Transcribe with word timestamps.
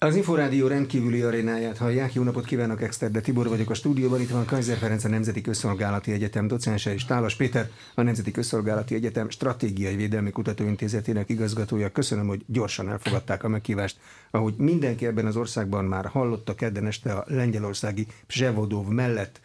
Az 0.00 0.16
Inforádió 0.16 0.66
rendkívüli 0.66 1.20
arénáját 1.20 1.78
hallják. 1.78 2.14
Jó 2.14 2.22
napot 2.22 2.44
kívánok, 2.44 2.82
Exter, 2.82 3.10
de 3.10 3.20
Tibor 3.20 3.48
vagyok 3.48 3.70
a 3.70 3.74
stúdióban. 3.74 4.20
Itt 4.20 4.30
van 4.30 4.44
Kaiser 4.44 4.76
Ferenc, 4.76 5.04
a 5.04 5.08
Nemzeti 5.08 5.40
Közszolgálati 5.40 6.12
Egyetem 6.12 6.46
docense 6.46 6.92
és 6.92 7.04
Tálas 7.04 7.34
Péter, 7.34 7.70
a 7.94 8.02
Nemzeti 8.02 8.30
Közszolgálati 8.30 8.94
Egyetem 8.94 9.30
Stratégiai 9.30 9.96
Védelmi 9.96 10.30
Kutatóintézetének 10.30 11.28
igazgatója. 11.28 11.90
Köszönöm, 11.90 12.26
hogy 12.26 12.44
gyorsan 12.46 12.88
elfogadták 12.88 13.44
a 13.44 13.48
meghívást. 13.48 13.96
Ahogy 14.30 14.54
mindenki 14.56 15.06
ebben 15.06 15.26
az 15.26 15.36
országban 15.36 15.84
már 15.84 16.06
hallotta 16.06 16.54
kedden 16.54 16.86
este 16.86 17.12
a 17.12 17.24
lengyelországi 17.26 18.06
Psevodov 18.26 18.86
mellett 18.86 19.40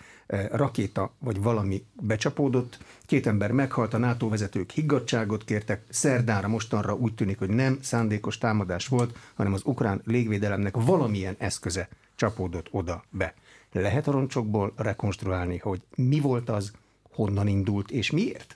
rakéta 0.52 1.14
vagy 1.20 1.42
valami 1.42 1.86
becsapódott, 2.02 2.78
két 3.06 3.28
ember 3.28 3.52
meghalt, 3.52 3.94
a 3.94 3.98
NATO 3.98 4.30
vezetők 4.30 4.71
higgadságot 4.71 5.44
kértek, 5.44 5.84
szerdára 5.89 6.48
mostanra 6.48 6.96
úgy 6.96 7.16
tűnik, 7.16 7.39
hogy 7.39 7.50
nem 7.50 7.78
szándékos 7.82 8.38
támadás 8.38 8.88
volt, 8.88 9.18
hanem 9.34 9.54
az 9.54 9.62
ukrán 9.66 10.02
légvédelemnek 10.06 10.75
valamilyen 10.78 11.36
eszköze 11.38 11.88
csapódott 12.16 12.68
oda 12.71 13.04
be. 13.10 13.33
Lehet 13.71 14.07
a 14.07 14.11
roncsokból 14.11 14.74
rekonstruálni, 14.75 15.57
hogy 15.57 15.82
mi 15.96 16.20
volt 16.20 16.50
az, 16.50 16.71
honnan 17.11 17.47
indult 17.47 17.92
és 17.92 18.11
miért? 18.11 18.55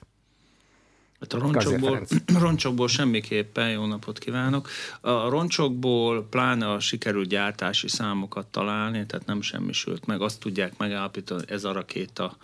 Hát 1.20 1.32
a 1.32 1.38
roncsokból, 1.38 2.06
roncsokból 2.40 2.88
semmiképpen 2.88 3.70
jó 3.70 3.86
napot 3.86 4.18
kívánok. 4.18 4.68
A 5.00 5.28
roncsokból 5.28 6.26
pláne 6.30 6.70
a 6.70 6.80
sikerült 6.80 7.28
gyártási 7.28 7.88
számokat 7.88 8.46
találni, 8.46 9.06
tehát 9.06 9.26
nem 9.26 9.40
semmisült 9.40 10.06
meg. 10.06 10.20
Azt 10.20 10.40
tudják 10.40 10.76
megállapítani, 10.76 11.42
ez 11.46 11.64
a 11.64 11.72
rakéta 11.72 12.36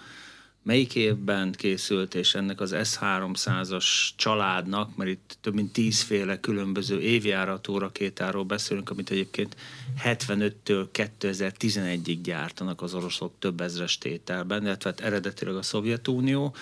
melyik 0.64 0.94
évben 0.94 1.52
készült, 1.52 2.14
és 2.14 2.34
ennek 2.34 2.60
az 2.60 2.76
S-300-as 2.82 3.86
családnak, 4.16 4.96
mert 4.96 5.10
itt 5.10 5.36
több 5.40 5.54
mint 5.54 5.72
tízféle 5.72 6.40
különböző 6.40 7.00
évjáratú 7.00 7.78
rakétáról 7.78 8.44
beszélünk, 8.44 8.90
amit 8.90 9.10
egyébként 9.10 9.56
75-től 10.04 10.86
2011-ig 10.92 12.18
gyártanak 12.22 12.82
az 12.82 12.94
oroszok 12.94 13.32
több 13.38 13.60
ezres 13.60 13.98
tételben, 13.98 14.62
illetve 14.62 14.90
hát 14.90 15.00
eredetileg 15.00 15.56
a 15.56 15.62
Szovjetunió, 15.62 16.54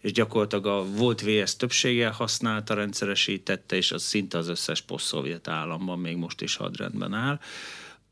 és 0.00 0.12
gyakorlatilag 0.12 0.66
a 0.66 0.84
volt 0.84 1.20
VS 1.20 1.56
többsége 1.56 2.08
használta, 2.08 2.74
rendszeresítette, 2.74 3.76
és 3.76 3.92
az 3.92 4.02
szinte 4.02 4.38
az 4.38 4.48
összes 4.48 4.80
poszt-szovjet 4.80 5.48
államban 5.48 5.98
még 5.98 6.16
most 6.16 6.40
is 6.40 6.56
hadrendben 6.56 7.14
áll. 7.14 7.40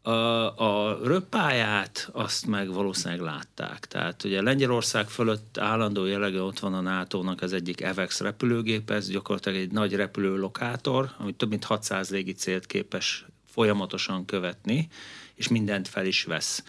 A, 0.02 0.10
a 0.56 0.98
röppáját 1.02 2.08
azt 2.12 2.46
meg 2.46 2.72
valószínűleg 2.72 3.20
látták. 3.24 3.86
Tehát 3.86 4.24
ugye 4.24 4.42
Lengyelország 4.42 5.08
fölött 5.08 5.58
állandó 5.58 6.04
jellege 6.04 6.42
ott 6.42 6.58
van 6.58 6.74
a 6.74 6.80
NATO-nak 6.80 7.42
az 7.42 7.52
egyik 7.52 7.80
EVEX 7.80 8.20
repülőgép, 8.20 8.90
ez 8.90 9.08
gyakorlatilag 9.08 9.58
egy 9.58 9.70
nagy 9.70 9.94
repülőlokátor, 9.94 11.10
ami 11.18 11.32
több 11.32 11.48
mint 11.48 11.64
600 11.64 12.10
légi 12.10 12.32
célt 12.32 12.66
képes 12.66 13.26
folyamatosan 13.50 14.24
követni, 14.24 14.88
és 15.34 15.48
mindent 15.48 15.88
fel 15.88 16.06
is 16.06 16.24
vesz. 16.24 16.64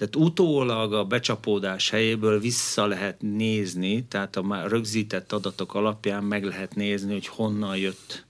Tehát 0.00 0.16
utólag 0.16 0.92
a 0.92 1.04
becsapódás 1.04 1.90
helyéből 1.90 2.40
vissza 2.40 2.86
lehet 2.86 3.20
nézni, 3.20 4.04
tehát 4.04 4.36
a 4.36 4.42
már 4.42 4.70
rögzített 4.70 5.32
adatok 5.32 5.74
alapján 5.74 6.24
meg 6.24 6.44
lehet 6.44 6.74
nézni, 6.74 7.12
hogy 7.12 7.26
honnan 7.26 7.76
jött 7.76 8.24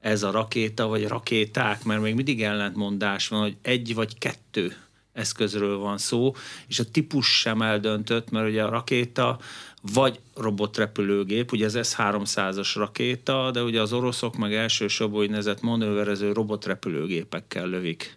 ez 0.00 0.22
a 0.22 0.30
rakéta, 0.30 0.86
vagy 0.86 1.08
rakéták, 1.08 1.84
mert 1.84 2.00
még 2.00 2.14
mindig 2.14 2.42
ellentmondás 2.42 3.28
van, 3.28 3.40
hogy 3.40 3.56
egy 3.62 3.94
vagy 3.94 4.18
kettő 4.18 4.76
eszközről 5.12 5.78
van 5.78 5.98
szó, 5.98 6.34
és 6.66 6.78
a 6.78 6.90
típus 6.90 7.38
sem 7.38 7.62
eldöntött, 7.62 8.30
mert 8.30 8.48
ugye 8.48 8.62
a 8.62 8.70
rakéta 8.70 9.38
vagy 9.92 10.20
robotrepülőgép, 10.36 11.52
ugye 11.52 11.64
ez 11.64 11.88
S-300-as 11.88 12.72
rakéta, 12.74 13.50
de 13.50 13.62
ugye 13.62 13.80
az 13.80 13.92
oroszok 13.92 14.36
meg 14.36 14.54
elsősorban 14.54 15.20
úgynevezett 15.20 15.60
manőverező 15.60 16.32
robotrepülőgépekkel 16.32 17.66
lövik 17.66 18.16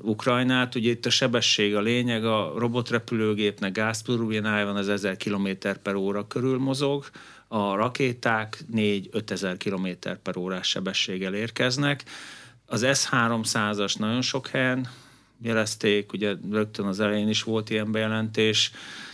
Ukrajnát. 0.00 0.74
Ugye 0.74 0.90
itt 0.90 1.06
a 1.06 1.10
sebesség 1.10 1.76
a 1.76 1.80
lényeg, 1.80 2.24
a 2.24 2.52
robotrepülőgépnek 2.56 3.72
gázturbinája 3.72 4.66
van, 4.66 4.76
az 4.76 4.88
1000 4.88 5.16
km 5.16 5.48
per 5.82 5.94
óra 5.94 6.26
körül 6.26 6.58
mozog, 6.58 7.04
a 7.48 7.74
rakéták 7.74 8.64
4-5 8.74 9.30
ezer 9.30 9.56
km 9.56 9.88
per 10.22 10.36
órás 10.36 10.68
sebességgel 10.68 11.34
érkeznek. 11.34 12.04
Az 12.66 12.86
S-300-as 12.92 13.98
nagyon 13.98 14.22
sok 14.22 14.46
helyen 14.46 14.88
jelezték, 15.42 16.12
ugye 16.12 16.34
rögtön 16.50 16.86
az 16.86 17.00
elején 17.00 17.28
is 17.28 17.42
volt 17.42 17.70
ilyen 17.70 17.92
bejelentés, 17.92 18.70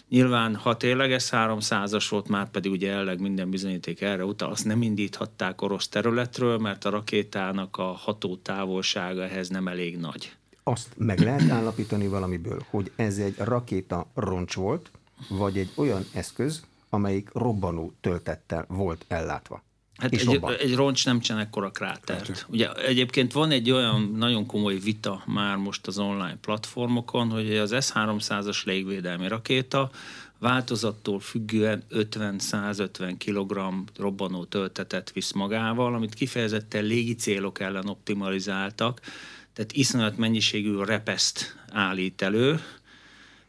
Nyilván, 0.08 0.54
ha 0.56 0.76
tényleg 0.76 1.12
ez 1.12 1.28
300-as 1.32 2.06
volt, 2.10 2.28
már 2.28 2.50
pedig 2.50 2.70
ugye 2.70 2.92
elleg 2.92 3.20
minden 3.20 3.50
bizonyíték 3.50 4.00
erre 4.00 4.24
utal, 4.24 4.50
azt 4.50 4.64
nem 4.64 4.82
indíthatták 4.82 5.62
orosz 5.62 5.88
területről, 5.88 6.58
mert 6.58 6.84
a 6.84 6.90
rakétának 6.90 7.76
a 7.76 7.82
ható 7.82 8.36
távolsága 8.36 9.22
ehhez 9.22 9.48
nem 9.48 9.68
elég 9.68 9.98
nagy. 9.98 10.36
Azt 10.62 10.88
meg 10.96 11.18
lehet 11.18 11.50
állapítani 11.50 12.06
valamiből, 12.06 12.64
hogy 12.70 12.90
ez 12.96 13.18
egy 13.18 13.34
rakéta 13.38 14.06
roncs 14.14 14.54
volt, 14.54 14.90
vagy 15.28 15.58
egy 15.58 15.70
olyan 15.74 16.04
eszköz, 16.12 16.62
amelyik 16.90 17.30
robbanó 17.32 17.92
töltettel 18.00 18.64
volt 18.68 19.04
ellátva. 19.08 19.62
Hát 19.98 20.12
egy, 20.12 20.40
egy 20.58 20.74
roncs 20.74 21.04
nem 21.04 21.20
csinál 21.20 21.40
ekkora 21.40 21.70
krátert. 21.70 22.46
Ugye 22.48 22.72
egyébként 22.72 23.32
van 23.32 23.50
egy 23.50 23.70
olyan 23.70 24.14
nagyon 24.16 24.46
komoly 24.46 24.78
vita 24.78 25.22
már 25.26 25.56
most 25.56 25.86
az 25.86 25.98
online 25.98 26.36
platformokon, 26.40 27.30
hogy 27.30 27.56
az 27.56 27.76
S-300-as 27.80 28.64
légvédelmi 28.64 29.28
rakéta 29.28 29.90
változattól 30.38 31.20
függően 31.20 31.82
50-150 31.90 33.14
kg 33.18 33.74
robbanó 33.96 34.44
töltetet 34.44 35.12
visz 35.12 35.32
magával, 35.32 35.94
amit 35.94 36.14
kifejezetten 36.14 36.84
légi 36.84 37.14
célok 37.14 37.60
ellen 37.60 37.88
optimalizáltak, 37.88 39.00
tehát 39.52 39.72
iszonyat 39.72 40.16
mennyiségű 40.16 40.76
repeszt 40.76 41.56
állít 41.72 42.22
elő, 42.22 42.60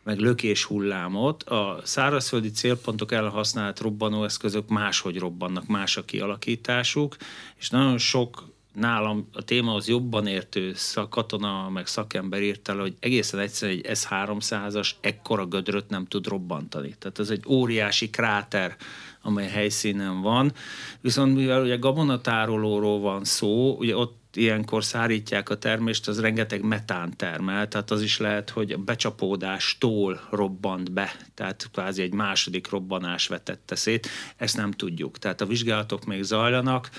meg 0.04 0.20
lökés 0.20 0.64
hullámot. 0.64 1.44
A 1.44 1.82
szárazföldi 1.84 2.52
célpontok 2.52 3.12
ellen 3.12 3.30
használt 3.30 3.80
robbanóeszközök 3.80 4.68
máshogy 4.68 5.20
robbannak, 5.20 5.68
más 5.68 5.98
a 5.98 6.06
kialakításuk, 6.06 7.16
és 7.60 7.70
nagyon 7.70 7.98
sok 7.98 8.49
nálam 8.74 9.30
a 9.34 9.42
témahoz 9.42 9.88
jobban 9.88 10.28
értő 10.28 10.76
katona, 11.10 11.70
meg 11.70 11.88
szakember 11.88 12.42
írt 12.42 12.70
el, 12.70 12.78
hogy 12.78 12.96
egészen 13.00 13.40
egyszerűen 13.40 13.82
egy 13.84 13.98
S-300-as 13.98 14.92
ekkora 15.02 15.46
gödröt 15.46 15.90
nem 15.90 16.06
tud 16.06 16.28
robbantani. 16.28 16.96
Tehát 17.00 17.20
ez 17.20 17.30
egy 17.30 17.44
óriási 17.48 18.10
kráter, 18.10 18.76
amely 19.22 19.48
helyszínen 19.48 20.22
van. 20.22 20.54
Viszont 21.02 21.36
mivel 21.36 21.62
ugye 21.62 21.76
gabonatárolóról 21.76 23.00
van 23.00 23.24
szó, 23.24 23.76
ugye 23.78 23.96
ott 23.96 24.18
ilyenkor 24.34 24.84
szárítják 24.84 25.50
a 25.50 25.58
termést, 25.58 26.08
az 26.08 26.20
rengeteg 26.20 26.62
metán 26.62 27.18
termel, 27.18 27.68
tehát 27.68 27.92
az 27.92 28.02
is 28.02 28.18
lehet, 28.18 28.50
hogy 28.50 28.72
a 28.72 28.78
becsapódástól 28.78 30.28
robbant 30.32 30.92
be, 30.92 31.16
tehát 31.34 31.70
kvázi 31.72 32.02
egy 32.02 32.14
második 32.14 32.70
robbanás 32.70 33.28
vetette 33.28 33.76
szét, 33.76 34.08
ezt 34.38 34.58
nem 34.58 34.72
tudjuk. 34.72 35.18
Tehát 35.18 35.42
a 35.42 35.46
vizsgálatok 35.46 36.06
még 36.06 36.24
zajlanak, 36.24 36.90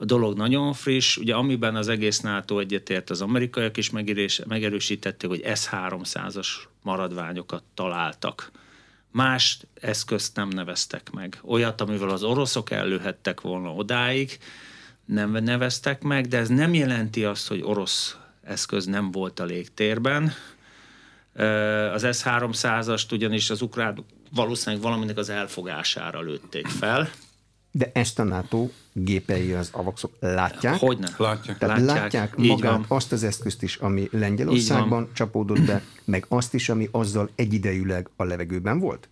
a 0.00 0.04
dolog 0.04 0.36
nagyon 0.36 0.72
friss, 0.72 1.16
ugye 1.16 1.34
amiben 1.34 1.76
az 1.76 1.88
egész 1.88 2.20
NATO 2.20 2.58
egyetért, 2.58 3.10
az 3.10 3.20
amerikaiak 3.20 3.76
is 3.76 3.90
megerősítették, 4.46 5.30
hogy 5.30 5.42
S-300-as 5.54 6.48
maradványokat 6.82 7.62
találtak. 7.74 8.50
Más 9.10 9.58
eszközt 9.74 10.36
nem 10.36 10.48
neveztek 10.48 11.10
meg. 11.10 11.38
Olyat, 11.42 11.80
amivel 11.80 12.08
az 12.08 12.22
oroszok 12.22 12.70
ellőhettek 12.70 13.40
volna 13.40 13.72
odáig, 13.74 14.38
nem 15.04 15.30
neveztek 15.30 16.02
meg, 16.02 16.26
de 16.26 16.38
ez 16.38 16.48
nem 16.48 16.74
jelenti 16.74 17.24
azt, 17.24 17.48
hogy 17.48 17.62
orosz 17.62 18.16
eszköz 18.42 18.86
nem 18.86 19.10
volt 19.10 19.40
a 19.40 19.44
légtérben. 19.44 20.32
Az 21.92 22.02
S-300-ast 22.02 23.12
ugyanis 23.12 23.50
az 23.50 23.62
ukrán 23.62 24.04
valószínűleg 24.34 24.84
valaminek 24.84 25.16
az 25.16 25.28
elfogására 25.28 26.20
lőtték 26.20 26.66
fel. 26.66 27.10
De 27.78 27.90
ezt 27.92 28.18
a 28.18 28.22
NATO 28.22 28.68
gépei 28.92 29.52
az 29.52 29.68
avaxok 29.72 30.12
látják? 30.20 30.78
Hogyne. 30.78 31.08
Látják. 31.18 31.58
Tehát 31.58 31.78
látják, 31.78 32.02
látják 32.02 32.36
magát 32.36 32.84
azt 32.88 33.12
az 33.12 33.22
eszközt 33.22 33.62
is, 33.62 33.76
ami 33.76 34.08
Lengyelországban 34.12 35.08
csapódott 35.12 35.60
be, 35.60 35.82
meg 36.04 36.24
azt 36.28 36.54
is, 36.54 36.68
ami 36.68 36.88
azzal 36.90 37.30
egyidejűleg 37.34 38.08
a 38.16 38.24
levegőben 38.24 38.78
volt? 38.78 39.08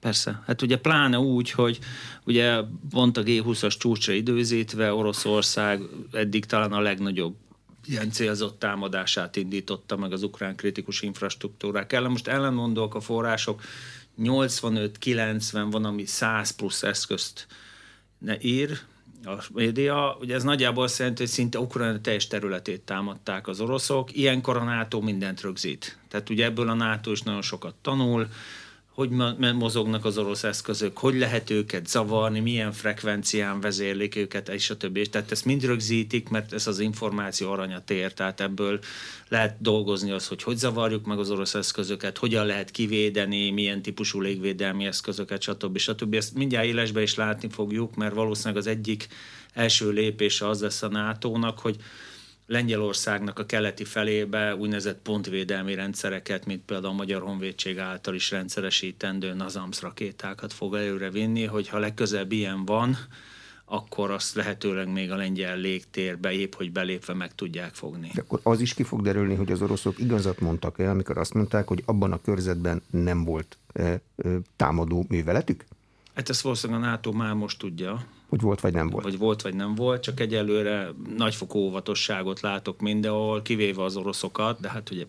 Persze. 0.00 0.42
Hát 0.46 0.62
ugye 0.62 0.76
pláne 0.78 1.18
úgy, 1.18 1.50
hogy 1.50 1.78
ugye 2.24 2.60
pont 2.90 3.16
a 3.16 3.22
G20-as 3.22 3.78
csúcsra 3.78 4.12
időzítve 4.12 4.92
Oroszország 4.92 5.82
eddig 6.12 6.44
talán 6.44 6.72
a 6.72 6.80
legnagyobb 6.80 7.34
ilyen 7.84 8.10
célzott 8.10 8.58
támadását 8.58 9.36
indította 9.36 9.96
meg 9.96 10.12
az 10.12 10.22
ukrán 10.22 10.56
kritikus 10.56 11.02
infrastruktúrák 11.02 11.92
ellen. 11.92 12.10
Most 12.10 12.28
ellenmondók 12.28 12.94
a 12.94 13.00
források, 13.00 13.62
85-90 14.22 15.66
van, 15.70 15.84
ami 15.84 16.06
100 16.06 16.50
plusz 16.50 16.82
eszközt 16.82 17.46
ír, 18.40 18.78
a 19.24 19.44
média, 19.52 20.16
ugye 20.20 20.34
ez 20.34 20.42
nagyjából 20.42 20.84
azt 20.84 20.98
jelenti, 20.98 21.22
hogy 21.22 21.30
szinte 21.30 21.58
Ukrajna 21.58 22.00
teljes 22.00 22.26
területét 22.26 22.80
támadták 22.80 23.48
az 23.48 23.60
oroszok, 23.60 24.16
ilyenkor 24.16 24.56
a 24.56 24.64
NATO 24.64 25.00
mindent 25.00 25.40
rögzít. 25.40 25.98
Tehát 26.08 26.30
ugye 26.30 26.44
ebből 26.44 26.68
a 26.68 26.74
NATO 26.74 27.10
is 27.10 27.22
nagyon 27.22 27.42
sokat 27.42 27.74
tanul, 27.82 28.28
hogy 29.00 29.10
mozognak 29.54 30.04
az 30.04 30.18
orosz 30.18 30.44
eszközök, 30.44 30.98
hogy 30.98 31.14
lehet 31.14 31.50
őket 31.50 31.86
zavarni, 31.86 32.40
milyen 32.40 32.72
frekvencián 32.72 33.60
vezérlik 33.60 34.16
őket, 34.16 34.48
és 34.48 34.70
a 34.70 34.76
többi. 34.76 35.08
Tehát 35.08 35.30
ezt 35.30 35.44
mind 35.44 35.64
rögzítik, 35.64 36.28
mert 36.28 36.52
ez 36.52 36.66
az 36.66 36.78
információ 36.78 37.50
aranyat 37.50 37.90
ér, 37.90 38.12
tehát 38.12 38.40
ebből 38.40 38.78
lehet 39.28 39.56
dolgozni 39.60 40.10
az, 40.10 40.26
hogy 40.26 40.42
hogy 40.42 40.56
zavarjuk 40.56 41.06
meg 41.06 41.18
az 41.18 41.30
orosz 41.30 41.54
eszközöket, 41.54 42.18
hogyan 42.18 42.46
lehet 42.46 42.70
kivédeni, 42.70 43.50
milyen 43.50 43.82
típusú 43.82 44.20
légvédelmi 44.20 44.86
eszközöket, 44.86 45.42
stb. 45.42 45.78
stb. 45.78 46.14
Ezt 46.14 46.34
mindjárt 46.34 46.66
élesbe 46.66 47.02
is 47.02 47.14
látni 47.14 47.48
fogjuk, 47.48 47.96
mert 47.96 48.14
valószínűleg 48.14 48.56
az 48.56 48.66
egyik 48.66 49.08
első 49.52 49.90
lépése 49.90 50.48
az 50.48 50.60
lesz 50.60 50.82
a 50.82 50.88
NATO-nak, 50.88 51.58
hogy 51.58 51.76
Lengyelországnak 52.50 53.38
a 53.38 53.46
keleti 53.46 53.84
felébe 53.84 54.56
úgynevezett 54.56 55.02
pontvédelmi 55.02 55.74
rendszereket, 55.74 56.46
mint 56.46 56.64
például 56.64 56.92
a 56.92 56.96
Magyar 56.96 57.22
Honvédség 57.22 57.78
által 57.78 58.14
is 58.14 58.30
rendszeresítendő 58.30 59.34
NAZAMS 59.34 59.80
rakétákat 59.82 60.52
fog 60.52 60.74
előre 60.74 61.10
vinni, 61.10 61.44
hogyha 61.44 61.78
legközelebb 61.78 62.32
ilyen 62.32 62.64
van, 62.64 62.96
akkor 63.64 64.10
azt 64.10 64.34
lehetőleg 64.34 64.92
még 64.92 65.10
a 65.10 65.16
lengyel 65.16 65.56
légtérbe 65.56 66.32
épp, 66.32 66.54
hogy 66.54 66.72
belépve 66.72 67.14
meg 67.14 67.34
tudják 67.34 67.74
fogni. 67.74 68.10
De 68.14 68.20
akkor 68.20 68.40
az 68.42 68.60
is 68.60 68.74
ki 68.74 68.82
fog 68.82 69.02
derülni, 69.02 69.34
hogy 69.34 69.52
az 69.52 69.62
oroszok 69.62 69.98
igazat 69.98 70.40
mondtak 70.40 70.78
el, 70.78 70.90
amikor 70.90 71.18
azt 71.18 71.34
mondták, 71.34 71.66
hogy 71.66 71.82
abban 71.86 72.12
a 72.12 72.20
körzetben 72.20 72.82
nem 72.90 73.24
volt 73.24 73.58
e, 73.72 73.82
e, 73.82 74.00
támadó 74.56 75.04
műveletük? 75.08 75.64
Hát 76.14 76.28
ezt 76.28 76.40
valószínűleg 76.40 76.82
a 76.82 76.86
NATO 76.86 77.12
már 77.12 77.34
most 77.34 77.58
tudja, 77.58 78.04
hogy 78.30 78.40
volt 78.40 78.60
vagy 78.60 78.72
nem 78.72 78.88
volt. 78.88 79.04
Vagy 79.04 79.18
volt 79.18 79.42
vagy 79.42 79.54
nem 79.54 79.74
volt, 79.74 80.02
csak 80.02 80.20
egyelőre 80.20 80.90
nagyfokú 81.16 81.58
óvatosságot 81.58 82.40
látok 82.40 82.80
mindenhol, 82.80 83.42
kivéve 83.42 83.82
az 83.82 83.96
oroszokat, 83.96 84.60
de 84.60 84.70
hát 84.70 84.90
ugye 84.90 85.06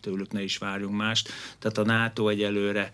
tőlük 0.00 0.32
ne 0.32 0.42
is 0.42 0.58
várjunk 0.58 0.96
mást. 0.96 1.28
Tehát 1.58 1.78
a 1.78 1.84
NATO 1.84 2.28
egyelőre 2.28 2.90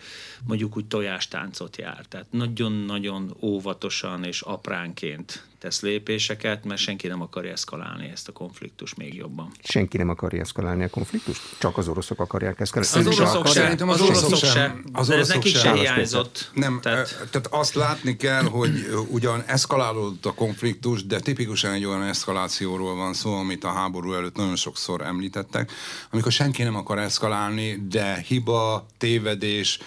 mondjuk 0.46 0.76
úgy 0.76 0.86
tojástáncot 0.86 1.76
jár. 1.76 2.06
Tehát 2.08 2.26
nagyon-nagyon 2.30 3.36
óvatosan 3.40 4.24
és 4.24 4.40
apránként 4.40 5.46
tesz 5.64 5.80
lépéseket, 5.80 6.64
mert 6.64 6.80
senki 6.80 7.06
nem 7.06 7.22
akarja 7.22 7.52
eszkalálni 7.52 8.08
ezt 8.12 8.28
a 8.28 8.32
konfliktust 8.32 8.96
még 8.96 9.14
jobban. 9.14 9.52
Senki 9.62 9.96
nem 9.96 10.08
akarja 10.08 10.40
eszkalálni 10.40 10.84
a 10.84 10.88
konfliktust? 10.88 11.40
Csak 11.58 11.78
az 11.78 11.88
oroszok 11.88 12.20
akarják 12.20 12.60
eszkalálni? 12.60 12.98
Az, 12.98 13.06
az 13.06 13.18
oroszok 13.20 13.46
sem. 13.46 13.62
Szerintem 13.62 13.88
az, 13.88 14.00
az 14.00 14.08
oroszok 14.08 14.50
sem. 14.50 14.84
Az 14.92 15.10
oroszok 15.10 15.26
sem. 15.26 15.36
nekik 15.36 15.56
se 15.56 15.72
hiányzott. 15.72 16.50
Nem, 16.54 16.78
tehát... 16.82 17.28
tehát 17.30 17.46
azt 17.50 17.74
látni 17.74 18.16
kell, 18.16 18.42
hogy 18.42 18.70
ugyan 19.08 19.42
eszkalálódott 19.46 20.26
a 20.26 20.34
konfliktus, 20.34 21.06
de 21.06 21.20
tipikusan 21.20 21.72
egy 21.72 21.84
olyan 21.84 22.02
eszkalációról 22.02 22.94
van 22.94 23.14
szó, 23.14 23.32
amit 23.34 23.64
a 23.64 23.72
háború 23.72 24.12
előtt 24.12 24.36
nagyon 24.36 24.56
sokszor 24.56 25.02
említettek, 25.02 25.72
amikor 26.10 26.32
senki 26.32 26.62
nem 26.62 26.76
akar 26.76 26.98
eszkalálni, 26.98 27.86
de 27.88 28.24
hiba, 28.26 28.86
tévedés, 28.98 29.78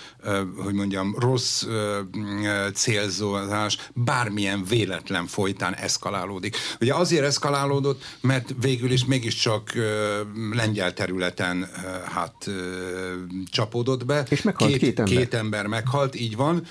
hogy 0.64 0.74
mondjam, 0.74 1.16
rossz 1.20 1.66
célzózás, 2.74 3.78
bármilyen 3.94 4.64
véletlen 4.64 5.28
folytán 5.68 5.84
eszkalálódik. 5.84 6.58
Ugye 6.80 6.94
azért 6.94 7.24
eszkalálódott, 7.24 8.04
mert 8.22 8.54
végül 8.62 8.92
is 8.92 9.06
mégiscsak 9.06 9.72
lengyel 10.52 10.94
területen 10.94 11.70
hát 12.06 12.50
csapódott 13.52 14.06
be. 14.06 14.26
És 14.30 14.42
meghalt 14.42 14.72
két, 14.72 14.80
két 14.80 15.00
ember. 15.00 15.18
Két 15.18 15.34
ember 15.34 15.68
meghalt, 15.68 16.16
így 16.16 16.36
van. 16.36 16.66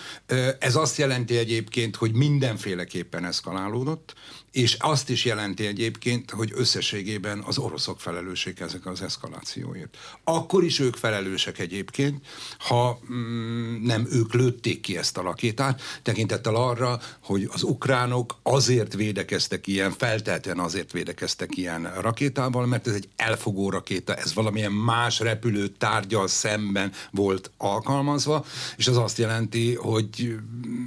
Ez 0.58 0.76
azt 0.76 0.98
jelenti 0.98 1.36
egyébként, 1.36 1.96
hogy 1.96 2.12
mindenféleképpen 2.12 3.24
eszkalálódott, 3.24 4.14
és 4.56 4.76
azt 4.78 5.10
is 5.10 5.24
jelenti 5.24 5.66
egyébként, 5.66 6.30
hogy 6.30 6.52
összességében 6.54 7.42
az 7.46 7.58
oroszok 7.58 8.00
felelősek 8.00 8.60
ezek 8.60 8.86
az 8.86 9.02
eszkalációért. 9.02 9.96
Akkor 10.24 10.64
is 10.64 10.78
ők 10.78 10.94
felelősek 10.94 11.58
egyébként, 11.58 12.26
ha 12.58 12.98
mm, 13.12 13.82
nem 13.82 14.06
ők 14.10 14.34
lőtték 14.34 14.80
ki 14.80 14.96
ezt 14.96 15.16
a 15.16 15.22
rakétát, 15.22 15.80
tekintettel 16.02 16.54
arra, 16.54 17.00
hogy 17.22 17.48
az 17.52 17.62
ukránok 17.62 18.36
azért 18.42 18.94
védekeztek 18.94 19.66
ilyen, 19.66 19.92
feltelten 19.92 20.58
azért 20.58 20.92
védekeztek 20.92 21.56
ilyen 21.56 21.92
rakétával, 22.00 22.66
mert 22.66 22.86
ez 22.86 22.94
egy 22.94 23.08
elfogó 23.16 23.70
rakéta, 23.70 24.14
ez 24.14 24.34
valamilyen 24.34 24.72
más 24.72 25.20
repülő 25.20 25.68
tárgyal 25.68 26.28
szemben 26.28 26.92
volt 27.10 27.50
alkalmazva, 27.56 28.44
és 28.76 28.86
az 28.86 28.96
azt 28.96 29.18
jelenti, 29.18 29.74
hogy, 29.74 30.34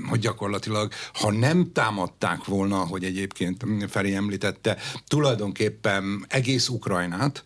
hogy 0.10 0.19
gyakorlatilag, 0.19 0.92
ha 1.13 1.31
nem 1.31 1.71
támadták 1.74 2.45
volna, 2.45 2.77
hogy 2.77 3.04
egyébként 3.04 3.57
Feri 3.88 4.13
említette, 4.13 4.77
tulajdonképpen 5.07 6.25
egész 6.27 6.67
Ukrajnát, 6.67 7.44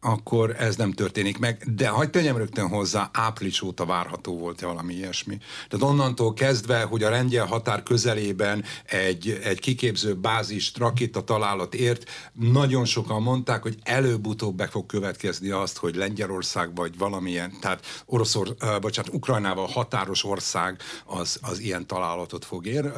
akkor 0.00 0.54
ez 0.58 0.76
nem 0.76 0.92
történik 0.92 1.38
meg. 1.38 1.64
De 1.74 1.88
hagyd 1.88 2.10
tegyem 2.10 2.36
rögtön 2.36 2.68
hozzá, 2.68 3.10
április 3.12 3.62
óta 3.62 3.86
várható 3.86 4.38
volt-e 4.38 4.66
valami 4.66 4.94
ilyesmi. 4.94 5.38
Tehát 5.68 5.86
onnantól 5.86 6.34
kezdve, 6.34 6.82
hogy 6.82 7.02
a 7.02 7.10
lengyel 7.10 7.46
határ 7.46 7.82
közelében 7.82 8.64
egy, 8.84 9.40
egy 9.44 9.60
kiképző 9.60 10.14
bázis 10.14 10.72
rakéta 10.76 11.24
találat 11.24 11.74
ért, 11.74 12.10
nagyon 12.32 12.84
sokan 12.84 13.22
mondták, 13.22 13.62
hogy 13.62 13.78
előbb-utóbb 13.82 14.56
be 14.56 14.66
fog 14.66 14.86
következni 14.86 15.50
azt, 15.50 15.76
hogy 15.76 15.94
Lengyelország 15.94 16.74
vagy 16.74 16.98
valamilyen, 16.98 17.52
tehát 17.60 17.86
Oroszor, 18.06 18.48
uh, 18.48 18.80
bocsánat, 18.80 19.14
Ukrajnával 19.14 19.66
határos 19.66 20.24
ország 20.24 20.80
az, 21.04 21.38
az 21.42 21.60
ilyen 21.60 21.86
találatot 21.86 22.44
fog 22.44 22.66
ér, 22.66 22.84
uh, 22.84 22.92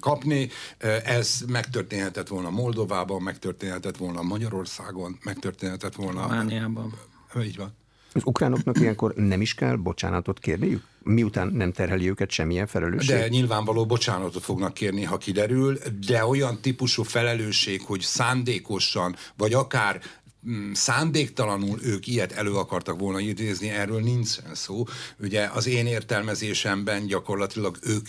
kapni. 0.00 0.48
Uh, 0.82 0.96
ez 1.04 1.40
megtörténhetett 1.46 2.28
volna 2.28 2.50
Moldovában, 2.50 3.22
megtörténhetett 3.22 3.96
volna 3.96 4.22
Magyarországon, 4.22 5.18
megtörténhetett 5.22 5.83
lehetett 5.84 6.04
volna. 6.04 6.22
Romániában. 6.22 6.94
Így 7.42 7.56
van. 7.56 7.72
Az 8.12 8.22
ukránoknak 8.24 8.80
ilyenkor 8.80 9.14
nem 9.14 9.40
is 9.40 9.54
kell 9.54 9.76
bocsánatot 9.76 10.38
kérniük? 10.38 10.82
Miután 11.02 11.48
nem 11.48 11.72
terheli 11.72 12.08
őket 12.08 12.30
semmilyen 12.30 12.66
felelősség? 12.66 13.16
De 13.16 13.28
nyilvánvaló 13.28 13.86
bocsánatot 13.86 14.42
fognak 14.42 14.74
kérni, 14.74 15.02
ha 15.02 15.16
kiderül, 15.16 15.78
de 16.06 16.24
olyan 16.24 16.60
típusú 16.60 17.02
felelősség, 17.02 17.82
hogy 17.82 18.00
szándékosan, 18.00 19.16
vagy 19.36 19.52
akár 19.52 20.00
mm, 20.48 20.72
szándéktalanul 20.72 21.78
ők 21.82 22.06
ilyet 22.06 22.32
elő 22.32 22.54
akartak 22.54 23.00
volna 23.00 23.20
idézni, 23.20 23.68
erről 23.68 24.00
nincsen 24.00 24.54
szó. 24.54 24.84
Ugye 25.18 25.48
az 25.52 25.66
én 25.66 25.86
értelmezésemben 25.86 27.06
gyakorlatilag 27.06 27.78
ők 27.82 28.08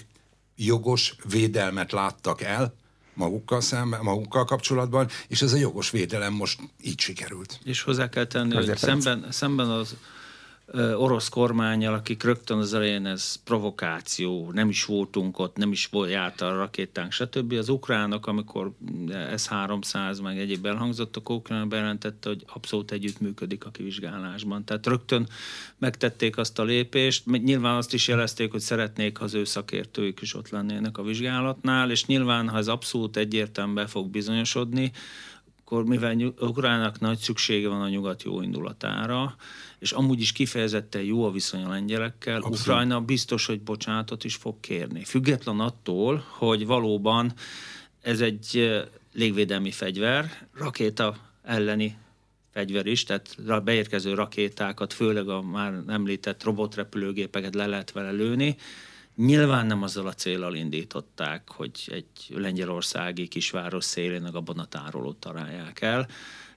jogos 0.55 1.15
védelmet 1.29 1.91
láttak 1.91 2.41
el, 2.41 2.75
magukkal 3.15 3.61
szemben, 3.61 3.99
magukkal 4.03 4.45
kapcsolatban, 4.45 5.07
és 5.27 5.41
ez 5.41 5.53
a 5.53 5.57
jogos 5.57 5.89
védelem 5.89 6.33
most 6.33 6.59
így 6.81 6.99
sikerült. 6.99 7.59
És 7.63 7.81
hozzá 7.81 8.09
kell 8.09 8.25
tenni, 8.25 8.55
hogy 8.55 8.77
szemben, 8.77 9.25
szemben 9.29 9.69
az 9.69 9.95
orosz 10.73 11.29
kormányjal, 11.29 11.93
akik 11.93 12.23
rögtön 12.23 12.57
az 12.57 12.73
elején 12.73 13.05
ez 13.05 13.35
provokáció, 13.43 14.51
nem 14.51 14.69
is 14.69 14.85
voltunk 14.85 15.39
ott, 15.39 15.57
nem 15.57 15.71
is 15.71 15.85
volt 15.85 16.09
járt 16.09 16.41
a 16.41 16.55
rakétánk, 16.55 17.11
stb. 17.11 17.53
Az 17.53 17.69
ukránok, 17.69 18.27
amikor 18.27 18.71
S-300 19.35 20.21
meg 20.21 20.39
egyéb 20.39 20.65
elhangzottak, 20.65 21.29
Ukrán 21.29 21.69
bejelentette, 21.69 22.29
hogy 22.29 22.43
abszolút 22.53 22.91
együttműködik 22.91 23.65
a 23.65 23.69
kivizsgálásban. 23.69 24.65
Tehát 24.65 24.87
rögtön 24.87 25.27
megtették 25.77 26.37
azt 26.37 26.59
a 26.59 26.63
lépést, 26.63 27.25
nyilván 27.25 27.75
azt 27.75 27.93
is 27.93 28.07
jelezték, 28.07 28.51
hogy 28.51 28.61
szeretnék, 28.61 29.17
ha 29.17 29.23
az 29.23 29.33
ő 29.33 29.43
szakértőik 29.43 30.19
is 30.21 30.35
ott 30.35 30.49
lennének 30.49 30.97
a 30.97 31.03
vizsgálatnál, 31.03 31.91
és 31.91 32.05
nyilván, 32.05 32.49
ha 32.49 32.57
ez 32.57 32.67
abszolút 32.67 33.17
egyértelműen 33.17 33.87
fog 33.87 34.09
bizonyosodni, 34.09 34.91
akkor 35.65 35.85
mivel 35.85 36.33
Ukrának 36.39 36.99
nagy 36.99 37.17
szüksége 37.17 37.67
van 37.67 37.81
a 37.81 37.89
nyugat 37.89 38.23
jó 38.23 38.41
indulatára, 38.41 39.35
és 39.79 39.91
amúgy 39.91 40.21
is 40.21 40.31
kifejezetten 40.31 41.01
jó 41.01 41.25
a 41.25 41.31
viszony 41.31 41.63
a 41.63 41.69
lengyelekkel, 41.69 42.35
Abszolút. 42.35 42.59
Ukrajna 42.59 43.01
biztos, 43.01 43.45
hogy 43.45 43.61
bocsánatot 43.61 44.23
is 44.23 44.35
fog 44.35 44.59
kérni. 44.59 45.03
Független 45.03 45.59
attól, 45.59 46.25
hogy 46.27 46.65
valóban 46.65 47.33
ez 48.01 48.21
egy 48.21 48.71
légvédelmi 49.13 49.71
fegyver, 49.71 50.47
rakéta 50.53 51.17
elleni 51.43 51.97
fegyver 52.51 52.85
is, 52.85 53.03
tehát 53.03 53.63
beérkező 53.63 54.13
rakétákat, 54.13 54.93
főleg 54.93 55.29
a 55.29 55.41
már 55.41 55.73
említett 55.87 56.43
robotrepülőgépeket 56.43 57.55
le 57.55 57.65
lehet 57.65 57.91
vele 57.91 58.11
lőni, 58.11 58.55
Nyilván 59.15 59.65
nem 59.65 59.83
azzal 59.83 60.07
a 60.07 60.13
célral 60.13 60.55
indították, 60.55 61.49
hogy 61.49 61.89
egy 61.91 62.37
lengyelországi 62.37 63.27
kisváros 63.27 63.95
abban 64.33 64.59
a 64.59 64.65
tárolót 64.65 65.17
találják 65.17 65.81
el. 65.81 66.07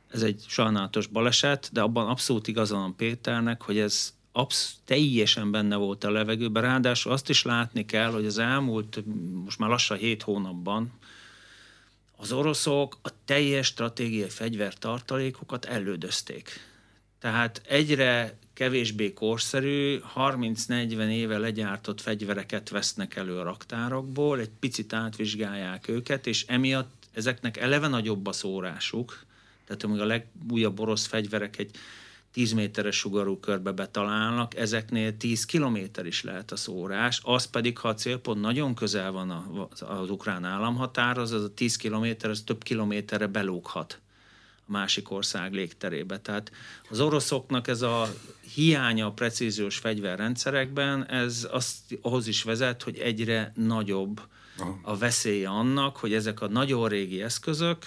Ez 0.09 0.23
egy 0.23 0.45
sajnálatos 0.49 1.07
baleset, 1.07 1.69
de 1.73 1.81
abban 1.81 2.09
abszolút 2.09 2.49
igazán 2.49 2.95
Péternek, 2.97 3.63
hogy 3.63 3.79
ez 3.79 4.15
absz- 4.33 4.77
teljesen 4.85 5.51
benne 5.51 5.77
volt 5.77 6.05
a 6.05 6.11
levegőben. 6.11 6.63
Ráadásul 6.63 7.13
azt 7.13 7.29
is 7.29 7.43
látni 7.43 7.85
kell, 7.85 8.11
hogy 8.11 8.27
az 8.27 8.39
elmúlt, 8.39 9.05
most 9.45 9.59
már 9.59 9.69
lassan 9.69 9.97
hét 9.97 10.23
hónapban 10.23 10.93
az 12.17 12.33
oroszok 12.33 12.99
a 13.03 13.11
teljes 13.25 13.67
stratégiai 13.67 14.29
fegyvertartalékokat 14.29 15.65
elődözték. 15.65 16.61
Tehát 17.21 17.63
egyre 17.67 18.39
kevésbé 18.59 19.13
korszerű, 19.13 20.01
30-40 20.15 21.11
éve 21.11 21.39
legyártott 21.39 22.01
fegyvereket 22.01 22.69
vesznek 22.69 23.17
elő 23.17 23.39
a 23.39 23.43
raktárokból, 23.43 24.41
egy 24.41 24.51
picit 24.61 24.93
átvizsgálják 24.93 25.89
őket, 25.89 26.27
és 26.27 26.45
emiatt 26.47 27.09
ezeknek 27.13 27.57
eleve 27.57 27.89
nagyobb 27.89 28.27
a 28.27 28.33
szórásuk, 28.33 29.25
tehát 29.67 29.83
amíg 29.83 30.01
a 30.01 30.05
legújabb 30.05 30.81
orosz 30.81 31.07
fegyverek 31.07 31.59
egy 31.59 31.71
10 32.33 32.53
méteres 32.53 32.97
sugarú 32.97 33.41
körbe 33.41 33.73
betalálnak, 33.73 34.57
ezeknél 34.57 35.17
10 35.17 35.45
kilométer 35.45 36.07
is 36.07 36.23
lehet 36.23 36.53
a 36.53 36.57
szórás, 36.57 37.21
az 37.25 37.45
pedig, 37.45 37.79
ha 37.79 37.89
a 37.89 37.95
célpont 37.95 38.41
nagyon 38.41 38.75
közel 38.75 39.13
van 39.13 39.31
az 39.81 40.11
ukrán 40.11 40.45
államhatárhoz, 40.45 41.33
az 41.33 41.43
a 41.43 41.55
10 41.55 41.77
kilométer, 41.77 42.31
az 42.31 42.43
több 42.47 42.63
kilométerre 42.63 43.27
belóghat 43.27 44.01
a 44.69 44.73
másik 44.73 45.11
ország 45.11 45.53
légterébe. 45.53 46.19
Tehát 46.19 46.53
az 46.91 47.01
oroszoknak 47.01 47.69
ez 47.69 47.83
a 47.83 48.09
hiánya 48.55 49.07
a 49.07 49.13
precíziós 49.13 49.77
fegyverrendszerekben, 49.77 51.07
ez 51.11 51.49
azt, 51.51 51.77
ahhoz 52.01 52.27
is 52.27 52.43
vezet, 52.43 52.83
hogy 52.83 52.99
egyre 52.99 53.53
nagyobb 53.55 54.21
a 54.83 54.97
veszélye 54.97 55.49
annak, 55.49 55.97
hogy 55.97 56.15
ezek 56.15 56.41
a 56.41 56.49
nagyon 56.49 56.89
régi 56.89 57.23
eszközök, 57.23 57.87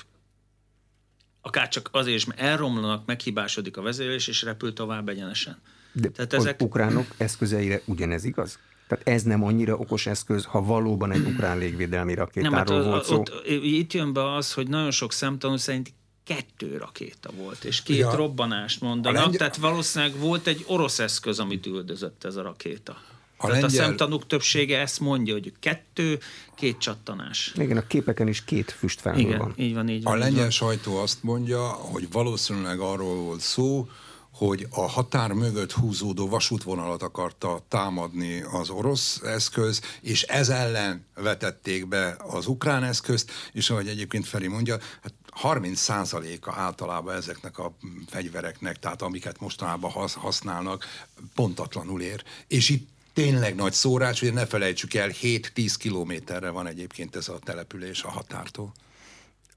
akár 1.42 1.68
csak 1.68 1.90
azért 1.92 2.18
is, 2.18 2.26
mert 2.26 2.40
elromlanak, 2.40 3.06
meghibásodik 3.06 3.78
a 3.78 3.82
vezérlés, 3.82 4.28
és 4.28 4.42
repül 4.42 4.74
tovább 4.74 5.10
egyenesen. 5.10 5.58
De 5.94 6.10
Tehát 6.10 6.34
ezek... 6.34 6.56
az 6.60 6.66
ukránok 6.66 7.06
eszközeire 7.18 7.82
ugyanez 7.86 8.24
igaz? 8.24 8.60
Tehát 8.88 9.08
ez 9.08 9.24
nem 9.24 9.44
annyira 9.44 9.76
okos 9.76 10.06
eszköz, 10.06 10.46
ha 10.46 10.62
valóban 10.62 11.12
egy 11.12 11.26
ukrán 11.26 11.58
légvédelmi 11.58 12.14
rakétáról 12.14 12.50
nem, 12.50 12.60
hát 12.60 12.86
volt 12.86 13.06
szó. 13.06 13.20
Ott, 13.20 13.48
itt 13.64 13.94
jön 13.94 14.14
be 14.14 14.34
az, 14.34 14.54
hogy 14.54 14.68
nagyon 14.68 14.92
sok 14.92 15.12
szemtanú 15.12 15.56
szerint 15.56 15.94
kettő 16.24 16.78
rakéta 16.78 17.30
volt, 17.32 17.64
és 17.64 17.84
két 17.84 17.98
ja. 17.98 18.16
robbanást 18.16 18.82
mondanak, 18.82 19.24
lengy... 19.24 19.38
tehát 19.38 19.56
valószínűleg 19.56 20.18
volt 20.18 20.48
egy 20.48 20.64
orosz 20.68 21.00
eszköz, 21.00 21.40
amit 21.40 21.66
üldözött 21.66 22.24
ez 22.24 22.36
a 22.36 22.42
rakéta. 22.42 23.02
A 23.38 23.48
Tehát 23.48 23.62
lengyel... 23.62 23.84
a 23.84 23.88
szemtanúk 23.88 24.28
többsége 24.28 24.80
ezt 24.80 25.00
mondja, 25.00 25.34
hogy 25.34 25.54
kettő, 25.60 26.20
két 26.56 26.78
csattanás. 26.78 27.54
Igen, 27.56 27.78
a 27.78 27.88
képeken 27.88 28.28
is 28.28 28.44
két 28.44 28.72
füstfelhő 28.72 29.20
Igen, 29.20 29.38
van. 29.38 29.54
így 29.58 29.74
van, 29.74 29.90
így 29.90 30.04
van. 30.04 30.14
A 30.14 30.18
lengyel 30.18 30.50
sajtó 30.50 30.98
azt 30.98 31.24
mondja, 31.24 31.68
hogy 31.68 32.12
valószínűleg 32.12 32.80
arról 32.80 33.16
volt 33.16 33.40
szó, 33.40 33.88
hogy 34.34 34.68
a 34.70 34.82
határ 34.82 35.32
mögött 35.32 35.72
húzódó 35.72 36.28
vasútvonalat 36.28 37.04
akarta 37.04 37.66
támadni 37.68 38.42
az 38.42 38.70
orosz 38.70 39.22
eszköz, 39.24 39.82
és 40.02 40.24
ez 40.24 40.50
ellen 40.50 41.06
vetették 41.16 41.88
be 41.88 42.18
az 42.28 42.48
ukrán 42.48 42.84
eszközt, 42.84 43.32
és 43.52 43.70
ahogy 43.70 43.88
egyébként 43.88 44.28
Feri 44.28 44.48
mondja, 44.48 44.78
hát 45.02 45.14
30%-a 45.44 46.52
általában 46.60 47.16
ezeknek 47.16 47.58
a 47.58 47.74
fegyvereknek, 48.08 48.80
tehát 48.80 49.02
amiket 49.02 49.40
mostanában 49.40 49.92
használnak, 50.16 50.86
pontatlanul 51.36 52.02
ér. 52.02 52.24
És 52.48 52.70
itt 52.70 52.90
tényleg 53.14 53.56
nagy 53.56 53.74
szórás, 53.74 54.20
hogy 54.20 54.34
ne 54.34 54.46
felejtsük 54.46 54.94
el, 54.94 55.10
7-10 55.22 55.74
kilométerre 55.78 56.50
van 56.50 56.68
egyébként 56.68 57.16
ez 57.16 57.30
a 57.30 57.40
település 57.40 58.04
a 58.04 58.10
határtól. 58.10 58.72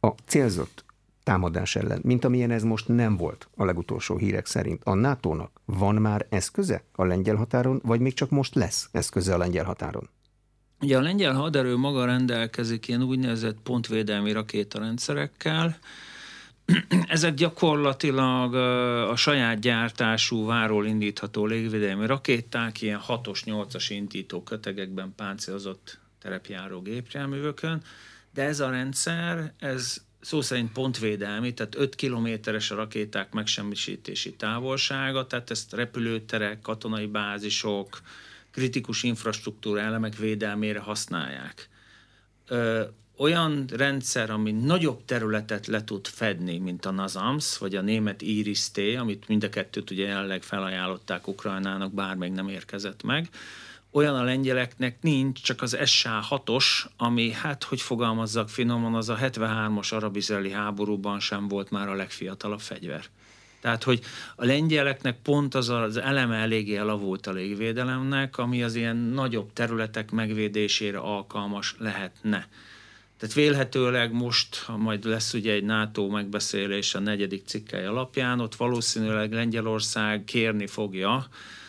A 0.01 0.09
célzott 0.27 0.85
támadás 1.23 1.77
ellen, 1.77 2.01
mint 2.03 2.25
amilyen 2.25 2.51
ez 2.51 2.63
most 2.63 2.89
nem 2.89 3.17
volt 3.17 3.49
a 3.57 3.65
legutolsó 3.65 4.17
hírek 4.17 4.47
szerint. 4.47 4.85
A 4.85 4.95
NATO-nak 4.95 5.61
van 5.65 5.95
már 5.95 6.27
eszköze 6.29 6.83
a 6.93 7.05
lengyel 7.05 7.37
határon, 7.37 7.81
vagy 7.85 8.01
még 8.01 8.15
csak 8.15 8.31
most 8.31 8.55
lesz 8.55 8.89
eszköze 8.93 9.35
a 9.35 9.39
lengyel 9.39 9.65
határon? 9.65 10.09
Ugye 10.81 10.97
a 10.97 11.01
lengyel 11.01 11.33
haderő 11.33 11.77
maga 11.77 12.05
rendelkezik 12.05 12.89
ilyen 12.89 13.03
úgynevezett 13.03 13.57
pontvédelmi 13.63 14.33
rakétarendszerekkel, 14.33 15.79
ezek 17.09 17.35
gyakorlatilag 17.35 18.55
a 19.11 19.17
saját 19.17 19.61
gyártású 19.61 20.47
váról 20.47 20.87
indítható 20.87 21.47
légvédelmi 21.47 22.07
rakéták, 22.07 22.83
ilyen 22.83 23.01
6-os, 23.09 23.41
8-as 23.45 23.87
indító 23.89 24.43
kötegekben 24.43 25.13
páncélozott 25.17 25.99
terepjáró 26.21 26.81
gépjárművökön, 26.81 27.83
de 28.35 28.43
ez 28.43 28.61
a 28.61 28.71
rendszer, 28.71 29.53
ez 29.59 30.03
szó 30.21 30.41
szerint 30.41 30.73
pontvédelmi, 30.73 31.55
tehát 31.55 31.75
5 31.75 31.95
kilométeres 31.95 32.71
a 32.71 32.75
rakéták 32.75 33.33
megsemmisítési 33.33 34.35
távolsága, 34.35 35.27
tehát 35.27 35.51
ezt 35.51 35.73
repülőterek, 35.73 36.61
katonai 36.61 37.07
bázisok, 37.07 38.01
kritikus 38.55 39.03
infrastruktúra 39.03 39.81
elemek 39.81 40.17
védelmére 40.17 40.79
használják 40.79 41.69
olyan 43.17 43.65
rendszer, 43.73 44.31
ami 44.31 44.53
nagyobb 44.53 45.05
területet 45.05 45.67
le 45.67 45.85
tud 45.85 46.07
fedni, 46.07 46.59
mint 46.59 46.85
a 46.87 46.91
NASAMS, 46.91 47.59
vagy 47.59 47.77
a 47.77 47.81
német 47.81 48.23
IRIS-T, 48.23 48.79
amit 48.99 49.29
mind 49.29 49.45
a 49.45 49.49
kettőt 49.49 49.91
ugye 49.91 50.07
jelenleg 50.07 50.43
felajánlották 50.43 51.29
Ukrajnának, 51.29 51.93
bár 51.93 52.17
még 52.17 52.33
nem 52.33 52.49
érkezett 52.49 53.03
meg, 53.03 53.29
olyan 53.91 54.15
a 54.15 54.23
lengyeleknek 54.23 54.97
nincs, 55.01 55.43
csak 55.43 55.63
az 55.63 55.77
SA-6-os, 55.85 56.65
ami, 56.97 57.33
hát 57.33 57.65
hogy 57.65 57.81
fogalmazzak 57.81 58.49
finoman, 58.49 58.95
az 58.95 59.09
a 59.09 59.17
73-as 59.17 59.93
arabizraeli 59.93 60.51
háborúban 60.51 61.21
sem 61.21 61.49
volt 61.49 61.71
már 61.71 61.89
a 61.89 61.95
legfiatalabb 61.95 62.61
fegyver. 62.61 63.05
Tehát, 63.65 63.83
hogy 63.83 64.01
a 64.37 64.45
lengyeleknek 64.45 65.17
pont 65.23 65.55
az 65.55 65.69
az 65.69 65.97
eleme 65.97 66.37
eléggé 66.37 66.77
elavult 66.77 67.27
a 67.27 67.33
légvédelemnek, 67.33 68.39
ami 68.39 68.63
az 68.63 68.75
ilyen 68.75 68.97
nagyobb 68.97 69.53
területek 69.53 70.11
megvédésére 70.11 70.99
alkalmas 70.99 71.75
lehetne. 71.79 72.49
Tehát 73.19 73.35
vélhetőleg 73.35 74.13
most, 74.13 74.57
ha 74.57 74.77
majd 74.77 75.05
lesz 75.05 75.35
ugye 75.35 75.53
egy 75.53 75.65
NATO 75.65 76.09
megbeszélés 76.09 76.95
a 76.95 76.99
negyedik 76.99 77.43
cikkely 77.47 77.87
alapján, 77.87 78.41
ott 78.41 78.55
valószínűleg 78.55 79.33
Lengyelország 79.33 80.25
kérni 80.25 80.67
fogja, 80.67 81.27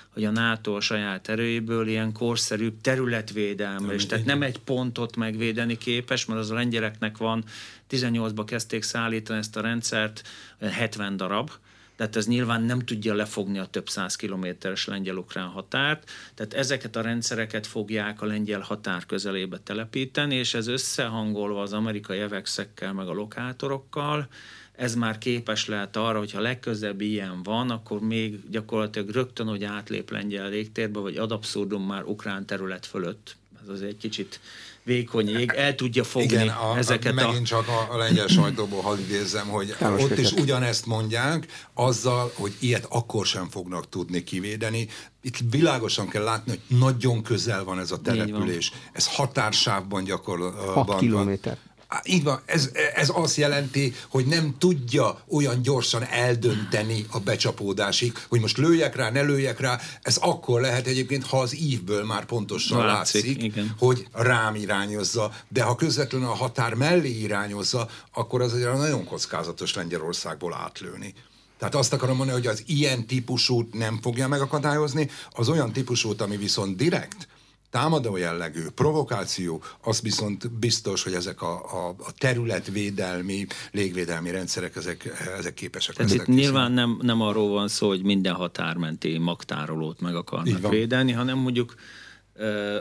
hogy 0.10 0.24
a 0.24 0.32
NATO 0.32 0.76
a 0.76 0.80
saját 0.80 1.30
erőiből 1.30 1.88
ilyen 1.88 2.12
korszerű 2.14 2.70
területvédelme, 2.82 3.94
és 3.94 4.06
tehát 4.06 4.26
nem 4.26 4.42
egy 4.42 4.60
pontot 4.60 5.16
megvédeni 5.16 5.78
képes, 5.78 6.26
mert 6.26 6.40
az 6.40 6.52
a 6.52 6.54
lengyeleknek 6.54 7.18
van, 7.18 7.44
18-ba 7.90 8.44
kezdték 8.46 8.84
szállítani 8.84 9.40
ezt 9.40 9.56
a 9.56 9.62
rendszert, 9.62 10.24
70 10.60 11.18
darab, 11.18 11.50
tehát 11.96 12.16
ez 12.16 12.28
nyilván 12.28 12.62
nem 12.62 12.80
tudja 12.80 13.14
lefogni 13.14 13.58
a 13.58 13.66
több 13.66 13.90
száz 13.90 14.16
kilométeres 14.16 14.86
lengyel-ukrán 14.86 15.48
határt, 15.48 16.12
tehát 16.34 16.54
ezeket 16.54 16.96
a 16.96 17.02
rendszereket 17.02 17.68
fogják 17.68 18.22
a 18.22 18.26
lengyel 18.26 18.60
határ 18.60 19.06
közelébe 19.06 19.60
telepíteni, 19.64 20.36
és 20.36 20.54
ez 20.54 20.68
összehangolva 20.68 21.62
az 21.62 21.74
amerikai 21.74 22.20
evexekkel, 22.20 22.94
meg 22.94 23.08
a 23.08 23.14
lokátorokkal, 23.14 24.28
ez 24.76 24.96
már 24.96 25.18
képes 25.18 25.68
lehet 25.68 25.96
arra, 25.96 26.18
hogyha 26.18 26.40
legközebb 26.40 27.02
ilyen 27.02 27.44
van, 27.44 27.70
akkor 27.70 28.00
még 28.00 28.50
gyakorlatilag 28.50 29.10
rögtön, 29.10 29.48
hogy 29.48 29.64
átlép 29.64 30.12
lengyel 30.12 30.50
légtérbe, 30.50 31.00
vagy 31.00 31.18
ad 31.18 31.32
abszurdum 31.32 31.86
már 31.86 32.04
ukrán 32.04 32.46
terület 32.46 32.86
fölött. 32.86 33.36
Ez 33.62 33.70
az 33.70 33.82
egy 33.82 33.98
kicsit 33.98 34.40
vékony 34.86 35.30
ég, 35.30 35.52
el 35.56 35.76
tudja 35.76 36.04
fogni 36.04 36.34
Igen, 36.34 36.48
a, 36.48 36.78
ezeket 36.78 37.12
a... 37.12 37.16
Megint 37.16 37.46
csak 37.46 37.68
a, 37.68 37.94
a 37.94 37.98
lengyel 37.98 38.28
sajtóból 38.28 38.82
hadd 38.82 39.00
idézzem, 39.00 39.48
hogy 39.48 39.76
Káros 39.76 40.04
ott 40.04 40.18
is 40.18 40.32
ugyanezt 40.32 40.86
mondják, 40.86 41.48
azzal, 41.74 42.32
hogy 42.36 42.54
ilyet 42.60 42.86
akkor 42.90 43.26
sem 43.26 43.50
fognak 43.50 43.90
tudni 43.90 44.24
kivédeni. 44.24 44.88
Itt 45.22 45.38
világosan 45.50 46.08
kell 46.08 46.24
látni, 46.24 46.52
hogy 46.52 46.78
nagyon 46.78 47.24
közel 47.24 47.64
van 47.64 47.80
ez 47.80 47.92
a 47.92 48.02
település. 48.02 48.72
Ez 48.94 49.08
határsávban 49.08 50.04
gyakorlatilag. 50.04 50.90
6 50.90 51.00
kilométer. 51.00 51.58
Így 52.04 52.24
van, 52.24 52.42
ez, 52.46 52.70
ez 52.96 53.12
azt 53.14 53.36
jelenti, 53.36 53.94
hogy 54.08 54.26
nem 54.26 54.56
tudja 54.58 55.24
olyan 55.28 55.62
gyorsan 55.62 56.04
eldönteni 56.04 57.06
a 57.10 57.20
becsapódásig, 57.20 58.14
hogy 58.30 58.40
most 58.40 58.58
lőjek 58.58 58.96
rá, 58.96 59.10
ne 59.10 59.22
lőjek 59.22 59.60
rá. 59.60 59.80
Ez 60.02 60.18
akkor 60.18 60.62
lehet 60.62 60.88
egyébként, 60.88 61.26
ha 61.26 61.40
az 61.40 61.56
ívből 61.56 62.04
már 62.04 62.26
pontosan 62.26 62.86
látszik, 62.86 63.26
látszik 63.26 63.44
igen. 63.44 63.76
hogy 63.80 64.08
rám 64.12 64.56
irányozza, 64.56 65.32
de 65.50 65.64
ha 65.64 65.76
közvetlenül 65.76 66.28
a 66.28 66.34
határ 66.34 66.74
mellé 66.74 67.10
irányozza, 67.10 67.90
akkor 68.14 68.42
az 68.42 68.54
egy 68.54 68.64
nagyon 68.64 69.06
kockázatos 69.06 69.74
Lengyelországból 69.74 70.54
átlőni. 70.54 71.14
Tehát 71.58 71.76
azt 71.76 71.94
akarom 71.94 72.18
mondani, 72.18 72.38
hogy 72.40 72.48
az 72.48 72.64
ilyen 72.66 73.06
típusút 73.08 73.74
nem 73.74 74.00
fogja 74.02 74.28
megakadályozni, 74.28 75.10
az 75.32 75.50
olyan 75.50 75.74
típusút, 75.74 76.22
ami 76.22 76.38
viszont 76.38 76.76
direkt, 76.76 77.28
támadó 77.76 78.18
jellegű, 78.18 78.68
provokáció, 78.76 79.64
az 79.82 80.02
viszont 80.02 80.52
biztos, 80.52 81.04
hogy 81.04 81.14
ezek 81.14 81.42
a, 81.42 81.88
a, 81.88 81.96
a 82.00 82.12
területvédelmi, 82.18 83.48
légvédelmi 83.72 84.32
rendszerek, 84.32 84.76
ezek, 84.76 85.28
ezek 85.38 85.54
képesek 85.54 85.96
Tehát 85.96 86.14
itt 86.14 86.26
nyilván 86.26 86.72
nem, 86.72 87.00
nem 87.02 87.22
arról 87.22 87.50
van 87.50 87.68
szó, 87.68 87.88
hogy 87.88 88.04
minden 88.04 88.34
határmenti 88.34 89.18
magtárolót 89.18 90.02
meg 90.02 90.16
akarnak 90.16 90.70
védelni, 90.70 91.12
hanem 91.12 91.38
mondjuk 91.38 91.76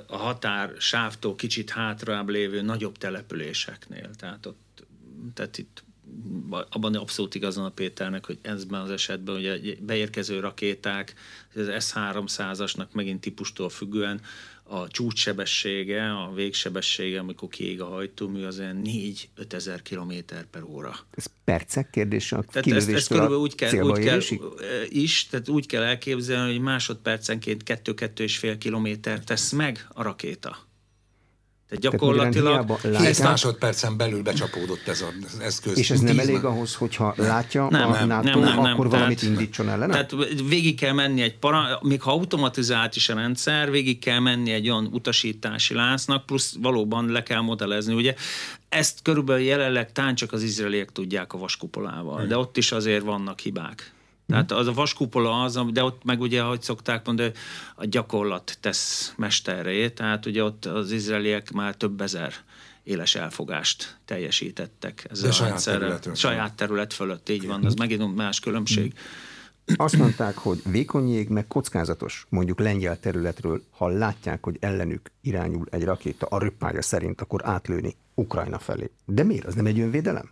a 0.07 0.17
határ 0.17 0.73
sávtól 0.79 1.35
kicsit 1.35 1.71
hátrább 1.71 2.29
lévő 2.29 2.63
nagyobb 2.63 2.99
településeknél. 2.99 4.11
Tehát, 4.19 4.47
ott, 4.47 4.87
tehát 5.35 5.59
itt 5.59 5.85
abban 6.71 6.95
abszolút 6.95 7.35
igazán 7.35 7.65
a 7.65 7.71
Péternek, 7.71 8.27
hogy 8.27 8.39
ezben 8.43 8.81
az 8.81 8.91
esetben 8.91 9.35
ugye 9.35 9.59
beérkező 9.81 10.41
rakéták, 10.41 11.15
az 11.55 11.85
S-300-asnak 11.85 12.87
megint 12.93 13.21
típustól 13.21 13.69
függően 13.69 14.21
a 14.67 14.89
csúcssebessége, 14.89 16.13
a 16.13 16.33
végsebessége, 16.35 17.19
amikor 17.19 17.49
kiég 17.49 17.81
a 17.81 17.87
hajtómű, 17.87 18.45
az 18.45 18.59
olyan 18.59 18.83
4-5 18.85 19.53
ezer 19.53 19.83
km 19.83 20.13
per 20.51 20.63
óra. 20.63 20.97
Ez 21.11 21.27
percek 21.45 21.91
kérdése? 21.91 22.37
A 22.37 22.43
tehát 22.43 22.67
ezt, 22.67 22.89
ezt 22.89 23.09
körülbelül 23.09 23.39
úgy 23.39 23.55
kell, 23.55 23.81
úgy 23.81 23.99
kell 23.99 24.21
is, 24.89 25.27
tehát 25.27 25.49
úgy 25.49 25.67
kell 25.67 25.83
elképzelni, 25.83 26.53
hogy 26.53 26.61
másodpercenként 26.61 27.63
2-2,5 27.67 28.57
kilométer 28.59 29.21
tesz 29.25 29.53
meg 29.53 29.87
a 29.89 30.03
rakéta. 30.03 30.59
Tehát 31.69 31.83
gyakorlatilag... 31.83 32.81
Tehát 32.81 33.07
Tíz 33.07 33.21
másodpercen 33.21 33.97
belül 33.97 34.23
becsapódott 34.23 34.89
ez 34.89 35.05
az 35.31 35.41
eszköz. 35.41 35.79
És 35.79 35.91
ez 35.91 36.01
nem 36.01 36.19
elég 36.19 36.45
ahhoz, 36.45 36.75
hogyha 36.75 37.15
látja 37.17 37.69
nem, 37.71 37.91
a 37.91 38.05
NATO, 38.05 38.29
nem, 38.29 38.41
nem, 38.41 38.61
nem, 38.61 38.73
akkor 38.73 38.89
valamit 38.89 39.21
tehát, 39.21 39.35
indítson 39.35 39.69
ellene? 39.69 39.93
Tehát 39.93 40.15
végig 40.49 40.79
kell 40.79 40.93
menni 40.93 41.23
egy 41.23 41.39
para, 41.39 41.79
még 41.83 42.03
ha 42.03 42.11
automatizált 42.11 42.97
is 42.97 43.09
a 43.09 43.15
rendszer, 43.15 43.71
végig 43.71 43.99
kell 43.99 44.19
menni 44.19 44.53
egy 44.53 44.69
olyan 44.69 44.89
utasítási 44.93 45.75
láncnak, 45.75 46.27
plusz 46.27 46.57
valóban 46.61 47.11
le 47.11 47.23
kell 47.23 47.41
modellezni. 47.41 47.95
Ugye 47.95 48.15
ezt 48.69 48.99
körülbelül 49.03 49.43
jelenleg 49.43 49.93
tán 49.93 50.15
csak 50.15 50.33
az 50.33 50.43
izraeliek 50.43 50.93
tudják 50.93 51.33
a 51.33 51.39
vaskupolával, 51.39 52.27
de 52.27 52.39
ott 52.39 52.57
is 52.57 52.73
azért 52.73 53.05
vannak 53.05 53.41
hibák. 53.41 53.94
Tehát 54.27 54.53
az 54.53 54.67
a 54.67 54.73
vaskupola 54.73 55.43
az, 55.43 55.61
de 55.73 55.85
ott 55.85 56.05
meg 56.05 56.21
ugye, 56.21 56.43
ahogy 56.43 56.63
szokták 56.63 57.07
mondani, 57.07 57.33
a 57.75 57.85
gyakorlat 57.85 58.59
tesz 58.61 59.15
mesterré, 59.17 59.91
tehát 59.91 60.27
ugye 60.27 60.45
ott 60.45 60.65
az 60.65 60.91
izraeliek 60.91 61.53
már 61.53 61.75
több 61.75 62.01
ezer 62.01 62.33
éles 62.83 63.15
elfogást 63.15 63.99
teljesítettek 64.05 65.07
ezzel 65.11 65.23
de 65.23 65.29
a 65.29 65.37
saját 65.37 65.65
Terület 65.65 66.17
saját 66.17 66.55
terület 66.55 66.93
fölött, 66.93 67.29
így 67.29 67.47
van, 67.47 67.65
az 67.65 67.75
megint 67.75 68.15
más 68.15 68.41
különbség. 68.41 68.95
Azt 69.77 69.97
mondták, 69.97 70.37
hogy 70.37 70.61
vékony 70.71 71.09
jég, 71.09 71.29
meg 71.29 71.47
kockázatos, 71.47 72.27
mondjuk 72.29 72.61
lengyel 72.61 73.01
területről, 73.01 73.63
ha 73.71 73.89
látják, 73.89 74.45
hogy 74.45 74.57
ellenük 74.61 75.11
irányul 75.21 75.67
egy 75.71 75.85
rakéta 75.85 76.27
a 76.27 76.39
röppája 76.39 76.83
szerint, 76.83 77.21
akkor 77.21 77.41
átlőni 77.45 77.97
Ukrajna 78.15 78.59
felé. 78.59 78.91
De 79.05 79.23
miért? 79.23 79.47
Az 79.47 79.55
nem 79.55 79.67
egy 79.67 79.81
önvédelem? 79.81 80.31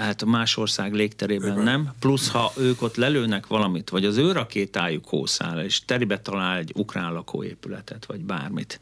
Hát 0.00 0.24
más 0.24 0.56
ország 0.56 0.94
légterében 0.94 1.52
Igen. 1.52 1.64
nem, 1.64 1.94
plusz 1.98 2.28
ha 2.28 2.52
ők 2.56 2.82
ott 2.82 2.96
lelőnek 2.96 3.46
valamit, 3.46 3.88
vagy 3.90 4.04
az 4.04 4.16
ő 4.16 4.32
rakétájuk 4.32 5.08
hószáll, 5.08 5.64
és 5.64 5.84
teribe 5.84 6.20
talál 6.20 6.58
egy 6.58 6.72
ukrán 6.74 7.12
lakóépületet, 7.12 8.06
vagy 8.06 8.20
bármit. 8.20 8.80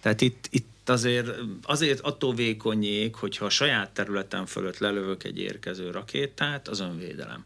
Tehát 0.00 0.20
itt, 0.20 0.48
itt 0.50 0.88
azért, 0.88 1.30
azért 1.62 2.00
attól 2.00 2.34
vékonyék, 2.34 3.14
hogyha 3.14 3.44
a 3.44 3.50
saját 3.50 3.90
területen 3.90 4.46
fölött 4.46 4.78
lelövök 4.78 5.24
egy 5.24 5.38
érkező 5.38 5.90
rakétát, 5.90 6.68
az 6.68 6.80
önvédelem. 6.80 7.44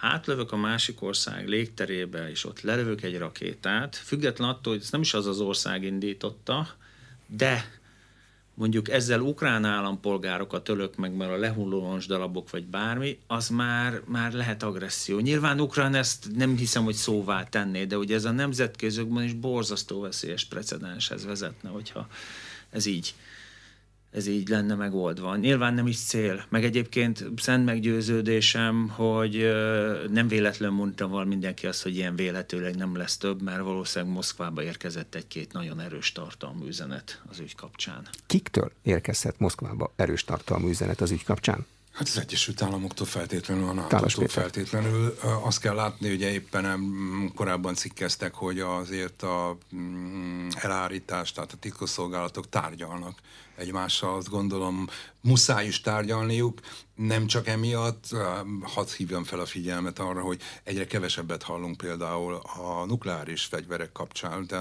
Átlövök 0.00 0.52
a 0.52 0.56
másik 0.56 1.02
ország 1.02 1.48
légterébe, 1.48 2.30
és 2.30 2.44
ott 2.44 2.60
lelövök 2.60 3.02
egy 3.02 3.18
rakétát, 3.18 3.96
független 3.96 4.48
attól, 4.48 4.72
hogy 4.72 4.82
ez 4.82 4.90
nem 4.90 5.00
is 5.00 5.14
az 5.14 5.26
az 5.26 5.40
ország 5.40 5.84
indította, 5.84 6.68
de 7.26 7.79
mondjuk 8.60 8.90
ezzel 8.90 9.20
ukrán 9.20 9.64
állampolgárokat 9.64 10.68
ölök 10.68 10.96
meg, 10.96 11.16
mert 11.16 11.30
a 11.30 11.36
lehulló 11.36 11.98
darabok 12.06 12.50
vagy 12.50 12.64
bármi, 12.64 13.18
az 13.26 13.48
már, 13.48 14.00
már 14.04 14.32
lehet 14.32 14.62
agresszió. 14.62 15.18
Nyilván 15.18 15.60
Ukrán 15.60 15.94
ezt 15.94 16.28
nem 16.36 16.56
hiszem, 16.56 16.84
hogy 16.84 16.94
szóvá 16.94 17.44
tenné, 17.44 17.84
de 17.84 17.98
ugye 17.98 18.14
ez 18.14 18.24
a 18.24 18.30
nemzetközökben 18.30 19.24
is 19.24 19.32
borzasztó 19.32 20.00
veszélyes 20.00 20.44
precedenshez 20.44 21.24
vezetne, 21.24 21.68
hogyha 21.68 22.08
ez 22.70 22.86
így 22.86 23.14
ez 24.10 24.26
így 24.26 24.48
lenne 24.48 24.74
megoldva. 24.74 25.36
Nyilván 25.36 25.74
nem 25.74 25.86
is 25.86 25.98
cél. 25.98 26.44
Meg 26.48 26.64
egyébként 26.64 27.24
szent 27.36 27.64
meggyőződésem, 27.64 28.88
hogy 28.88 29.52
nem 30.10 30.28
véletlen 30.28 30.72
mondta 30.72 31.08
val 31.08 31.24
mindenki 31.24 31.66
azt, 31.66 31.82
hogy 31.82 31.96
ilyen 31.96 32.16
véletőleg 32.16 32.76
nem 32.76 32.96
lesz 32.96 33.16
több, 33.16 33.42
mert 33.42 33.62
valószínűleg 33.62 34.14
Moszkvába 34.14 34.62
érkezett 34.62 35.14
egy-két 35.14 35.52
nagyon 35.52 35.80
erős 35.80 36.12
tartalmú 36.12 36.66
üzenet 36.66 37.22
az 37.30 37.38
ügy 37.38 37.54
kapcsán. 37.54 38.08
Kiktől 38.26 38.72
érkezett 38.82 39.38
Moszkvába 39.38 39.92
erős 39.96 40.24
tartalmú 40.24 40.68
üzenet 40.68 41.00
az 41.00 41.10
ügy 41.10 41.24
kapcsán? 41.24 41.66
Hát 41.92 42.08
az 42.08 42.18
Egyesült 42.18 42.62
Államoktól 42.62 43.06
feltétlenül, 43.06 43.68
a 43.68 43.72
nato 43.72 44.26
feltétlenül. 44.26 45.16
Azt 45.42 45.60
kell 45.60 45.74
látni, 45.74 46.08
hogy 46.08 46.20
éppen 46.20 47.32
korábban 47.34 47.74
cikkeztek, 47.74 48.34
hogy 48.34 48.60
azért 48.60 49.22
a 49.22 49.58
mm, 49.74 50.48
elárítás, 50.54 51.32
tehát 51.32 51.52
a 51.52 51.56
titkosszolgálatok 51.56 52.48
tárgyalnak 52.48 53.18
egymással, 53.60 54.16
azt 54.16 54.28
gondolom 54.28 54.88
muszáj 55.20 55.66
is 55.66 55.80
tárgyalniuk, 55.80 56.60
nem 56.94 57.26
csak 57.26 57.46
emiatt, 57.46 58.04
hadd 58.62 58.86
hívjam 58.96 59.24
fel 59.24 59.40
a 59.40 59.46
figyelmet 59.46 59.98
arra, 59.98 60.20
hogy 60.20 60.40
egyre 60.64 60.86
kevesebbet 60.86 61.42
hallunk 61.42 61.76
például 61.76 62.34
a 62.34 62.84
nukleáris 62.86 63.44
fegyverek 63.44 63.92
kapcsán, 63.92 64.46
de 64.46 64.60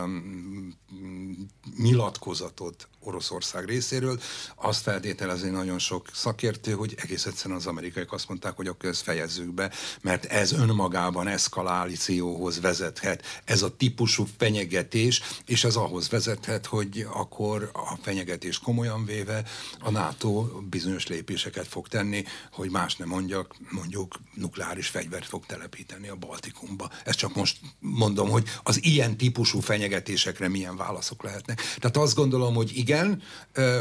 nyilatkozatot 1.77 2.87
Oroszország 2.99 3.65
részéről. 3.65 4.19
Azt 4.55 4.81
feltételezi 4.81 5.49
nagyon 5.49 5.79
sok 5.79 6.07
szakértő, 6.13 6.71
hogy 6.71 6.95
egész 6.97 7.25
egyszerűen 7.25 7.59
az 7.59 7.67
amerikaiak 7.67 8.11
azt 8.11 8.27
mondták, 8.27 8.55
hogy 8.55 8.67
akkor 8.67 8.89
ezt 8.89 9.01
fejezzük 9.01 9.53
be, 9.53 9.71
mert 10.01 10.25
ez 10.25 10.51
önmagában 10.51 11.27
eszkalációhoz 11.27 12.61
vezethet. 12.61 13.23
Ez 13.45 13.61
a 13.61 13.75
típusú 13.75 14.25
fenyegetés, 14.37 15.21
és 15.45 15.63
ez 15.63 15.75
ahhoz 15.75 16.09
vezethet, 16.09 16.65
hogy 16.65 17.07
akkor 17.13 17.69
a 17.73 17.95
fenyegetés 18.01 18.59
komolyan 18.59 18.88
véve 19.05 19.43
a 19.79 19.89
NATO 19.89 20.41
bizonyos 20.69 21.07
lépéseket 21.07 21.67
fog 21.67 21.87
tenni, 21.87 22.23
hogy 22.51 22.69
más 22.69 22.95
nem 22.95 23.07
mondjak, 23.07 23.55
mondjuk 23.71 24.19
nukleáris 24.33 24.87
fegyvert 24.87 25.25
fog 25.25 25.45
telepíteni 25.45 26.07
a 26.07 26.15
Baltikumba. 26.15 26.89
Ezt 27.05 27.17
csak 27.17 27.35
most 27.35 27.57
mondom, 27.79 28.29
hogy 28.29 28.47
az 28.63 28.83
ilyen 28.83 29.17
típusú 29.17 29.59
fenyegetésekre 29.59 30.47
milyen 30.47 30.75
válaszok 30.75 31.23
lehetnek. 31.23 31.61
Tehát 31.79 31.97
azt 31.97 32.15
gondolom, 32.15 32.53
hogy 32.53 32.77
igen, 32.77 33.21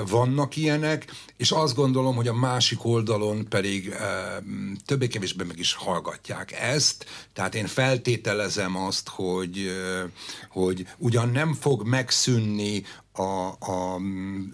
vannak 0.06 0.56
ilyenek, 0.56 1.12
és 1.36 1.50
azt 1.50 1.74
gondolom, 1.74 2.14
hogy 2.14 2.28
a 2.28 2.34
másik 2.34 2.84
oldalon 2.84 3.48
pedig 3.48 3.94
többé-kevésbé 4.86 5.44
meg 5.44 5.58
is 5.58 5.72
hallgatják 5.72 6.52
ezt. 6.52 7.06
Tehát 7.32 7.54
én 7.54 7.66
feltételezem 7.66 8.76
azt, 8.76 9.08
hogy, 9.08 9.70
hogy 10.50 10.86
ugyan 10.98 11.28
nem 11.30 11.54
fog 11.54 11.86
megszűnni 11.86 12.84
a, 13.18 13.48
a 13.48 14.00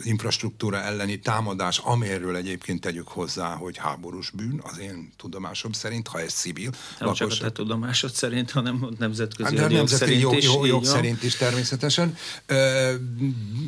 infrastruktúra 0.02 0.80
elleni 0.82 1.18
támadás, 1.18 1.78
amelyről 1.78 2.36
egyébként 2.36 2.80
tegyük 2.80 3.08
hozzá, 3.08 3.54
hogy 3.54 3.76
háborús 3.76 4.30
bűn, 4.30 4.60
az 4.62 4.78
én 4.78 5.12
tudomásom 5.16 5.72
szerint, 5.72 6.08
ha 6.08 6.20
ez 6.20 6.32
civil. 6.32 6.70
Nem 6.70 7.08
lakos... 7.08 7.18
csak 7.18 7.30
a 7.30 7.34
te 7.36 7.52
tudomásod 7.52 8.10
szerint, 8.10 8.50
hanem 8.50 8.88
nemzetközi 8.98 9.56
hát, 9.56 9.72
jog 9.72 9.88
szerint 9.88 10.20
jog, 10.20 10.36
is. 10.36 10.44
Jog, 10.44 10.66
jog 10.66 10.84
szerint 10.84 11.22
is 11.22 11.36
természetesen. 11.36 12.16
Ö, 12.46 12.92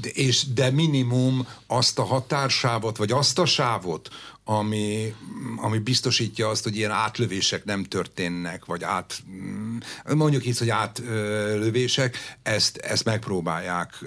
és 0.02 0.46
de 0.54 0.70
minimum 0.70 1.46
azt 1.66 1.98
a 1.98 2.04
határsávot, 2.04 2.96
vagy 2.96 3.12
azt 3.12 3.38
a 3.38 3.44
sávot, 3.46 4.09
ami, 4.48 5.14
ami 5.56 5.78
biztosítja 5.78 6.48
azt, 6.48 6.64
hogy 6.64 6.76
ilyen 6.76 6.90
átlövések 6.90 7.64
nem 7.64 7.85
történnek, 7.85 8.64
vagy 8.64 8.82
át, 8.82 9.22
mm, 9.30 9.78
mondjuk 10.14 10.46
így, 10.46 10.59
hogy 10.59 10.70
átlövések, 10.70 12.16
ezt, 12.42 12.76
ezt 12.76 13.04
megpróbálják 13.04 14.04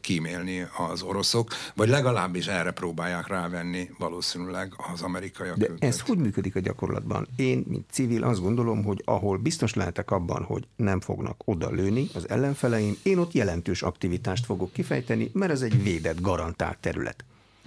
kímélni 0.00 0.66
az 0.90 1.02
oroszok, 1.02 1.50
vagy 1.74 1.88
legalábbis 1.88 2.46
erre 2.46 2.70
próbálják 2.70 3.26
rávenni 3.26 3.90
valószínűleg 3.98 4.72
az 4.92 5.02
amerikaiak. 5.02 5.56
De 5.56 5.68
őket. 5.68 5.84
ez 5.84 6.00
hogy 6.00 6.18
működik 6.18 6.56
a 6.56 6.60
gyakorlatban? 6.60 7.28
Én, 7.36 7.64
mint 7.68 7.84
civil, 7.90 8.22
azt 8.22 8.40
gondolom, 8.40 8.84
hogy 8.84 9.02
ahol 9.04 9.38
biztos 9.38 9.74
lehetek 9.74 10.10
abban, 10.10 10.42
hogy 10.42 10.66
nem 10.76 11.00
fognak 11.00 11.42
oda 11.44 11.70
lőni 11.70 12.08
az 12.14 12.28
ellenfeleim, 12.28 12.96
én 13.02 13.18
ott 13.18 13.32
jelentős 13.32 13.82
aktivitást 13.82 14.44
fogok 14.44 14.72
kifejteni, 14.72 15.30
mert 15.32 15.52
ez 15.52 15.62
egy 15.62 15.82
védett, 15.82 16.20
garantált 16.20 16.78
terület. 16.78 17.24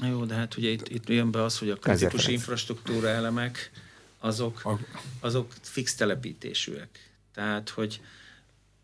Jó, 0.09 0.25
de 0.25 0.33
hát 0.33 0.57
ugye 0.57 0.69
itt, 0.69 0.89
itt 0.89 1.09
jön 1.09 1.31
be 1.31 1.43
az, 1.43 1.57
hogy 1.57 1.69
a 1.69 1.75
kritikus 1.75 2.27
infrastruktúra 2.27 3.07
elemek 3.07 3.71
azok, 4.19 4.79
azok 5.19 5.53
fix 5.61 5.95
telepítésűek. 5.95 7.11
Tehát, 7.33 7.69
hogy 7.69 8.01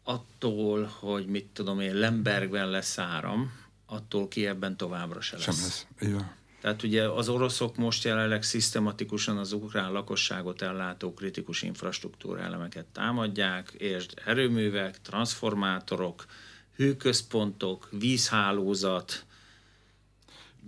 attól, 0.03 0.83
hogy 0.99 1.25
mit 1.25 1.45
tudom 1.53 1.79
én, 1.79 1.95
Lembergben 1.95 2.69
lesz 2.69 2.97
áram, 2.97 3.51
attól 3.85 4.27
ki 4.27 4.47
ebben 4.47 4.77
továbbra 4.77 5.21
se 5.21 5.35
lesz. 5.35 5.45
Sem 5.45 5.55
lesz. 5.55 5.85
Igen. 5.99 6.37
Tehát 6.61 6.83
ugye 6.83 7.09
az 7.09 7.29
oroszok 7.29 7.75
most 7.75 8.03
jelenleg 8.03 8.43
szisztematikusan 8.43 9.37
az 9.37 9.51
ukrán 9.51 9.91
lakosságot 9.91 10.61
ellátó 10.61 11.13
kritikus 11.13 11.61
infrastruktúra 11.61 12.41
elemeket 12.41 12.85
támadják, 12.85 13.71
és 13.71 14.05
erőművek, 14.25 15.01
transformátorok, 15.01 16.25
hőközpontok, 16.75 17.87
vízhálózat, 17.91 19.25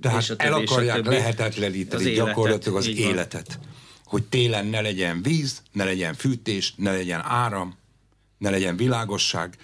tehát 0.01 0.33
el 0.37 0.53
akarják 0.53 1.05
lehetetleníteni 1.05 2.11
gyakorlatilag 2.11 2.77
az 2.77 2.87
életet. 2.87 3.59
Hogy 4.05 4.23
télen 4.23 4.65
ne 4.65 4.81
legyen 4.81 5.21
víz, 5.21 5.61
ne 5.71 5.83
legyen 5.83 6.13
fűtés, 6.13 6.73
ne 6.77 6.91
legyen 6.91 7.21
áram, 7.23 7.77
ne 8.37 8.49
legyen 8.49 8.75
világosság. 8.75 9.57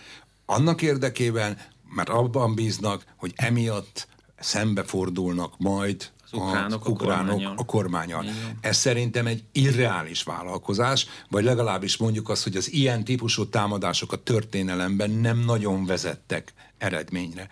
Annak 0.45 0.81
érdekében, 0.81 1.57
mert 1.95 2.09
abban 2.09 2.55
bíznak, 2.55 3.05
hogy 3.15 3.33
emiatt 3.35 4.07
szembefordulnak 4.39 5.53
majd 5.57 6.11
az 6.23 6.33
ukránok, 6.33 6.85
az 6.85 6.91
ukránok 6.91 7.41
a 7.55 7.65
kormányal. 7.65 8.25
Ez 8.61 8.77
szerintem 8.77 9.25
egy 9.25 9.43
irreális 9.51 10.23
vállalkozás, 10.23 11.07
vagy 11.29 11.43
legalábbis 11.43 11.97
mondjuk 11.97 12.29
azt, 12.29 12.43
hogy 12.43 12.55
az 12.55 12.71
ilyen 12.71 13.03
típusú 13.03 13.49
támadások 13.49 14.11
a 14.11 14.23
történelemben 14.23 15.09
nem 15.09 15.39
nagyon 15.39 15.85
vezettek 15.85 16.53
eredményre. 16.77 17.49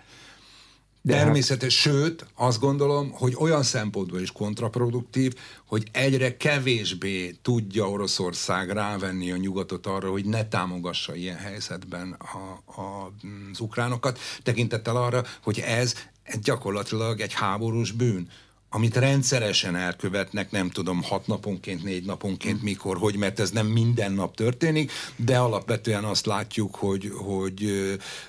De 1.06 1.14
Természetes, 1.14 1.84
hát... 1.84 1.94
sőt, 1.94 2.26
azt 2.36 2.60
gondolom, 2.60 3.12
hogy 3.12 3.36
olyan 3.40 3.64
szempontból 3.64 4.20
is 4.20 4.32
kontraproduktív, 4.32 5.34
hogy 5.66 5.88
egyre 5.92 6.38
kevésbé 6.38 7.36
tudja 7.42 7.90
Oroszország 7.90 8.70
rávenni 8.70 9.32
a 9.32 9.38
nyugatot 9.38 9.86
arra, 9.86 10.10
hogy 10.10 10.26
ne 10.26 10.48
támogassa 10.48 11.16
ilyen 11.16 11.38
helyzetben 11.38 12.18
a, 12.20 12.82
a, 12.82 13.14
az 13.52 13.60
ukránokat, 13.60 14.20
tekintettel 14.44 14.96
arra, 14.96 15.24
hogy 15.44 15.60
ez 15.60 15.94
gyakorlatilag 16.42 17.20
egy 17.20 17.34
háborús 17.34 17.92
bűn 17.92 18.30
amit 18.70 18.96
rendszeresen 18.96 19.76
elkövetnek, 19.76 20.52
nem 20.52 20.70
tudom, 20.70 21.04
hat 21.04 21.28
naponként, 21.28 21.84
négy 21.84 22.06
naponként, 22.06 22.62
mikor, 22.62 22.98
hogy, 22.98 23.16
mert 23.16 23.40
ez 23.40 23.52
nem 23.52 23.68
minden 23.68 24.12
nap 24.12 24.36
történik, 24.36 24.92
de 25.16 25.38
alapvetően 25.38 26.04
azt 26.04 26.26
látjuk, 26.26 26.76
hogy, 26.76 27.12
hogy, 27.16 27.70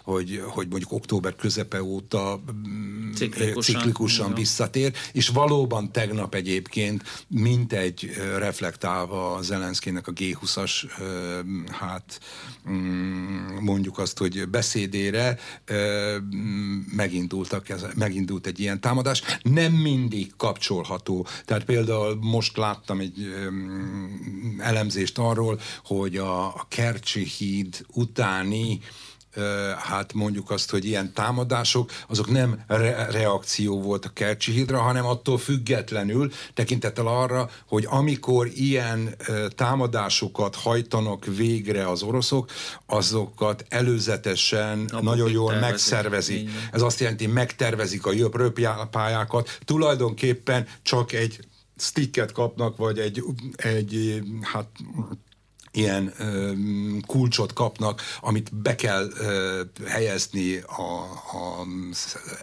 hogy, 0.03 0.43
hogy 0.47 0.69
mondjuk 0.69 0.93
október 0.93 1.37
közepe 1.37 1.83
óta 1.83 2.41
mm, 2.53 3.13
ciklikusan, 3.13 3.63
ciklikusan 3.63 4.35
visszatér, 4.35 4.93
és 5.13 5.29
valóban 5.29 5.93
tegnap 5.93 6.35
egyébként 6.35 7.03
mint 7.29 7.73
egy 7.73 8.11
reflektálva 8.39 9.39
Zelenszkinek 9.43 10.07
a 10.07 10.13
G20-as 10.13 10.71
hát 11.71 12.21
mm, 12.71 13.57
mondjuk 13.61 13.99
azt, 13.99 14.19
hogy 14.19 14.49
beszédére 14.49 15.39
megindultak, 16.97 17.67
megindult 17.95 18.47
egy 18.47 18.61
ilyen 18.61 18.81
támadás. 18.81 19.23
Nem 19.43 19.73
mindig 19.73 20.26
kapcsolható. 20.37 21.27
Tehát 21.45 21.65
például 21.65 22.19
most 22.21 22.57
láttam 22.57 23.01
egy 23.01 23.35
elemzést 24.59 25.19
arról, 25.19 25.61
hogy 25.85 26.17
a 26.17 26.67
Kercsi 26.69 27.25
híd 27.25 27.87
utáni 27.93 28.81
hát 29.79 30.13
mondjuk 30.13 30.51
azt, 30.51 30.71
hogy 30.71 30.85
ilyen 30.85 31.13
támadások, 31.13 31.91
azok 32.09 32.31
nem 32.31 32.65
re- 32.67 33.11
reakció 33.11 33.81
volt 33.81 34.05
a 34.05 34.09
Kercsi 34.09 34.53
hídra, 34.53 34.79
hanem 34.79 35.07
attól 35.07 35.39
függetlenül 35.39 36.31
tekintettel 36.55 37.07
arra, 37.07 37.51
hogy 37.69 37.87
amikor 37.89 38.49
ilyen 38.55 39.15
támadásokat 39.55 40.55
hajtanak 40.55 41.25
végre 41.25 41.89
az 41.89 42.03
oroszok, 42.03 42.51
azokat 42.87 43.65
előzetesen 43.69 44.85
Abba 44.93 45.03
nagyon 45.03 45.31
jól 45.31 45.51
tervezik. 45.51 45.71
megszervezik. 45.71 46.51
Ez 46.73 46.83
azt 46.83 47.01
jelenti, 47.01 47.27
megtervezik 47.27 48.07
a 48.07 48.13
jobb 48.13 48.37
röpjápályákat, 48.37 49.59
tulajdonképpen 49.65 50.67
csak 50.83 51.13
egy 51.13 51.39
sticket 51.79 52.33
kapnak, 52.33 52.77
vagy 52.77 52.99
egy, 52.99 53.23
egy 53.57 54.23
hát 54.43 54.67
ilyen 55.77 56.13
ö, 56.19 56.53
kulcsot 57.07 57.53
kapnak, 57.53 58.03
amit 58.21 58.55
be 58.55 58.75
kell 58.75 59.09
ö, 59.19 59.61
helyezni 59.87 60.57
a, 60.57 60.83
a 61.37 61.67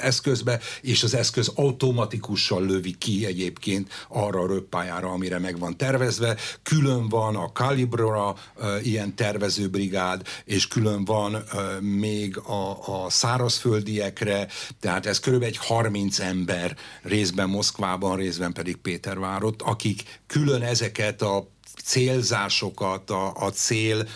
eszközbe, 0.02 0.60
és 0.82 1.04
az 1.04 1.14
eszköz 1.14 1.52
automatikusan 1.56 2.66
lövi 2.66 2.96
ki 2.98 3.26
egyébként 3.26 4.06
arra 4.10 4.40
a 4.40 4.48
röppályára, 4.48 5.10
amire 5.10 5.40
meg 5.40 5.60
van 5.60 5.78
tervezve. 5.78 6.36
Külön 6.64 7.10
van 7.10 7.36
a 7.36 7.52
Calibrora 7.52 8.36
ö, 8.56 8.78
ilyen 8.80 9.16
tervezőbrigád, 9.16 10.22
és 10.46 10.68
külön 10.68 11.06
van 11.06 11.34
ö, 11.34 11.80
még 11.80 12.38
a, 12.38 13.04
a 13.04 13.10
szárazföldiekre, 13.10 14.48
tehát 14.80 15.06
ez 15.06 15.20
körülbelül 15.20 15.54
egy 15.54 15.66
30 15.66 16.20
ember 16.20 16.78
részben 17.02 17.50
Moszkvában, 17.50 18.16
részben 18.16 18.54
pedig 18.54 18.76
Pétervárot, 18.78 19.62
akik 19.62 20.22
külön 20.28 20.62
ezeket 20.62 21.22
a 21.22 21.53
célzásokat, 21.84 23.10
a, 23.10 23.34
a 23.36 23.50
cél, 23.50 24.08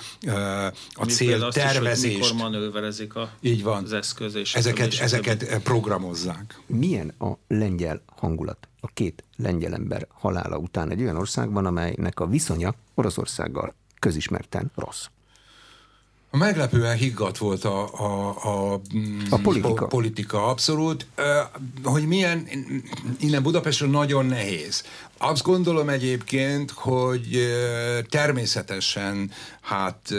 a 0.94 1.06
Mi 1.06 1.12
cél 1.12 1.48
tervezést. 1.50 2.18
Is, 2.18 2.32
mikor 2.32 2.50
manőverezik 2.50 3.16
a, 3.16 3.30
Így 3.42 3.64
van. 3.64 3.84
az 3.84 3.94
eszköz. 3.94 4.36
És 4.36 4.56
ezeket, 4.56 4.94
a 4.94 5.04
ezeket 5.04 5.60
programozzák. 5.64 6.60
Milyen 6.66 7.14
a 7.20 7.32
lengyel 7.48 8.02
hangulat 8.16 8.68
a 8.80 8.88
két 8.94 9.24
lengyel 9.36 9.74
ember 9.74 10.08
halála 10.14 10.58
után 10.58 10.92
egy 10.92 11.02
olyan 11.02 11.18
országban, 11.18 11.66
amelynek 11.66 12.20
a 12.20 12.28
viszonya 12.28 12.74
Oroszországgal 12.96 13.74
közismerten 14.00 14.72
rossz? 14.76 15.06
Meglepően 16.32 16.98
higgadt 16.98 17.38
volt 17.38 17.64
a, 17.64 18.00
a, 18.00 18.30
a, 18.44 18.82
a 19.30 19.38
politika. 19.38 19.74
Po, 19.74 19.88
politika, 19.88 20.48
abszolút. 20.48 21.08
Hogy 21.84 22.08
milyen, 22.08 22.48
innen 23.20 23.44
Budapestről 23.44 23.90
nagyon 23.90 24.26
nehéz. 24.26 24.84
Azt 25.18 25.44
gondolom 25.44 25.90
egyébként, 25.90 26.72
hogy 26.72 27.54
természetesen 28.10 29.32
hát 29.62 30.14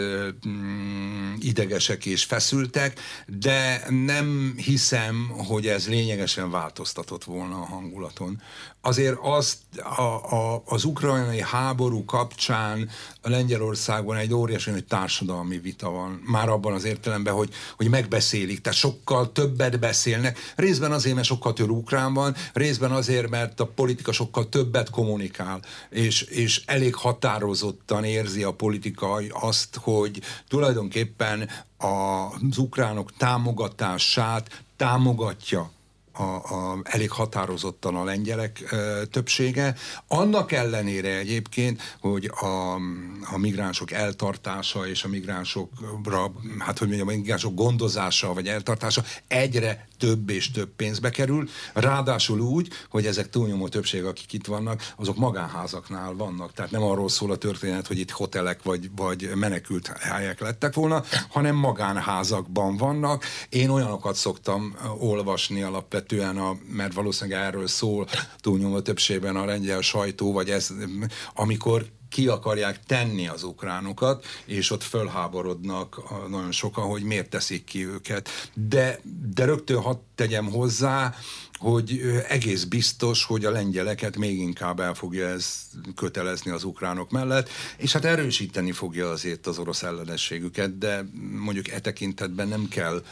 mm, 0.47 1.33
idegesek 1.39 2.05
és 2.05 2.23
feszültek, 2.23 2.99
de 3.27 3.85
nem 3.89 4.53
hiszem, 4.57 5.31
hogy 5.47 5.67
ez 5.67 5.87
lényegesen 5.87 6.51
változtatott 6.51 7.23
volna 7.23 7.55
a 7.55 7.65
hangulaton. 7.65 8.41
Azért 8.81 9.17
azt 9.21 9.57
a, 9.97 10.01
a, 10.01 10.63
az 10.65 10.83
ukrajnai 10.83 11.41
háború 11.41 12.05
kapcsán 12.05 12.89
a 13.21 13.29
Lengyelországban 13.29 14.17
egy 14.17 14.33
óriási 14.33 14.71
nagy 14.71 14.85
társadalmi 14.85 15.57
vita 15.57 15.89
van. 15.89 16.21
Már 16.25 16.49
abban 16.49 16.73
az 16.73 16.83
értelemben, 16.83 17.33
hogy, 17.33 17.49
hogy 17.77 17.89
megbeszélik, 17.89 18.61
tehát 18.61 18.77
sokkal 18.77 19.31
többet 19.31 19.79
beszélnek. 19.79 20.53
Részben 20.55 20.91
azért, 20.91 21.15
mert 21.15 21.27
sokkal 21.27 21.53
több 21.53 21.69
ukrán 21.69 22.13
van, 22.13 22.35
részben 22.53 22.91
azért, 22.91 23.29
mert 23.29 23.59
a 23.59 23.65
politika 23.65 24.11
sokkal 24.11 24.49
többet 24.89 25.05
kommunikál, 25.05 25.61
és, 25.89 26.21
és 26.21 26.61
elég 26.65 26.95
határozottan 26.95 28.03
érzi 28.03 28.43
a 28.43 28.51
politikai 28.51 29.31
azt, 29.33 29.75
hogy 29.81 30.21
tulajdonképpen 30.47 31.49
az 31.77 32.57
ukránok 32.57 33.17
támogatását 33.17 34.63
támogatja 34.77 35.71
a, 36.11 36.23
a, 36.23 36.79
elég 36.83 37.11
határozottan 37.11 37.95
a 37.95 38.03
lengyelek 38.03 38.63
ö, 38.71 39.01
többsége. 39.11 39.75
Annak 40.07 40.51
ellenére 40.51 41.17
egyébként, 41.17 41.97
hogy 42.01 42.31
a, 42.39 42.73
a 43.33 43.37
migránsok 43.37 43.91
eltartása 43.91 44.87
és 44.87 45.03
a 45.03 45.07
migránsokra, 45.07 46.31
hát 46.59 46.77
hogy 46.77 46.87
mondjam, 46.87 47.07
a 47.07 47.11
migránsok 47.11 47.53
gondozása 47.53 48.33
vagy 48.33 48.47
eltartása 48.47 49.03
egyre 49.27 49.87
több 49.99 50.29
és 50.29 50.51
több 50.51 50.69
pénzbe 50.75 51.09
kerül, 51.09 51.49
ráadásul 51.73 52.39
úgy, 52.39 52.67
hogy 52.89 53.05
ezek 53.05 53.29
túlnyomó 53.29 53.67
többség, 53.67 54.03
akik 54.03 54.33
itt 54.33 54.45
vannak, 54.45 54.93
azok 54.95 55.17
magánházaknál 55.17 56.13
vannak. 56.13 56.53
Tehát 56.53 56.71
nem 56.71 56.83
arról 56.83 57.09
szól 57.09 57.31
a 57.31 57.35
történet, 57.35 57.87
hogy 57.87 57.99
itt 57.99 58.11
hotelek 58.11 58.63
vagy, 58.63 58.89
vagy 58.95 59.31
menekült 59.35 59.87
helyek 59.87 60.39
lettek 60.39 60.73
volna, 60.73 61.03
hanem 61.29 61.55
magánházakban 61.55 62.77
vannak. 62.77 63.25
Én 63.49 63.69
olyanokat 63.69 64.15
szoktam 64.15 64.75
olvasni 64.99 65.61
alapvetően, 65.61 66.37
a, 66.37 66.57
mert 66.71 66.93
valószínűleg 66.93 67.41
erről 67.41 67.67
szól 67.67 68.07
túlnyomó 68.37 68.79
többségben 68.79 69.35
a 69.35 69.45
lengyel 69.45 69.81
sajtó, 69.81 70.33
vagy 70.33 70.49
ez, 70.49 70.69
amikor 71.33 71.85
ki 72.09 72.27
akarják 72.27 72.83
tenni 72.83 73.27
az 73.27 73.43
ukránokat, 73.43 74.25
és 74.45 74.71
ott 74.71 74.83
fölháborodnak 74.83 76.01
nagyon 76.29 76.51
sokan, 76.51 76.83
hogy 76.83 77.03
miért 77.03 77.29
teszik 77.29 77.63
ki 77.63 77.85
őket. 77.85 78.29
De, 78.53 78.99
de 79.33 79.45
rögtön 79.45 79.81
hadd 79.81 79.97
tegyem 80.15 80.51
hozzá, 80.51 81.15
hogy 81.59 82.01
egész 82.27 82.63
biztos, 82.63 83.23
hogy 83.23 83.45
a 83.45 83.51
lengyeleket 83.51 84.17
még 84.17 84.39
inkább 84.39 84.79
el 84.79 84.93
fogja 84.93 85.27
ez 85.27 85.55
kötelezni 85.95 86.51
az 86.51 86.63
ukránok 86.63 87.11
mellett, 87.11 87.49
és 87.77 87.93
hát 87.93 88.05
erősíteni 88.05 88.71
fogja 88.71 89.09
azért 89.09 89.47
az 89.47 89.57
orosz 89.57 89.83
ellenességüket, 89.83 90.77
de 90.77 91.09
mondjuk 91.31 91.67
e 91.67 91.79
tekintetben 91.79 92.47
nem 92.47 92.67
kell 92.67 93.03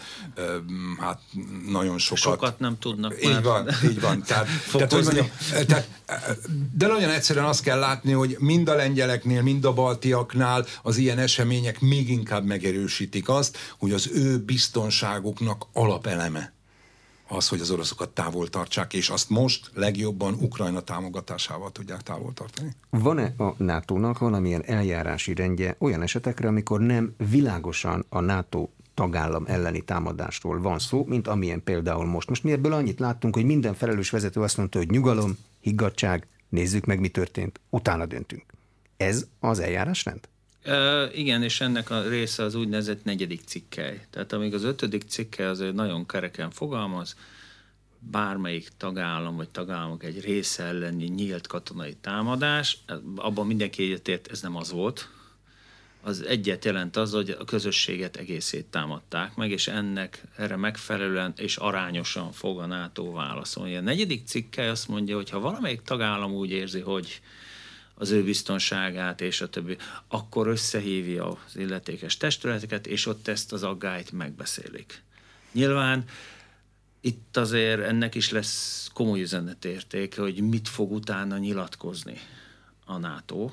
hát 0.99 1.21
nagyon 1.69 1.97
sokat. 1.97 2.23
Sokat 2.23 2.59
nem 2.59 2.77
tudnak 2.79 3.23
Így 3.23 3.31
már. 3.31 3.43
van, 3.43 3.69
így 3.83 4.01
van. 4.01 4.23
Tehát, 4.23 4.47
tehát, 4.71 4.91
hogy 4.91 5.03
mondjam, 5.03 5.29
tehát, 5.65 5.87
de 6.77 6.87
nagyon 6.87 7.09
egyszerűen 7.09 7.45
azt 7.45 7.63
kell 7.63 7.79
látni, 7.79 8.11
hogy 8.11 8.35
mind 8.39 8.69
a 8.69 8.75
lengyeleknél, 8.75 9.41
mind 9.41 9.65
a 9.65 9.73
baltiaknál 9.73 10.65
az 10.81 10.97
ilyen 10.97 11.17
események 11.17 11.79
még 11.79 12.09
inkább 12.09 12.45
megerősítik 12.45 13.29
azt, 13.29 13.57
hogy 13.77 13.91
az 13.91 14.09
ő 14.13 14.37
biztonságuknak 14.37 15.65
alapeleme 15.73 16.55
az, 17.27 17.47
hogy 17.47 17.59
az 17.59 17.71
oroszokat 17.71 18.09
távol 18.09 18.47
tartsák, 18.47 18.93
és 18.93 19.09
azt 19.09 19.29
most 19.29 19.71
legjobban 19.73 20.33
Ukrajna 20.33 20.81
támogatásával 20.81 21.71
tudják 21.71 22.01
távol 22.01 22.33
tartani. 22.33 22.75
Van-e 22.89 23.33
a 23.37 23.63
NATO-nak 23.63 24.17
valamilyen 24.17 24.63
eljárási 24.65 25.33
rendje 25.33 25.75
olyan 25.79 26.01
esetekre, 26.01 26.47
amikor 26.47 26.79
nem 26.79 27.13
világosan 27.29 28.05
a 28.09 28.19
NATO 28.19 28.67
tagállam 28.93 29.43
elleni 29.47 29.81
támadásról 29.81 30.61
van 30.61 30.79
szó, 30.79 31.05
mint 31.07 31.27
amilyen 31.27 31.63
például 31.63 32.05
most. 32.05 32.29
Most 32.29 32.43
mi 32.43 32.51
ebből 32.51 32.73
annyit 32.73 32.99
láttunk, 32.99 33.35
hogy 33.35 33.45
minden 33.45 33.73
felelős 33.73 34.09
vezető 34.09 34.41
azt 34.41 34.57
mondta, 34.57 34.77
hogy 34.77 34.89
nyugalom, 34.89 35.37
higgadság, 35.59 36.27
nézzük 36.49 36.85
meg, 36.85 36.99
mi 36.99 37.07
történt, 37.07 37.59
utána 37.69 38.05
döntünk. 38.05 38.43
Ez 38.97 39.25
az 39.39 39.59
eljárásrend? 39.59 40.19
Igen, 41.13 41.43
és 41.43 41.61
ennek 41.61 41.89
a 41.89 42.07
része 42.09 42.43
az 42.43 42.55
úgynevezett 42.55 43.03
negyedik 43.03 43.41
cikkely. 43.45 44.05
Tehát 44.09 44.33
amíg 44.33 44.53
az 44.53 44.63
ötödik 44.63 45.01
cikkely 45.01 45.45
azért 45.45 45.73
nagyon 45.73 46.05
kereken 46.05 46.51
fogalmaz, 46.51 47.15
bármelyik 47.99 48.69
tagállam 48.77 49.35
vagy 49.35 49.49
tagállamok 49.49 50.03
egy 50.03 50.21
része 50.21 50.63
elleni 50.63 51.05
nyílt 51.05 51.47
katonai 51.47 51.95
támadás, 52.01 52.77
abban 53.15 53.47
mindenki 53.47 53.83
egyetért, 53.83 54.27
ez 54.31 54.41
nem 54.41 54.55
az 54.55 54.71
volt. 54.71 55.09
Az 56.01 56.25
egyet 56.25 56.65
jelent 56.65 56.95
az, 56.95 57.11
hogy 57.11 57.29
a 57.29 57.43
közösséget 57.43 58.15
egészét 58.15 58.65
támadták 58.65 59.35
meg, 59.35 59.51
és 59.51 59.67
ennek 59.67 60.23
erre 60.37 60.55
megfelelően 60.55 61.33
és 61.37 61.57
arányosan 61.57 62.31
fog 62.31 62.59
a 62.59 62.65
NATO 62.65 63.11
válaszolni. 63.11 63.75
A 63.75 63.81
negyedik 63.81 64.25
cikke 64.25 64.69
azt 64.69 64.87
mondja, 64.87 65.15
hogy 65.15 65.29
ha 65.29 65.39
valamelyik 65.39 65.81
tagállam 65.81 66.33
úgy 66.33 66.49
érzi, 66.49 66.79
hogy 66.79 67.21
az 67.99 68.11
ő 68.11 68.23
biztonságát 68.23 69.21
és 69.21 69.41
a 69.41 69.49
többi, 69.49 69.77
akkor 70.07 70.47
összehívja 70.47 71.25
az 71.27 71.55
illetékes 71.55 72.17
testületeket, 72.17 72.87
és 72.87 73.05
ott 73.05 73.27
ezt 73.27 73.53
az 73.53 73.63
aggályt 73.63 74.11
megbeszélik. 74.11 75.03
Nyilván 75.51 76.03
itt 77.01 77.37
azért 77.37 77.81
ennek 77.81 78.15
is 78.15 78.31
lesz 78.31 78.89
komoly 78.93 79.21
üzenetértéke, 79.21 80.21
hogy 80.21 80.41
mit 80.41 80.67
fog 80.67 80.91
utána 80.91 81.37
nyilatkozni 81.37 82.19
a 82.85 82.97
NATO, 82.97 83.51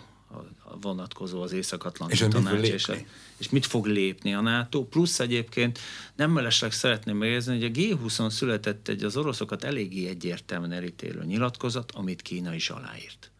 a 0.63 0.79
vonatkozó 0.81 1.43
az 1.43 1.53
Észak-Atlanti 1.53 2.15
és 2.15 2.25
Tanács, 2.31 2.69
és, 2.69 2.89
a, 2.89 2.95
és 3.37 3.49
mit 3.51 3.67
fog 3.67 3.87
lépni 3.87 4.35
a 4.35 4.41
NATO. 4.41 4.85
Plusz 4.85 5.21
egyébként 5.21 5.79
nem 6.17 6.31
mellesleg 6.31 6.73
szeretném 6.73 7.17
megjegyezni, 7.17 7.61
hogy 7.61 7.65
a 7.65 7.81
G20-on 7.81 8.31
született 8.31 8.89
egy 8.89 9.05
az 9.05 9.17
oroszokat 9.17 9.65
eléggé 9.65 10.09
egyértelműen 10.09 10.73
elítélő 10.73 11.25
nyilatkozat, 11.25 11.93
amit 11.93 12.23
Kína 12.23 12.55
is 12.55 12.71
aláírt. 12.71 13.31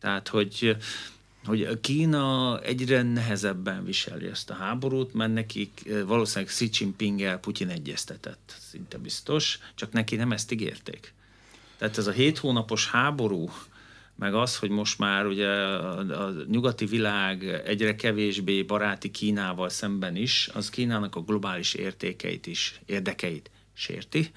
Tehát, 0.00 0.28
hogy 0.28 0.76
hogy 1.44 1.80
Kína 1.80 2.60
egyre 2.60 3.02
nehezebben 3.02 3.84
viseli 3.84 4.26
ezt 4.26 4.50
a 4.50 4.54
háborút, 4.54 5.14
mert 5.14 5.32
nekik 5.32 5.82
eh, 5.86 6.02
valószínűleg 6.02 6.52
Xi 6.52 6.68
Jinping-el 6.72 7.38
Putyin 7.38 7.68
egyeztetett, 7.68 8.56
szinte 8.70 8.98
biztos, 8.98 9.58
csak 9.74 9.92
neki 9.92 10.16
nem 10.16 10.32
ezt 10.32 10.52
ígérték. 10.52 11.12
Tehát 11.78 11.98
ez 11.98 12.06
a 12.06 12.10
hét 12.10 12.38
hónapos 12.38 12.90
háború, 12.90 13.50
meg 14.14 14.34
az, 14.34 14.56
hogy 14.56 14.70
most 14.70 14.98
már 14.98 15.26
ugye 15.26 15.48
a, 15.48 16.26
a 16.26 16.32
nyugati 16.48 16.86
világ 16.86 17.44
egyre 17.44 17.94
kevésbé 17.94 18.62
baráti 18.62 19.10
Kínával 19.10 19.68
szemben 19.68 20.16
is, 20.16 20.48
az 20.54 20.70
Kínának 20.70 21.16
a 21.16 21.20
globális 21.20 21.74
értékeit 21.74 22.46
is, 22.46 22.80
érdekeit 22.86 23.50
sérti. 23.74 24.30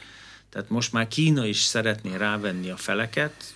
Tehát 0.50 0.70
most 0.70 0.94
már 0.94 1.08
Kína 1.08 1.46
is 1.46 1.60
szeretné 1.60 2.16
rávenni 2.16 2.70
a 2.70 2.78
feleket, 2.78 3.54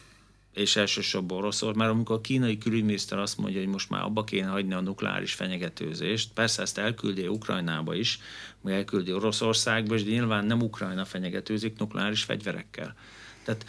és 0.55 0.75
elsősorban 0.75 1.37
Oroszország, 1.37 1.77
mert 1.77 1.91
amikor 1.91 2.15
a 2.15 2.21
kínai 2.21 2.57
külügyminiszter 2.57 3.19
azt 3.19 3.37
mondja, 3.37 3.59
hogy 3.59 3.69
most 3.69 3.89
már 3.89 4.03
abba 4.03 4.23
kéne 4.23 4.47
hagyni 4.47 4.73
a 4.73 4.81
nukleáris 4.81 5.33
fenyegetőzést, 5.33 6.29
persze 6.33 6.61
ezt 6.61 6.77
elküldi 6.77 7.27
Ukrajnába 7.27 7.93
is, 7.93 8.19
meg 8.61 8.73
elküldi 8.73 9.13
Oroszországba, 9.13 9.95
és 9.95 10.03
nyilván 10.03 10.45
nem 10.45 10.61
Ukrajna 10.61 11.05
fenyegetőzik 11.05 11.77
nukleáris 11.77 12.23
fegyverekkel. 12.23 12.95
Tehát 13.43 13.65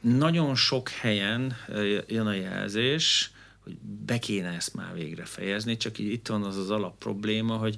nagyon 0.00 0.54
sok 0.54 0.88
helyen 0.88 1.56
jön 2.06 2.26
a 2.26 2.32
jelzés, 2.32 3.30
hogy 3.64 3.76
be 4.06 4.18
kéne 4.18 4.48
ezt 4.48 4.74
már 4.74 4.94
végre 4.94 5.24
fejezni, 5.24 5.76
csak 5.76 5.98
így 5.98 6.12
itt 6.12 6.26
van 6.26 6.42
az 6.42 6.56
az 6.56 6.70
alap 6.70 6.98
probléma, 6.98 7.56
hogy 7.56 7.76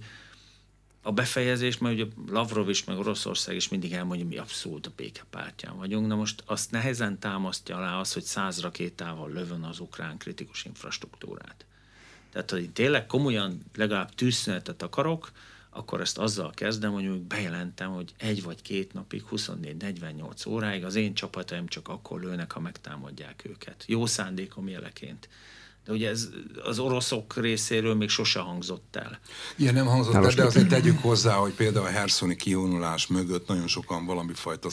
a 1.09 1.13
befejezés, 1.13 1.79
mert 1.79 1.95
ugye 1.95 2.05
Lavrov 2.27 2.69
is, 2.69 2.85
meg 2.85 2.99
Oroszország 2.99 3.57
is 3.57 3.69
mindig 3.69 3.93
elmondja, 3.93 4.27
mi 4.27 4.37
abszolút 4.37 4.87
a 4.87 4.93
békepártyán 4.97 5.77
vagyunk. 5.77 6.07
Na 6.07 6.15
most 6.15 6.43
azt 6.47 6.71
nehezen 6.71 7.19
támasztja 7.19 7.77
alá 7.77 7.99
az, 7.99 8.13
hogy 8.13 8.23
száz 8.23 8.61
rakétával 8.61 9.33
lövön 9.33 9.63
az 9.63 9.81
ukrán 9.81 10.19
kritikus 10.19 10.65
infrastruktúrát. 10.65 11.65
Tehát, 12.33 12.51
hogy 12.51 12.71
tényleg 12.71 13.07
komolyan 13.07 13.61
legalább 13.75 14.15
tűzszünetet 14.15 14.83
akarok, 14.83 15.31
akkor 15.71 16.01
ezt 16.01 16.19
azzal 16.19 16.51
kezdem, 16.51 16.93
hogy 16.93 17.11
bejelentem, 17.11 17.91
hogy 17.91 18.15
egy 18.17 18.43
vagy 18.43 18.63
két 18.63 18.93
napig, 18.93 19.25
24-48 19.31 20.49
óráig 20.49 20.85
az 20.85 20.95
én 20.95 21.15
csapataim 21.15 21.67
csak 21.67 21.89
akkor 21.89 22.21
lőnek, 22.21 22.53
ha 22.53 22.61
megtámadják 22.61 23.45
őket. 23.45 23.85
Jó 23.87 24.07
szándékom 24.07 24.69
jeleként. 24.69 25.29
De 25.89 25.95
ugye 25.95 26.09
ez 26.09 26.29
az 26.65 26.79
oroszok 26.79 27.37
részéről 27.37 27.95
még 27.95 28.09
sose 28.09 28.41
hangzott 28.41 28.97
el. 28.97 29.19
Ilyen 29.57 29.75
nem 29.75 29.87
hangzott 29.87 30.15
el, 30.15 30.31
de 30.35 30.45
azért 30.45 30.69
tegyük 30.69 30.99
hozzá, 30.99 31.35
hogy 31.35 31.53
például 31.53 31.87
a 31.87 31.89
herszoni 31.89 32.37
kivonulás 32.37 33.07
mögött 33.07 33.49
nagyon 33.49 33.67
sokan 33.67 34.07
valami 34.07 34.33
fajta 34.35 34.69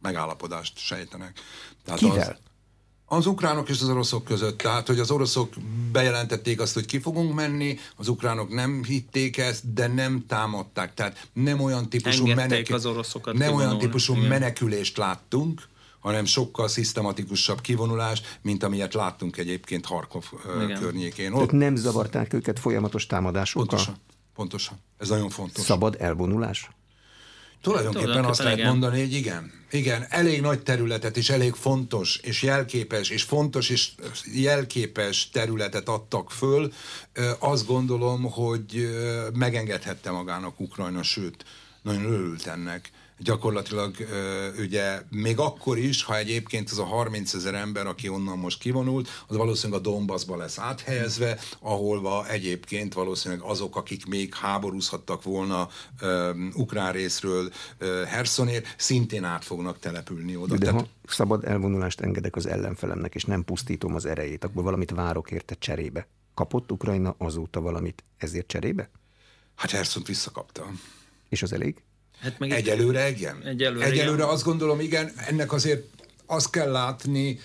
megállapodást 0.00 0.78
sejtenek. 0.78 1.40
Tehát 1.84 2.00
Kivel? 2.00 2.38
Az, 3.06 3.16
az 3.16 3.26
ukránok 3.26 3.68
és 3.68 3.80
az 3.80 3.88
oroszok 3.88 4.24
között. 4.24 4.58
Tehát, 4.58 4.86
hogy 4.86 4.98
az 4.98 5.10
oroszok 5.10 5.54
bejelentették 5.92 6.60
azt, 6.60 6.74
hogy 6.74 6.86
ki 6.86 6.98
fogunk 6.98 7.34
menni, 7.34 7.78
az 7.96 8.08
ukránok 8.08 8.54
nem 8.54 8.84
hitték 8.84 9.36
ezt, 9.36 9.72
de 9.72 9.86
nem 9.86 10.24
támadták. 10.26 10.94
Tehát 10.94 11.28
nem 11.32 11.60
olyan 11.60 11.88
típusú, 11.88 12.26
menekül... 12.26 12.74
az 12.74 12.86
oroszokat 12.86 13.34
nem 13.34 13.54
olyan 13.54 13.78
típusú 13.78 14.14
menekülést 14.14 14.96
láttunk, 14.96 15.62
hanem 16.04 16.24
sokkal 16.24 16.68
szisztematikusabb 16.68 17.60
kivonulás, 17.60 18.22
mint 18.42 18.62
amilyet 18.62 18.94
láttunk 18.94 19.36
egyébként 19.36 19.86
Harkov 19.86 20.24
Igen. 20.62 20.80
környékén. 20.80 21.32
Tehát 21.32 21.52
nem 21.52 21.76
zavarták 21.76 22.32
őket 22.32 22.58
folyamatos 22.58 23.06
támadásokkal? 23.06 23.66
Pontosan, 23.66 23.96
pontosan. 24.34 24.78
Ez 24.98 25.08
nagyon 25.08 25.30
fontos. 25.30 25.64
Szabad 25.64 25.96
elvonulás? 25.98 26.68
Tulajdonképpen, 27.60 28.02
Tulajdonképpen 28.02 28.30
azt 28.30 28.42
lehet 28.42 28.58
igen. 28.58 28.70
mondani, 28.70 29.00
hogy 29.00 29.12
igen. 29.12 29.52
Igen, 29.70 30.06
elég 30.08 30.40
nagy 30.40 30.62
területet 30.62 31.16
és 31.16 31.30
elég 31.30 31.54
fontos 31.54 32.16
és 32.16 32.42
jelképes 32.42 33.08
és 33.10 33.22
fontos 33.22 33.68
és 33.70 33.90
jelképes 34.34 35.30
területet 35.30 35.88
adtak 35.88 36.30
föl. 36.30 36.72
Azt 37.38 37.66
gondolom, 37.66 38.22
hogy 38.22 38.88
megengedhette 39.34 40.10
magának 40.10 40.60
Ukrajna, 40.60 41.02
sőt, 41.02 41.44
nagyon 41.82 42.04
örült 42.04 42.46
ennek 42.46 42.90
gyakorlatilag 43.18 43.94
ugye 44.58 45.02
még 45.10 45.38
akkor 45.38 45.78
is, 45.78 46.02
ha 46.02 46.16
egyébként 46.16 46.70
az 46.70 46.78
a 46.78 46.84
30 46.84 47.34
ezer 47.34 47.54
ember, 47.54 47.86
aki 47.86 48.08
onnan 48.08 48.38
most 48.38 48.58
kivonult, 48.58 49.08
az 49.26 49.36
valószínűleg 49.36 49.80
a 49.80 49.82
Donbassba 49.82 50.36
lesz 50.36 50.58
áthelyezve, 50.58 51.38
ahol 51.60 52.26
egyébként 52.26 52.94
valószínűleg 52.94 53.44
azok, 53.44 53.76
akik 53.76 54.06
még 54.06 54.34
háborúzhattak 54.34 55.22
volna 55.22 55.68
uh, 56.02 56.36
ukrán 56.54 56.92
részről 56.92 57.50
uh, 57.80 58.02
Hersonért, 58.02 58.74
szintén 58.76 59.24
át 59.24 59.44
fognak 59.44 59.78
települni 59.78 60.36
oda. 60.36 60.56
De 60.56 60.66
Tehát... 60.66 60.80
ha 60.80 60.86
szabad 61.08 61.44
elvonulást 61.44 62.00
engedek 62.00 62.36
az 62.36 62.46
ellenfelemnek, 62.46 63.14
és 63.14 63.24
nem 63.24 63.44
pusztítom 63.44 63.94
az 63.94 64.06
erejét, 64.06 64.44
akkor 64.44 64.62
valamit 64.62 64.90
várok 64.90 65.30
érte 65.30 65.54
cserébe. 65.54 66.06
Kapott 66.34 66.72
Ukrajna 66.72 67.14
azóta 67.18 67.60
valamit 67.60 68.04
ezért 68.16 68.46
cserébe? 68.46 68.90
Hát 69.54 69.70
Herszont 69.70 70.06
visszakapta. 70.06 70.70
És 71.28 71.42
az 71.42 71.52
elég? 71.52 71.82
Hát 72.20 72.38
meg 72.38 72.50
egyelőre 72.50 73.10
igen. 73.10 73.42
Egyelőre, 73.44 73.84
egyelőre 73.84 74.14
igen. 74.14 74.28
azt 74.28 74.44
gondolom, 74.44 74.80
igen, 74.80 75.12
ennek 75.16 75.52
azért 75.52 75.84
azt 76.26 76.50
kell 76.50 76.70
látni, 76.70 77.40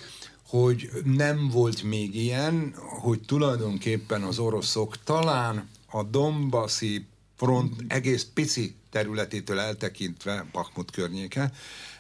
hogy 0.48 0.90
nem 1.04 1.50
volt 1.50 1.84
még 1.84 2.16
ilyen, 2.16 2.74
hogy 2.78 3.20
tulajdonképpen 3.20 4.22
az 4.22 4.40
oroszok 4.40 5.04
talán 5.04 5.70
a 5.92 6.04
Dombaszi 6.04 7.06
front 7.36 7.84
egész 7.88 8.28
pici 8.34 8.76
területétől 8.92 9.60
eltekintve, 9.60 10.46
Bakhmut 10.52 10.92
környéke, 10.92 11.52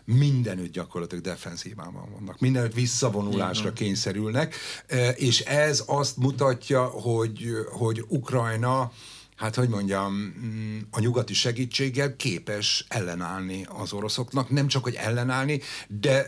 mindenütt 0.06 0.72
gyakorlatilag 0.72 1.24
defenzívában 1.24 2.12
vannak, 2.12 2.40
mindenütt 2.40 2.74
visszavonulásra 2.74 3.74
kényszerülnek, 3.74 4.56
e, 4.88 5.10
és 5.10 5.40
ez 5.40 5.84
azt 5.86 6.18
mutatja, 6.18 6.84
hogy, 6.84 7.48
hogy 7.72 8.06
Ukrajna 8.08 8.92
hát 9.40 9.56
hogy 9.56 9.70
mondjam, 9.70 10.14
mm, 10.14 10.80
a 10.92 11.00
nyugati 11.00 11.34
segítséggel 11.34 12.16
képes 12.16 12.86
ellenállni 12.88 13.66
az 13.70 13.94
oroszoknak, 13.94 14.50
nem 14.50 14.68
csak, 14.68 14.84
hogy 14.84 14.96
ellenállni, 14.96 15.62
de, 15.88 16.28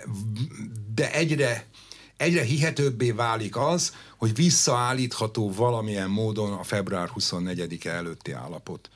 de 0.93 1.13
egyre, 1.13 1.65
egyre 2.17 2.43
hihetőbbé 2.43 3.11
válik 3.11 3.57
az, 3.57 3.95
hogy 4.17 4.35
visszaállítható 4.35 5.51
valamilyen 5.51 6.09
módon 6.09 6.53
a 6.53 6.63
február 6.63 7.09
24-e 7.15 7.89
előtti 7.89 8.31
állapot. 8.31 8.89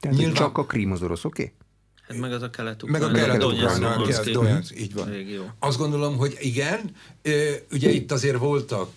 Tehát 0.00 0.16
Nyilván... 0.16 0.34
csak 0.34 0.58
a 0.58 0.64
krím 0.64 0.92
az 0.92 1.02
orosz, 1.02 1.24
Okay? 1.24 1.52
Hát 2.10 2.18
meg 2.18 2.32
az 2.32 2.42
a 2.42 2.50
kelet 2.50 2.82
Meg 2.86 3.02
a 3.02 3.10
kelet 3.10 4.30
Donetsk, 4.30 4.80
így 4.80 4.94
van. 4.94 5.10
Régió. 5.10 5.50
Azt 5.58 5.78
gondolom, 5.78 6.16
hogy 6.16 6.36
igen. 6.40 6.90
Ugye 7.72 7.90
itt 7.90 8.12
azért 8.12 8.38
voltak 8.38 8.90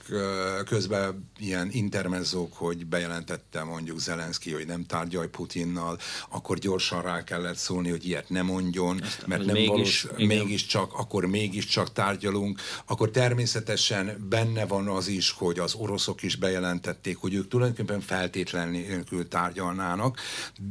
közben 0.66 1.30
ilyen 1.40 1.70
intermezzók, 1.72 2.54
hogy 2.54 2.86
bejelentette 2.86 3.64
mondjuk 3.64 4.00
Zelenszky, 4.00 4.52
hogy 4.52 4.66
nem 4.66 4.86
tárgyalj 4.86 5.28
Putinnal, 5.28 5.98
akkor 6.30 6.58
gyorsan 6.58 7.02
rá 7.02 7.24
kellett 7.24 7.56
szólni, 7.56 7.90
hogy 7.90 8.06
ilyet 8.06 8.30
nem 8.30 8.46
mondjon, 8.46 9.04
Ezt, 9.04 9.28
mert 9.28 9.46
nem 9.46 9.56
mégis, 9.56 10.02
valós, 10.02 10.28
mégiscsak, 10.28 10.94
akkor 10.94 11.26
mégiscsak 11.26 11.92
tárgyalunk. 11.92 12.60
Akkor 12.86 13.10
természetesen 13.10 14.26
benne 14.30 14.66
van 14.66 14.88
az 14.88 15.08
is, 15.08 15.32
hogy 15.32 15.60
az 15.60 15.74
oroszok 15.74 16.24
is 16.24 16.36
bejelentették, 16.36 17.18
hogy 17.18 17.34
ők 17.34 17.48
tulajdonképpen 17.48 18.02
feltétlenül 18.02 19.28
tárgyalnának, 19.30 20.20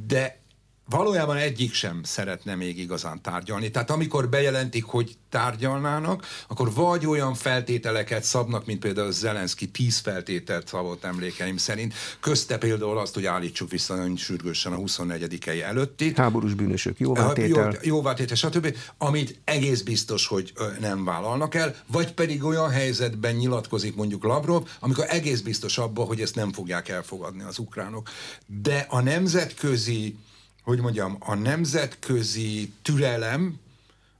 de 0.06 0.40
valójában 0.88 1.36
egyik 1.36 1.74
sem 1.74 2.00
szeretne 2.04 2.54
még 2.54 2.78
igazán 2.78 3.22
tárgyalni. 3.22 3.70
Tehát 3.70 3.90
amikor 3.90 4.28
bejelentik, 4.28 4.84
hogy 4.84 5.16
tárgyalnának, 5.28 6.26
akkor 6.48 6.72
vagy 6.72 7.06
olyan 7.06 7.34
feltételeket 7.34 8.24
szabnak, 8.24 8.66
mint 8.66 8.80
például 8.80 9.12
Zelenszky 9.12 9.70
tíz 9.70 9.98
feltételt 9.98 10.68
szabott 10.68 11.04
emlékeim 11.04 11.56
szerint, 11.56 11.94
közte 12.20 12.58
például 12.58 12.98
azt, 12.98 13.14
hogy 13.14 13.26
állítsuk 13.26 13.70
vissza 13.70 13.94
nagyon 13.94 14.16
sürgősen 14.16 14.72
a 14.72 14.76
24-ei 14.76 15.60
előtti. 15.60 16.12
Háborús 16.16 16.54
bűnösök 16.54 16.98
jóvátétel. 16.98 17.72
Jó, 17.72 17.78
jóvátétel, 17.82 18.36
stb. 18.36 18.76
Amit 18.98 19.40
egész 19.44 19.80
biztos, 19.80 20.26
hogy 20.26 20.52
nem 20.80 21.04
vállalnak 21.04 21.54
el, 21.54 21.76
vagy 21.86 22.12
pedig 22.12 22.44
olyan 22.44 22.70
helyzetben 22.70 23.34
nyilatkozik 23.34 23.94
mondjuk 23.94 24.24
Lavrov, 24.24 24.68
amikor 24.80 25.04
egész 25.08 25.40
biztos 25.40 25.78
abban, 25.78 26.06
hogy 26.06 26.20
ezt 26.20 26.34
nem 26.34 26.52
fogják 26.52 26.88
elfogadni 26.88 27.42
az 27.42 27.58
ukránok. 27.58 28.08
De 28.46 28.86
a 28.88 29.00
nemzetközi 29.00 30.16
hogy 30.62 30.80
mondjam, 30.80 31.16
a 31.20 31.34
nemzetközi 31.34 32.72
türelem, 32.82 33.60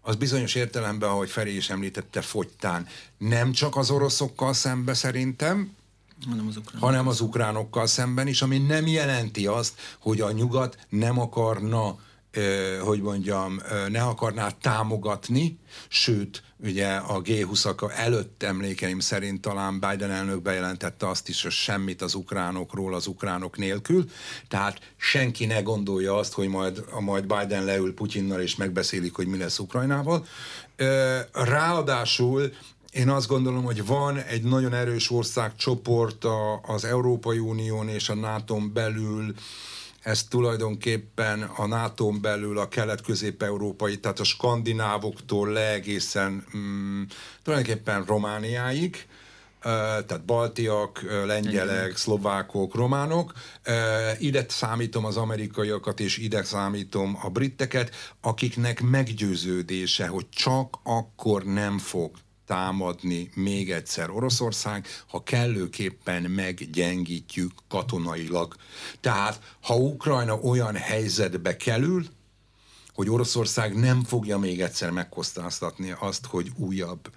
az 0.00 0.16
bizonyos 0.16 0.54
értelemben, 0.54 1.08
ahogy 1.08 1.30
Feri 1.30 1.56
is 1.56 1.70
említette, 1.70 2.20
fogytán. 2.20 2.86
Nem 3.18 3.52
csak 3.52 3.76
az 3.76 3.90
oroszokkal 3.90 4.52
szembe 4.52 4.94
szerintem, 4.94 5.74
hanem 6.28 6.46
az, 6.46 6.60
hanem 6.78 7.08
az 7.08 7.20
ukránokkal 7.20 7.86
szemben 7.86 8.26
is, 8.26 8.42
ami 8.42 8.58
nem 8.58 8.86
jelenti 8.86 9.46
azt, 9.46 9.74
hogy 9.98 10.20
a 10.20 10.32
nyugat 10.32 10.78
nem 10.88 11.18
akarna 11.18 11.98
hogy 12.80 13.00
mondjam, 13.00 13.60
ne 13.88 14.02
akarná 14.02 14.50
támogatni, 14.50 15.58
sőt, 15.88 16.42
ugye 16.64 16.94
a 16.94 17.22
G20-ak 17.22 17.92
előtt 17.96 18.42
emlékeim 18.42 19.00
szerint 19.00 19.40
talán 19.40 19.80
Biden 19.80 20.10
elnök 20.10 20.42
bejelentette 20.42 21.08
azt 21.08 21.28
is, 21.28 21.42
hogy 21.42 21.52
semmit 21.52 22.02
az 22.02 22.14
ukránokról 22.14 22.94
az 22.94 23.06
ukránok 23.06 23.56
nélkül, 23.56 24.10
tehát 24.48 24.80
senki 24.96 25.46
ne 25.46 25.60
gondolja 25.60 26.16
azt, 26.16 26.32
hogy 26.32 26.48
majd, 26.48 26.84
majd 27.00 27.26
Biden 27.26 27.64
leül 27.64 27.94
Putyinnal 27.94 28.40
és 28.40 28.56
megbeszélik, 28.56 29.14
hogy 29.14 29.26
mi 29.26 29.38
lesz 29.38 29.58
Ukrajnával. 29.58 30.26
Ráadásul 31.32 32.52
én 32.92 33.08
azt 33.08 33.28
gondolom, 33.28 33.64
hogy 33.64 33.86
van 33.86 34.18
egy 34.18 34.42
nagyon 34.42 34.74
erős 34.74 35.10
országcsoport 35.10 36.24
az 36.62 36.84
Európai 36.84 37.38
Unión 37.38 37.88
és 37.88 38.08
a 38.08 38.14
nato 38.14 38.60
belül, 38.72 39.34
ez 40.02 40.24
tulajdonképpen 40.24 41.42
a 41.42 41.66
nato 41.66 42.10
belül 42.10 42.58
a 42.58 42.68
kelet-közép-európai, 42.68 43.98
tehát 43.98 44.20
a 44.20 44.24
skandinávoktól 44.24 45.48
le 45.48 45.72
egészen 45.72 46.44
mm, 46.56 47.02
tulajdonképpen 47.42 48.04
Romániáig, 48.04 49.06
tehát 49.62 50.24
baltiak, 50.24 51.02
lengyelek, 51.26 51.96
szlovákok, 51.96 52.74
románok. 52.74 53.32
Ide 54.18 54.44
számítom 54.48 55.04
az 55.04 55.16
amerikaiakat, 55.16 56.00
és 56.00 56.18
ide 56.18 56.44
számítom 56.44 57.18
a 57.22 57.28
britteket, 57.28 57.94
akiknek 58.20 58.80
meggyőződése, 58.80 60.06
hogy 60.06 60.28
csak 60.28 60.78
akkor 60.82 61.44
nem 61.44 61.78
fog 61.78 62.10
támadni 62.52 63.30
még 63.34 63.70
egyszer 63.70 64.10
Oroszország, 64.10 64.86
ha 65.08 65.22
kellőképpen 65.22 66.22
meggyengítjük 66.22 67.52
katonailag. 67.68 68.56
Tehát, 69.00 69.40
ha 69.60 69.76
Ukrajna 69.76 70.34
olyan 70.34 70.76
helyzetbe 70.76 71.56
kerül, 71.56 72.06
hogy 72.94 73.10
Oroszország 73.10 73.74
nem 73.74 74.04
fogja 74.04 74.38
még 74.38 74.60
egyszer 74.60 74.90
megkosztáztatni 74.90 75.94
azt, 75.98 76.26
hogy 76.26 76.50
újabb, 76.56 77.10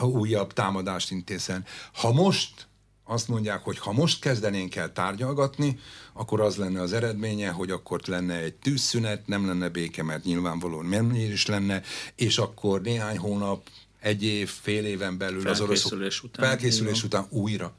újabb 0.00 0.52
támadást 0.52 1.10
intézzen. 1.10 1.64
Ha 1.92 2.12
most 2.12 2.68
azt 3.04 3.28
mondják, 3.28 3.62
hogy 3.62 3.78
ha 3.78 3.92
most 3.92 4.20
kezdenénk 4.20 4.76
el 4.76 4.92
tárgyalgatni, 4.92 5.78
akkor 6.12 6.40
az 6.40 6.56
lenne 6.56 6.80
az 6.80 6.92
eredménye, 6.92 7.50
hogy 7.50 7.70
akkor 7.70 8.00
lenne 8.06 8.34
egy 8.34 8.54
tűzszünet, 8.54 9.26
nem 9.26 9.46
lenne 9.46 9.68
béke, 9.68 10.02
mert 10.02 10.24
nyilvánvalóan 10.24 10.86
nem 10.86 11.14
is 11.14 11.46
lenne, 11.46 11.82
és 12.14 12.38
akkor 12.38 12.80
néhány 12.80 13.18
hónap, 13.18 13.62
egy 14.00 14.22
év, 14.22 14.48
fél 14.48 14.84
éven 14.84 15.18
belül 15.18 15.48
az 15.48 15.60
oroszok 15.60 15.92
után, 16.22 16.46
felkészülés 16.48 17.04
után 17.04 17.26
újra. 17.28 17.74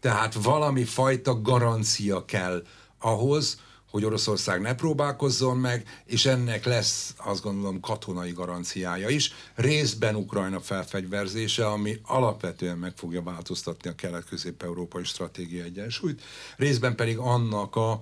Tehát 0.00 0.34
valami 0.34 0.84
fajta 0.84 1.40
garancia 1.40 2.24
kell 2.24 2.66
ahhoz, 2.98 3.60
hogy 3.90 4.04
Oroszország 4.04 4.60
ne 4.60 4.74
próbálkozzon 4.74 5.56
meg, 5.56 6.02
és 6.04 6.26
ennek 6.26 6.64
lesz, 6.64 7.14
azt 7.16 7.42
gondolom, 7.42 7.80
katonai 7.80 8.32
garanciája 8.32 9.08
is. 9.08 9.32
Részben 9.54 10.14
Ukrajna 10.14 10.60
felfegyverzése, 10.60 11.66
ami 11.66 12.00
alapvetően 12.02 12.78
meg 12.78 12.92
fogja 12.96 13.22
változtatni 13.22 13.90
a 13.90 13.94
kelet-közép-európai 13.94 15.04
stratégia 15.04 15.64
egyensúlyt, 15.64 16.22
részben 16.56 16.96
pedig 16.96 17.18
annak 17.18 17.76
a, 17.76 18.00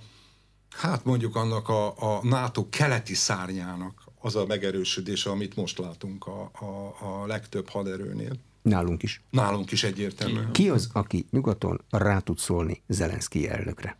hát 0.70 1.04
mondjuk 1.04 1.36
annak 1.36 1.68
a, 1.68 1.86
a 1.86 2.20
NATO 2.22 2.68
keleti 2.68 3.14
szárnyának 3.14 4.03
az 4.24 4.36
a 4.36 4.46
megerősödése, 4.46 5.30
amit 5.30 5.56
most 5.56 5.78
látunk 5.78 6.26
a, 6.26 6.50
a, 6.52 6.96
a 7.00 7.26
legtöbb 7.26 7.68
haderőnél. 7.68 8.32
Nálunk 8.62 9.02
is. 9.02 9.22
Nálunk 9.30 9.70
is 9.70 9.84
egyértelmű. 9.84 10.40
Ki 10.52 10.68
az, 10.68 10.88
aki 10.92 11.26
nyugaton 11.30 11.80
rá 11.90 12.18
tud 12.18 12.38
szólni 12.38 12.82
Zelenszky 12.88 13.48
elnökre? 13.48 13.98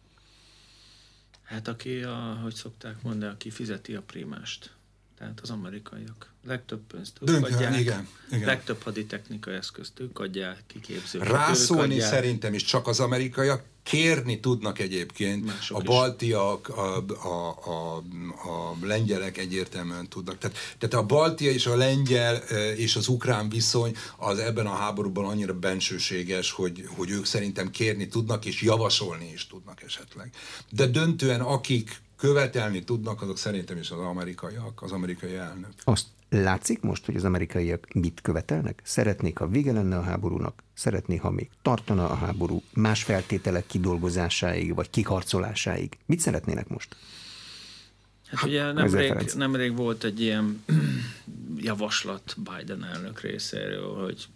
Hát 1.43 1.69
aki, 1.69 2.03
a, 2.03 2.39
hogy 2.43 2.55
szokták 2.55 3.03
mondani, 3.03 3.33
aki 3.33 3.51
fizeti 3.51 3.95
a 3.95 4.03
primást. 4.03 4.75
Tehát 5.19 5.41
az 5.41 5.51
amerikaiak. 5.51 6.33
Legtöbb 6.47 6.81
pénzt 6.81 7.19
ők 7.21 7.29
Döntően, 7.29 7.55
adják, 7.55 7.81
igen, 7.81 8.09
igen. 8.31 8.47
legtöbb 8.47 8.83
haditechnikai 8.83 9.55
eszközt 9.55 10.01
ők 10.01 10.19
adják, 10.19 10.63
kiképzők. 10.67 11.25
Rászólni 11.25 12.01
szerintem 12.01 12.55
is 12.55 12.65
csak 12.65 12.87
az 12.87 13.01
amerikaiak, 13.01 13.65
kérni 13.85 14.41
tudnak 14.41 14.79
egyébként, 14.79 15.45
Mások 15.45 15.79
a 15.79 15.81
baltiak, 15.81 16.69
a, 16.69 17.05
a, 17.23 17.49
a, 17.71 17.97
a 18.49 18.77
lengyelek 18.83 19.39
egyértelműen 19.39 20.09
tudnak. 20.09 20.39
Tehát, 20.39 20.57
tehát 20.79 20.95
a 20.95 21.07
baltia 21.07 21.51
és 21.51 21.67
a 21.67 21.77
lengyel 21.77 22.37
és 22.77 22.97
az 22.97 23.09
ukrán 23.09 23.49
viszony 23.49 23.97
az 24.17 24.39
ebben 24.39 24.67
a 24.67 24.75
háborúban 24.75 25.25
annyira 25.25 25.55
bensőséges, 25.55 26.51
hogy, 26.51 26.89
hogy 26.97 27.11
ők 27.11 27.25
szerintem 27.25 27.71
kérni 27.71 28.09
tudnak 28.09 28.45
és 28.45 28.63
javasolni 28.63 29.31
is 29.33 29.47
tudnak 29.47 29.83
esetleg. 29.83 30.31
De 30.71 30.87
döntően 30.87 31.41
akik 31.41 32.03
követelni 32.17 32.85
tudnak, 32.85 33.23
azok 33.23 33.39
szerintem 33.39 33.77
is 33.77 33.91
az 33.91 33.99
amerikaiak, 33.99 34.83
az 34.83 34.93
amerikai 34.93 35.35
elnök. 35.35 35.73
Azt 35.85 36.07
látszik 36.43 36.81
most, 36.81 37.07
hogy 37.07 37.17
az 37.17 37.25
amerikaiak 37.25 37.93
mit 37.93 38.21
követelnek? 38.23 38.81
Szeretnék, 38.85 39.39
ha 39.39 39.49
vége 39.49 39.73
lenne 39.73 39.97
a 39.97 40.03
háborúnak, 40.03 40.63
szeretnék, 40.75 41.21
ha 41.21 41.31
még 41.31 41.49
tartana 41.63 42.11
a 42.11 42.15
háború 42.15 42.63
más 42.73 43.03
feltételek 43.03 43.67
kidolgozásáig, 43.67 44.75
vagy 44.75 44.91
kiharcolásáig. 44.91 45.99
Mit 46.07 46.21
szeretnének 46.21 46.69
most? 46.69 46.97
Hát 48.27 48.45
ugye 48.45 48.73
nemrég, 48.73 49.33
nemrég 49.37 49.77
volt 49.77 50.05
egy 50.05 50.21
ilyen 50.21 50.65
javaslat 51.57 52.37
Biden 52.37 52.85
elnök 52.85 53.21
részéről, 53.21 53.95
hogy 54.05 54.29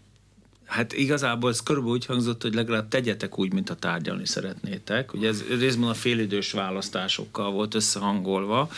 Hát 0.68 0.92
igazából 0.92 1.50
ez 1.50 1.60
körülbelül 1.60 1.96
úgy 1.96 2.06
hangzott, 2.06 2.42
hogy 2.42 2.54
legalább 2.54 2.88
tegyetek 2.88 3.38
úgy, 3.38 3.52
mint 3.52 3.70
a 3.70 3.74
tárgyalni 3.74 4.26
szeretnétek. 4.26 5.12
Ugye 5.12 5.28
ez 5.28 5.42
részben 5.58 5.88
a 5.88 5.94
félidős 5.94 6.52
választásokkal 6.52 7.50
volt 7.50 7.74
összehangolva. 7.74 8.70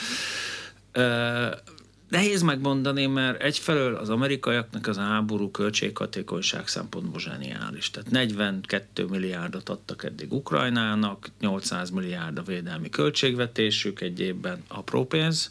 Nehéz 2.11 2.43
megmondani, 2.43 3.07
mert 3.07 3.43
egyfelől 3.43 3.95
az 3.95 4.09
amerikaiaknak 4.09 4.87
az 4.87 4.97
háború 4.97 5.51
költséghatékonyság 5.51 6.69
szempontból 6.69 7.21
zseniális. 7.21 7.91
Tehát 7.91 8.11
42 8.11 9.05
milliárdot 9.05 9.69
adtak 9.69 10.05
eddig 10.05 10.33
Ukrajnának, 10.33 11.29
800 11.41 11.91
milliárd 11.91 12.39
a 12.39 12.43
védelmi 12.43 12.89
költségvetésük 12.89 14.01
egy 14.01 14.21
évben 14.21 14.63
apró 14.69 15.07
pénz 15.07 15.51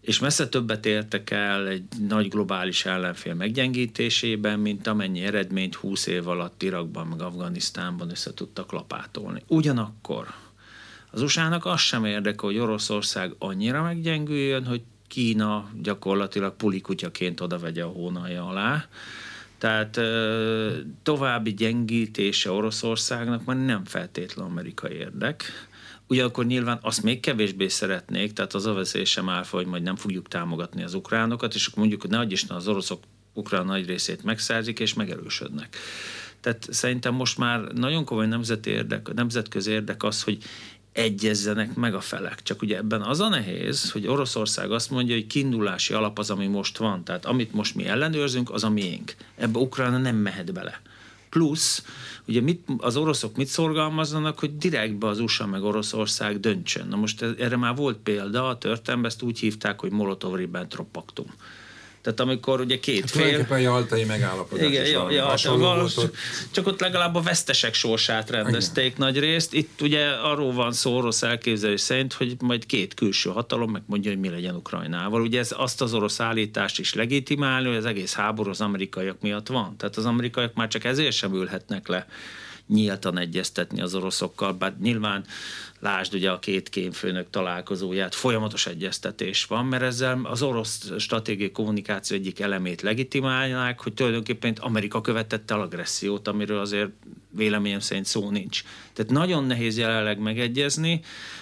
és 0.00 0.18
messze 0.18 0.48
többet 0.48 0.86
értek 0.86 1.30
el 1.30 1.66
egy 1.66 1.82
nagy 2.08 2.28
globális 2.28 2.84
ellenfél 2.84 3.34
meggyengítésében, 3.34 4.58
mint 4.58 4.86
amennyi 4.86 5.20
eredményt 5.20 5.74
20 5.74 6.06
év 6.06 6.28
alatt 6.28 6.62
Irakban, 6.62 7.06
meg 7.06 7.20
Afganisztánban 7.20 8.10
össze 8.10 8.34
tudtak 8.34 8.72
lapátolni. 8.72 9.42
Ugyanakkor 9.46 10.26
az 11.10 11.22
USA-nak 11.22 11.66
az 11.66 11.80
sem 11.80 12.04
érdekel, 12.04 12.48
hogy 12.48 12.58
Oroszország 12.58 13.34
annyira 13.38 13.82
meggyengüljön, 13.82 14.66
hogy 14.66 14.82
Kína 15.10 15.70
gyakorlatilag 15.82 16.56
pulikutyaként 16.56 17.40
oda 17.40 17.58
vegye 17.58 17.82
a 17.82 17.88
hónalja 17.88 18.46
alá. 18.46 18.88
Tehát 19.58 20.00
további 21.02 21.54
gyengítése 21.54 22.50
Oroszországnak 22.50 23.44
már 23.44 23.56
nem 23.56 23.84
feltétlenül 23.84 24.50
amerikai 24.50 24.92
érdek 24.92 25.44
Ugyanakkor 26.10 26.46
nyilván 26.46 26.78
azt 26.82 27.02
még 27.02 27.20
kevésbé 27.20 27.68
szeretnék, 27.68 28.32
tehát 28.32 28.54
az 28.54 28.66
a 28.66 28.72
veszély 28.72 29.04
sem 29.04 29.28
áll 29.28 29.44
hogy 29.50 29.66
majd 29.66 29.82
nem 29.82 29.96
fogjuk 29.96 30.28
támogatni 30.28 30.82
az 30.82 30.94
ukránokat, 30.94 31.54
és 31.54 31.66
akkor 31.66 31.78
mondjuk, 31.78 32.00
hogy 32.00 32.10
ne 32.10 32.18
adj 32.18 32.44
az 32.48 32.68
oroszok 32.68 33.02
ukrán 33.32 33.64
nagy 33.64 33.86
részét 33.86 34.22
megszerzik, 34.22 34.80
és 34.80 34.94
megerősödnek. 34.94 35.76
Tehát 36.40 36.66
szerintem 36.70 37.14
most 37.14 37.38
már 37.38 37.60
nagyon 37.60 38.04
komoly 38.04 38.26
nemzeti 38.26 38.70
érdek, 38.70 39.12
nemzetközi 39.14 39.70
érdek 39.70 40.02
az, 40.02 40.22
hogy 40.22 40.38
egyezzenek 40.92 41.74
meg 41.74 41.94
a 41.94 42.00
felek. 42.00 42.42
Csak 42.42 42.62
ugye 42.62 42.76
ebben 42.76 43.02
az 43.02 43.20
a 43.20 43.28
nehéz, 43.28 43.90
hogy 43.90 44.06
Oroszország 44.06 44.72
azt 44.72 44.90
mondja, 44.90 45.14
hogy 45.14 45.26
kiindulási 45.26 45.94
alap 45.94 46.18
az, 46.18 46.30
ami 46.30 46.46
most 46.46 46.78
van. 46.78 47.04
Tehát 47.04 47.26
amit 47.26 47.52
most 47.52 47.74
mi 47.74 47.86
ellenőrzünk, 47.86 48.50
az 48.50 48.64
a 48.64 48.70
miénk. 48.70 49.14
Ebbe 49.36 49.58
Ukrajna 49.58 49.98
nem 49.98 50.16
mehet 50.16 50.52
bele. 50.52 50.80
Plusz, 51.28 51.84
ugye 52.26 52.40
mit, 52.40 52.64
az 52.78 52.96
oroszok 52.96 53.36
mit 53.36 53.46
szorgalmaznak, 53.46 54.38
hogy 54.38 54.56
direktbe 54.56 55.06
az 55.06 55.20
USA 55.20 55.46
meg 55.46 55.62
Oroszország 55.62 56.40
döntsön. 56.40 56.88
Na 56.88 56.96
most 56.96 57.22
erre 57.22 57.56
már 57.56 57.76
volt 57.76 57.98
példa, 57.98 58.48
a 58.48 58.58
történelemben 58.58 59.10
ezt 59.10 59.22
úgy 59.22 59.38
hívták, 59.38 59.80
hogy 59.80 59.90
Molotov-Ribbentrop 59.90 60.90
paktum. 60.90 61.34
Tehát 62.02 62.20
amikor 62.20 62.60
ugye 62.60 62.80
két 62.80 63.00
hát, 63.00 63.10
fél... 63.10 63.20
Tulajdonképpen 63.20 63.60
jaltai 63.60 64.04
megállapodás 64.04 64.66
Igen, 64.66 64.84
is 64.84 64.90
ja, 64.90 65.10
ja, 65.10 65.56
valós, 65.56 65.96
ott. 65.96 66.14
Csak 66.50 66.66
ott 66.66 66.80
legalább 66.80 67.14
a 67.14 67.20
vesztesek 67.20 67.74
sorsát 67.74 68.30
rendezték 68.30 68.84
Igen. 68.84 68.96
nagy 68.98 69.18
részt. 69.18 69.54
Itt 69.54 69.80
ugye 69.80 70.06
arról 70.08 70.52
van 70.52 70.72
szó 70.72 70.96
orosz 70.96 71.22
elképzelés 71.22 71.80
szerint, 71.80 72.12
hogy 72.12 72.36
majd 72.40 72.66
két 72.66 72.94
külső 72.94 73.30
hatalom 73.30 73.70
megmondja, 73.70 74.10
hogy 74.10 74.20
mi 74.20 74.28
legyen 74.28 74.54
Ukrajnával. 74.54 75.20
Ugye 75.20 75.38
ez 75.38 75.54
azt 75.56 75.80
az 75.80 75.94
orosz 75.94 76.20
állítást 76.20 76.78
is 76.78 76.94
legitimálni, 76.94 77.68
hogy 77.68 77.76
az 77.76 77.84
egész 77.84 78.14
háború 78.14 78.50
az 78.50 78.60
amerikaiak 78.60 79.20
miatt 79.20 79.46
van. 79.46 79.76
Tehát 79.76 79.96
az 79.96 80.04
amerikaiak 80.04 80.54
már 80.54 80.68
csak 80.68 80.84
ezért 80.84 81.12
sem 81.12 81.34
ülhetnek 81.34 81.88
le 81.88 82.06
nyíltan 82.70 83.18
egyeztetni 83.18 83.80
az 83.80 83.94
oroszokkal, 83.94 84.52
bár 84.52 84.76
nyilván 84.80 85.24
lásd 85.80 86.14
ugye 86.14 86.30
a 86.30 86.38
két 86.38 86.68
kémfőnök 86.68 87.30
találkozóját, 87.30 88.14
folyamatos 88.14 88.66
egyeztetés 88.66 89.44
van, 89.44 89.66
mert 89.66 89.82
ezzel 89.82 90.20
az 90.22 90.42
orosz 90.42 90.92
stratégiai 90.98 91.50
kommunikáció 91.50 92.16
egyik 92.16 92.40
elemét 92.40 92.82
legitimálják, 92.82 93.80
hogy 93.80 93.94
tulajdonképpen 93.94 94.56
Amerika 94.60 95.00
követette 95.00 95.54
el 95.54 95.60
agressziót, 95.60 96.28
amiről 96.28 96.58
azért 96.58 96.90
véleményem 97.30 97.80
szerint 97.80 98.06
szó 98.06 98.30
nincs. 98.30 98.62
Tehát 98.92 99.12
nagyon 99.12 99.44
nehéz 99.44 99.78
jelenleg 99.78 100.18
megegyezni, 100.18 101.00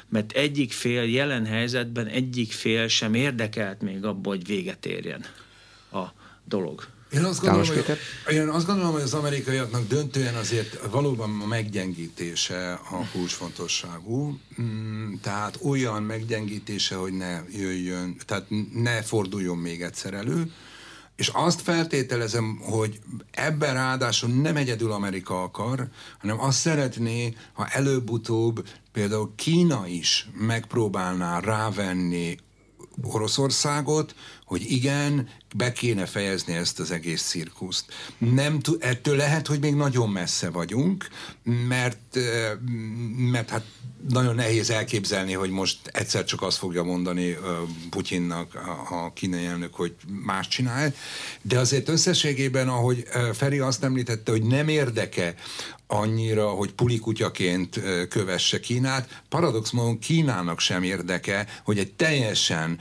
mert 0.09 0.33
egyik 0.33 0.73
fél 0.73 1.03
jelen 1.03 1.47
helyzetben 1.47 2.07
egyik 2.07 2.53
fél 2.53 2.89
sem 2.89 3.15
érdekelt 3.15 3.81
még 3.81 4.05
abban, 4.05 4.37
hogy 4.37 4.47
véget 4.47 4.87
érjen 4.87 5.25
a 5.93 6.05
dolog. 6.45 6.97
Én 7.11 7.25
azt, 7.25 7.41
gondolom, 7.41 7.67
hogy, 7.67 7.99
én 8.35 8.49
azt 8.49 8.67
gondolom, 8.67 8.93
hogy 8.93 9.03
az 9.03 9.15
amerikaiaknak 9.15 9.87
döntően 9.87 10.35
azért 10.35 10.91
valóban 10.91 11.41
a 11.41 11.47
meggyengítése 11.47 12.73
a 12.73 13.09
kulcsfontosságú, 13.13 14.39
mm, 14.61 15.15
tehát 15.23 15.59
olyan 15.63 16.03
meggyengítése, 16.03 16.95
hogy 16.95 17.13
ne 17.13 17.43
jöjjön, 17.51 18.17
tehát 18.27 18.47
ne 18.75 19.03
forduljon 19.03 19.57
még 19.59 19.83
egyszer 19.83 20.15
elő, 20.15 20.53
és 21.17 21.29
azt 21.29 21.61
feltételezem, 21.61 22.59
hogy 22.63 23.01
ebben 23.31 23.75
ráadásul 23.75 24.31
nem 24.31 24.57
egyedül 24.57 24.93
Amerika 24.93 25.43
akar, 25.43 25.89
hanem 26.19 26.41
azt 26.41 26.59
szeretné, 26.59 27.35
ha 27.53 27.67
előbb-utóbb 27.67 28.69
például 28.93 29.33
Kína 29.37 29.87
is 29.87 30.29
megpróbálná 30.35 31.41
rávenni 31.41 32.37
Oroszországot, 33.03 34.15
hogy 34.45 34.71
igen, 34.71 35.29
be 35.57 35.73
kéne 35.73 36.07
fejezni 36.07 36.55
ezt 36.55 36.81
az 36.81 36.91
egész 36.91 37.23
cirkuszt. 37.23 37.85
Nem 38.19 38.61
ettől 38.79 39.17
lehet, 39.17 39.47
hogy 39.47 39.61
még 39.61 39.75
nagyon 39.75 40.11
messze 40.11 40.51
vagyunk, 40.51 41.09
mert, 41.69 42.19
mert 43.31 43.51
hát 43.51 43.65
nagyon 44.09 44.35
nehéz 44.35 44.71
elképzelni, 44.71 45.33
hogy 45.33 45.51
most 45.51 45.79
egyszer 45.87 46.25
csak 46.25 46.43
azt 46.43 46.59
fogja 46.59 46.83
mondani 46.83 47.37
Putyinnak 47.91 48.55
a 48.91 49.13
kínai 49.13 49.45
elnök, 49.45 49.75
hogy 49.75 49.95
más 50.25 50.49
csinál, 50.49 50.95
de 51.43 51.59
azért 51.59 51.89
összességében, 51.89 52.69
ahogy 52.69 53.05
Feri 53.33 53.59
azt 53.59 53.85
említette, 53.85 54.31
hogy 54.31 54.43
nem 54.43 54.69
érdeke 54.69 55.35
annyira, 55.87 56.49
hogy 56.49 56.73
pulikutyaként 56.73 57.81
kövesse 58.09 58.61
Kínát. 58.61 59.23
Paradox 59.29 59.71
módon 59.71 59.99
Kínának 59.99 60.61
sem 60.61 60.83
érdeke, 60.83 61.47
hogy 61.65 61.79
egy 61.79 61.93
teljesen, 61.93 62.79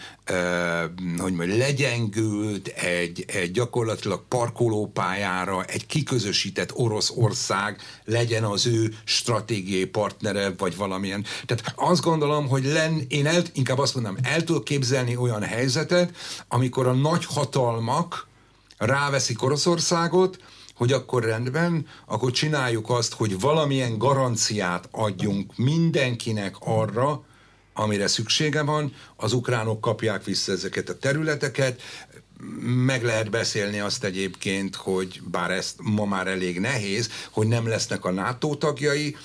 hogy 1.18 1.34
mondjam, 1.34 1.58
legyengült, 1.58 2.57
egy, 2.66 3.26
egy 3.28 3.52
gyakorlatilag 3.52 4.24
parkolópályára, 4.28 5.64
egy 5.64 5.86
kiközösített 5.86 6.72
orosz 6.74 7.12
ország 7.16 7.82
legyen 8.06 8.44
az 8.44 8.66
ő 8.66 8.94
stratégiai 9.04 9.86
partnere, 9.86 10.54
vagy 10.58 10.76
valamilyen. 10.76 11.26
Tehát 11.46 11.74
azt 11.76 12.02
gondolom, 12.02 12.48
hogy 12.48 12.66
len, 12.66 13.06
én 13.08 13.26
el, 13.26 13.44
inkább 13.54 13.78
azt 13.78 13.96
mondom, 13.96 14.18
el 14.24 14.44
tudok 14.44 14.64
képzelni 14.64 15.16
olyan 15.16 15.44
helyzetet, 15.44 16.16
amikor 16.48 16.88
a 16.88 16.94
nagy 16.94 17.26
hatalmak 17.26 18.28
ráveszik 18.78 19.44
Oroszországot, 19.44 20.38
hogy 20.76 20.92
akkor 20.92 21.24
rendben, 21.24 21.88
akkor 22.06 22.32
csináljuk 22.32 22.90
azt, 22.90 23.14
hogy 23.14 23.40
valamilyen 23.40 23.98
garanciát 23.98 24.88
adjunk 24.92 25.58
mindenkinek 25.58 26.56
arra, 26.60 27.26
amire 27.74 28.08
szüksége 28.08 28.62
van, 28.62 28.94
az 29.16 29.34
ukránok 29.34 29.82
kapják 29.82 30.24
vissza 30.24 30.52
ezeket 30.52 30.90
a 30.90 30.98
területeket, 30.98 31.82
meg 32.86 33.04
lehet 33.04 33.30
beszélni 33.30 33.80
azt 33.80 34.04
egyébként, 34.04 34.76
hogy 34.76 35.22
bár 35.32 35.52
ezt 35.52 35.76
ma 35.84 36.06
már 36.06 36.28
elég 36.28 36.60
nehéz, 36.60 37.10
hogy 37.32 37.48
nem 37.48 37.68
lesznek 37.68 38.06
a 38.06 38.12
NATO 38.12 38.56
tagjai, 38.56 39.16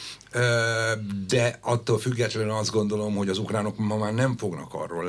de 1.26 1.58
attól 1.60 1.98
függetlenül 1.98 2.50
azt 2.50 2.70
gondolom, 2.70 3.14
hogy 3.14 3.28
az 3.28 3.38
ukránok 3.38 3.78
ma 3.78 3.96
már 3.96 4.14
nem 4.14 4.36
fognak 4.36 4.74
arról 4.74 5.04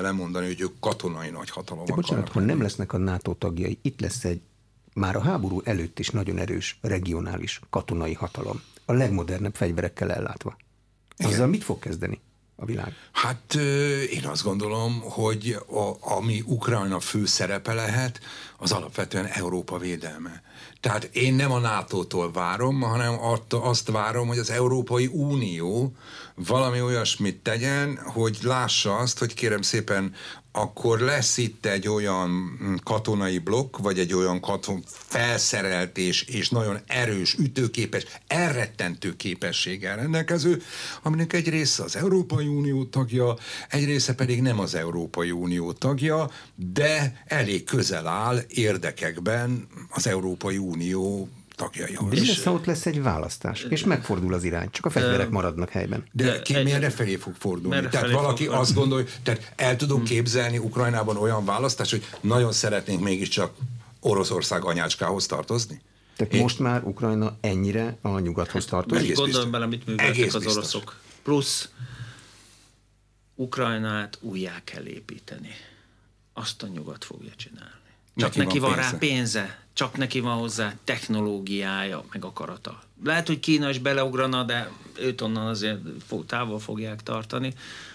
lemondani, 0.00 0.46
hogy 0.46 0.60
ők 0.60 0.80
katonai 0.80 1.30
nagy 1.30 1.50
hatalom 1.50 1.84
de 1.84 1.94
bocsánat, 1.94 2.28
ha 2.28 2.40
nem 2.40 2.62
lesznek 2.62 2.92
a 2.92 2.98
NATO 2.98 3.34
tagjai, 3.34 3.78
itt 3.82 4.00
lesz 4.00 4.24
egy 4.24 4.40
már 4.94 5.16
a 5.16 5.20
háború 5.20 5.60
előtt 5.64 5.98
is 5.98 6.10
nagyon 6.10 6.38
erős 6.38 6.78
regionális 6.80 7.60
katonai 7.70 8.14
hatalom, 8.14 8.62
a 8.84 8.92
legmodernebb 8.92 9.54
fegyverekkel 9.54 10.12
ellátva. 10.12 10.56
Azzal 11.16 11.32
Igen. 11.32 11.48
mit 11.48 11.64
fog 11.64 11.78
kezdeni? 11.78 12.20
A 12.60 12.64
világ? 12.64 12.92
Hát 13.12 13.54
én 14.10 14.24
azt 14.24 14.42
gondolom, 14.42 15.00
hogy 15.00 15.56
a, 15.68 16.14
ami 16.14 16.42
Ukrajna 16.46 17.00
fő 17.00 17.26
szerepe 17.26 17.72
lehet, 17.72 18.20
az 18.58 18.72
alapvetően 18.72 19.26
Európa 19.26 19.78
védelme. 19.78 20.42
Tehát 20.80 21.04
én 21.04 21.34
nem 21.34 21.52
a 21.52 21.58
NATO-tól 21.58 22.32
várom, 22.32 22.80
hanem 22.80 23.14
azt 23.48 23.90
várom, 23.90 24.26
hogy 24.28 24.38
az 24.38 24.50
Európai 24.50 25.06
Unió 25.06 25.92
valami 26.46 26.80
olyasmit 26.80 27.36
tegyen, 27.36 27.98
hogy 28.04 28.38
lássa 28.42 28.96
azt, 28.96 29.18
hogy 29.18 29.34
kérem 29.34 29.62
szépen 29.62 30.14
akkor 30.52 31.00
lesz 31.00 31.36
itt 31.36 31.66
egy 31.66 31.88
olyan 31.88 32.28
mm, 32.30 32.74
katonai 32.82 33.38
blokk, 33.38 33.76
vagy 33.76 33.98
egy 33.98 34.14
olyan 34.14 34.40
katon 34.40 34.82
felszerelt 34.86 35.98
és, 35.98 36.22
és 36.22 36.48
nagyon 36.48 36.78
erős, 36.86 37.34
ütőképes, 37.34 38.04
elrettentő 38.26 39.16
képességgel 39.16 39.96
rendelkező, 39.96 40.62
aminek 41.02 41.32
egy 41.32 41.48
része 41.48 41.82
az 41.82 41.96
Európai 41.96 42.46
Unió 42.46 42.84
tagja, 42.84 43.36
egy 43.68 43.84
része 43.84 44.14
pedig 44.14 44.42
nem 44.42 44.58
az 44.60 44.74
Európai 44.74 45.30
Unió 45.30 45.72
tagja, 45.72 46.30
de 46.54 47.22
elég 47.26 47.64
közel 47.64 48.06
áll 48.06 48.40
érdekekben 48.48 49.66
az 49.90 50.06
Európai 50.06 50.56
Unió 50.56 51.28
tagjaihoz. 51.60 52.10
De 52.10 52.26
lesz, 52.26 52.46
ott 52.46 52.64
lesz 52.64 52.86
egy 52.86 53.02
választás, 53.02 53.62
és 53.62 53.84
megfordul 53.84 54.34
az 54.34 54.44
irány, 54.44 54.70
csak 54.70 54.86
a 54.86 54.90
fegyverek 54.90 55.30
maradnak 55.30 55.70
helyben. 55.70 56.04
De, 56.12 56.42
ki 56.42 56.52
merre 56.52 56.90
felé 56.90 57.16
fog 57.16 57.34
fordulni? 57.38 57.88
Tehát 57.88 58.10
valaki 58.10 58.44
fog... 58.44 58.54
azt 58.54 58.74
gondolja, 58.74 59.06
tehát 59.22 59.52
el 59.56 59.76
tudom 59.76 59.96
hmm. 59.96 60.06
képzelni 60.06 60.58
Ukrajnában 60.58 61.16
olyan 61.16 61.44
választást, 61.44 61.90
hogy 61.90 62.04
nagyon 62.20 62.52
szeretnénk 62.52 63.02
mégiscsak 63.02 63.54
Oroszország 64.00 64.64
anyácskához 64.64 65.26
tartozni? 65.26 65.80
Tehát 66.16 66.34
Én... 66.34 66.40
most 66.40 66.58
már 66.58 66.84
Ukrajna 66.84 67.36
ennyire 67.40 67.96
a 68.00 68.18
nyugathoz 68.18 68.64
tartozik? 68.64 69.16
Gondolom 69.16 69.50
bele, 69.50 69.66
mit 69.66 69.86
műveltek 69.86 70.34
az 70.34 70.46
oroszok. 70.46 71.00
Plusz 71.22 71.68
Ukrajnát 73.34 74.18
újjá 74.20 74.60
kell 74.64 74.86
építeni. 74.86 75.50
Azt 76.32 76.62
a 76.62 76.66
nyugat 76.66 77.04
fogja 77.04 77.32
csinálni. 77.36 77.79
Csak 78.16 78.28
neki, 78.34 78.38
neki 78.38 78.58
van, 78.58 78.70
van 78.70 78.78
rá 78.78 78.90
pénze, 78.98 79.58
csak 79.72 79.96
neki 79.96 80.20
van 80.20 80.38
hozzá 80.38 80.74
technológiája, 80.84 82.04
meg 82.12 82.24
akarata. 82.24 82.82
Lehet, 83.04 83.26
hogy 83.26 83.40
Kína 83.40 83.70
is 83.70 83.78
beleugrana, 83.78 84.42
de 84.42 84.70
őt 84.98 85.20
onnan 85.20 85.46
azért 85.46 85.78
távol 86.26 86.58
fogják 86.58 87.02
tartani. 87.02 87.54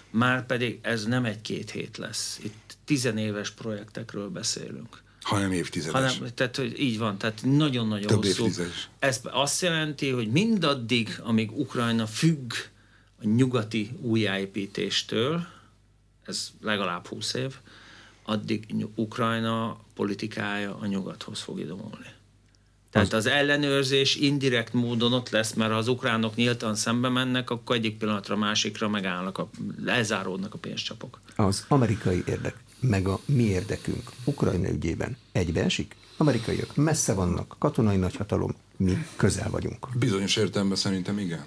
Már 0.10 0.46
pedig 0.46 0.80
ez 0.82 1.06
nem 1.06 1.26
egy-két 1.26 1.72
hét 1.72 1.98
lesz. 1.98 2.40
Itt 2.44 2.78
tizenéves 2.86 3.52
projektekről 3.52 4.30
beszélünk. 4.30 5.04
Hanem 5.22 5.52
évtizedes. 5.52 6.16
Hanem, 6.16 6.34
tehát, 6.34 6.56
hogy 6.56 6.80
így 6.80 6.98
van, 6.98 7.18
tehát 7.18 7.42
nagyon-nagyon 7.44 8.08
Több 8.08 8.24
hosszú. 8.24 8.44
Évtizedes. 8.44 8.90
Ez 9.00 9.20
azt 9.24 9.62
jelenti, 9.62 10.10
hogy 10.10 10.32
mindaddig, 10.32 11.20
amíg 11.24 11.58
Ukrajna 11.58 12.08
függ 12.08 12.54
a 13.22 13.28
nyugati 13.28 13.92
újjáépítéstől, 14.02 15.48
ez 16.26 16.52
legalább 16.62 17.08
20 17.08 17.34
év, 17.34 17.56
addig 18.26 18.76
Ukrajna 18.96 19.78
politikája 19.94 20.78
a 20.82 20.86
nyugathoz 20.86 21.40
fog 21.40 21.60
idomulni. 21.60 22.14
Tehát 22.96 23.14
az 23.14 23.26
ellenőrzés 23.26 24.16
indirekt 24.16 24.74
módon 24.74 25.14
ott 25.14 25.30
lesz, 25.30 25.54
mert 25.54 25.72
ha 25.72 25.78
az 25.78 25.88
ukránok 25.88 26.36
nyíltan 26.36 26.76
szembe 26.76 27.10
mennek, 27.10 27.50
akkor 27.50 27.76
egyik 27.76 27.98
pillanatra 27.98 28.36
másikra 28.36 28.90
megállnak, 28.90 29.38
a, 29.38 29.50
lezáródnak 29.84 30.54
a 30.54 30.58
pénzcsapok. 30.58 31.22
Az 31.36 31.66
amerikai 31.68 32.24
érdek, 32.28 32.56
meg 32.80 33.08
a 33.08 33.20
mi 33.26 33.44
érdekünk 33.44 34.12
Ukrajna 34.24 34.70
ügyében 34.70 35.18
egybeesik? 35.32 35.96
Amerikaiak 36.18 36.76
messze 36.76 37.14
vannak, 37.14 37.56
katonai 37.60 37.98
nagyhatalom, 37.98 38.56
mi 38.78 39.06
közel 39.16 39.50
vagyunk. 39.50 39.88
Bizonyos 39.94 40.36
értelemben 40.36 40.78
szerintem 40.78 41.20
igen. 41.20 41.46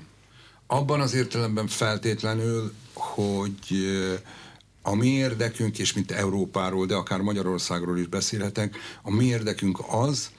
Abban 0.67 1.01
az 1.01 1.15
értelemben 1.15 1.67
feltétlenül, 1.67 2.73
hogy 2.93 3.89
a 4.91 4.95
mi 4.95 5.07
érdekünk, 5.09 5.79
és 5.79 5.93
mint 5.93 6.11
Európáról, 6.11 6.87
de 6.87 6.95
akár 6.95 7.21
Magyarországról 7.21 7.99
is 7.99 8.07
beszélhetek, 8.07 8.77
a 9.03 9.11
mi 9.11 9.25
érdekünk 9.25 9.79
az, 9.91 10.31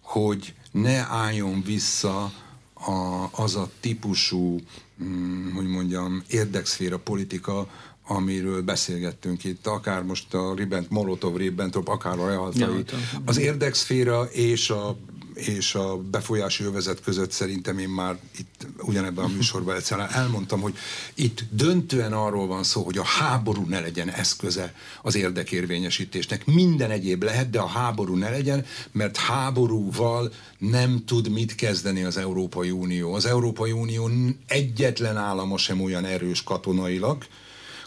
hogy 0.00 0.54
ne 0.70 0.98
álljon 0.98 1.62
vissza 1.62 2.32
a, 2.74 3.28
az 3.30 3.56
a 3.56 3.70
típusú, 3.80 4.60
hm, 4.98 5.54
hogy 5.54 5.66
mondjam, 5.66 6.22
érdekszféra 6.28 6.98
politika, 6.98 7.68
amiről 8.06 8.62
beszélgettünk 8.62 9.44
itt, 9.44 9.66
akár 9.66 10.02
most 10.02 10.34
a 10.34 10.54
Ribent, 10.54 10.90
Molotov 10.90 11.36
Ribbentrop, 11.36 11.88
akár 11.88 12.18
a 12.18 12.26
Rehaltai. 12.26 12.84
Az 13.24 13.38
érdekszféra 13.38 14.24
és 14.24 14.70
a 14.70 14.96
és 15.34 15.74
a 15.74 15.96
befolyási 15.96 16.64
övezet 16.64 17.00
között 17.00 17.30
szerintem 17.30 17.78
én 17.78 17.88
már 17.88 18.18
itt 18.38 18.66
ugyanebben 18.78 19.24
a 19.24 19.28
műsorban 19.28 19.76
egyszerűen 19.76 20.10
elmondtam, 20.10 20.60
hogy 20.60 20.74
itt 21.14 21.44
döntően 21.50 22.12
arról 22.12 22.46
van 22.46 22.62
szó, 22.62 22.82
hogy 22.82 22.98
a 22.98 23.04
háború 23.04 23.66
ne 23.66 23.80
legyen 23.80 24.10
eszköze 24.10 24.74
az 25.02 25.14
érdekérvényesítésnek. 25.14 26.46
Minden 26.46 26.90
egyéb 26.90 27.22
lehet, 27.22 27.50
de 27.50 27.58
a 27.60 27.66
háború 27.66 28.14
ne 28.14 28.30
legyen, 28.30 28.64
mert 28.92 29.16
háborúval 29.16 30.32
nem 30.58 31.04
tud 31.06 31.28
mit 31.28 31.54
kezdeni 31.54 32.02
az 32.02 32.16
Európai 32.16 32.70
Unió. 32.70 33.14
Az 33.14 33.26
Európai 33.26 33.72
Unió 33.72 34.10
egyetlen 34.46 35.16
állama 35.16 35.58
sem 35.58 35.80
olyan 35.80 36.04
erős 36.04 36.42
katonailag, 36.42 37.26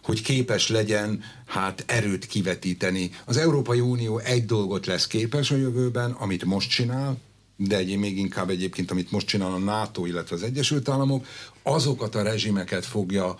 hogy 0.04 0.22
képes 0.22 0.70
legyen 0.70 1.24
hát 1.45 1.84
erőt 1.88 2.26
kivetíteni. 2.26 3.12
Az 3.26 3.38
Európai 3.38 3.80
Unió 3.80 4.18
egy 4.18 4.45
dolgot 4.45 4.86
lesz 4.86 5.08
képes 5.08 5.52
a 5.52 5.56
jövőben, 5.56 6.12
amit 6.12 6.45
most 6.45 6.70
csinál, 6.70 7.18
de 7.58 7.78
egy, 7.78 7.97
még 7.97 8.18
inkább 8.18 8.49
egyébként, 8.49 8.91
amit 8.91 9.12
most 9.12 9.28
csinál 9.28 9.51
a 9.51 9.58
NATO, 9.58 10.05
illetve 10.05 10.36
az 10.36 10.43
Egyesült 10.43 10.89
Államok, 10.89 11.26
azokat 11.64 12.16
a 12.16 12.22
rezsimeket 12.22 12.86
fogja 12.86 13.39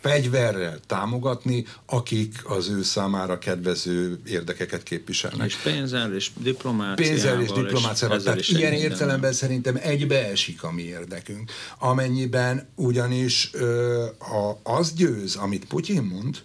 fegyverrel 0.00 0.80
támogatni, 0.86 1.66
akik 1.86 2.42
az 2.44 2.68
ő 2.68 2.82
számára 2.82 3.38
kedvező 3.38 4.20
érdekeket 4.26 4.82
képviselnek. 4.82 5.46
És 5.46 5.56
pénzzel 5.56 6.14
és 6.14 6.30
diplomáciával. 6.36 6.94
Pénzzel 6.94 7.40
és 7.40 7.50
diplomáciával. 7.50 8.22
Tehát 8.22 8.48
ilyen 8.48 8.72
értelemben 8.72 9.32
szerintem 9.32 9.78
egybeesik 9.82 10.62
a 10.62 10.72
mi 10.72 10.82
érdekünk. 10.82 11.50
Amennyiben 11.78 12.68
ugyanis 12.74 13.50
ö, 13.52 14.04
a, 14.18 14.72
az 14.76 14.92
győz, 14.92 15.36
amit 15.36 15.64
Putyin 15.64 16.02
mond, 16.02 16.38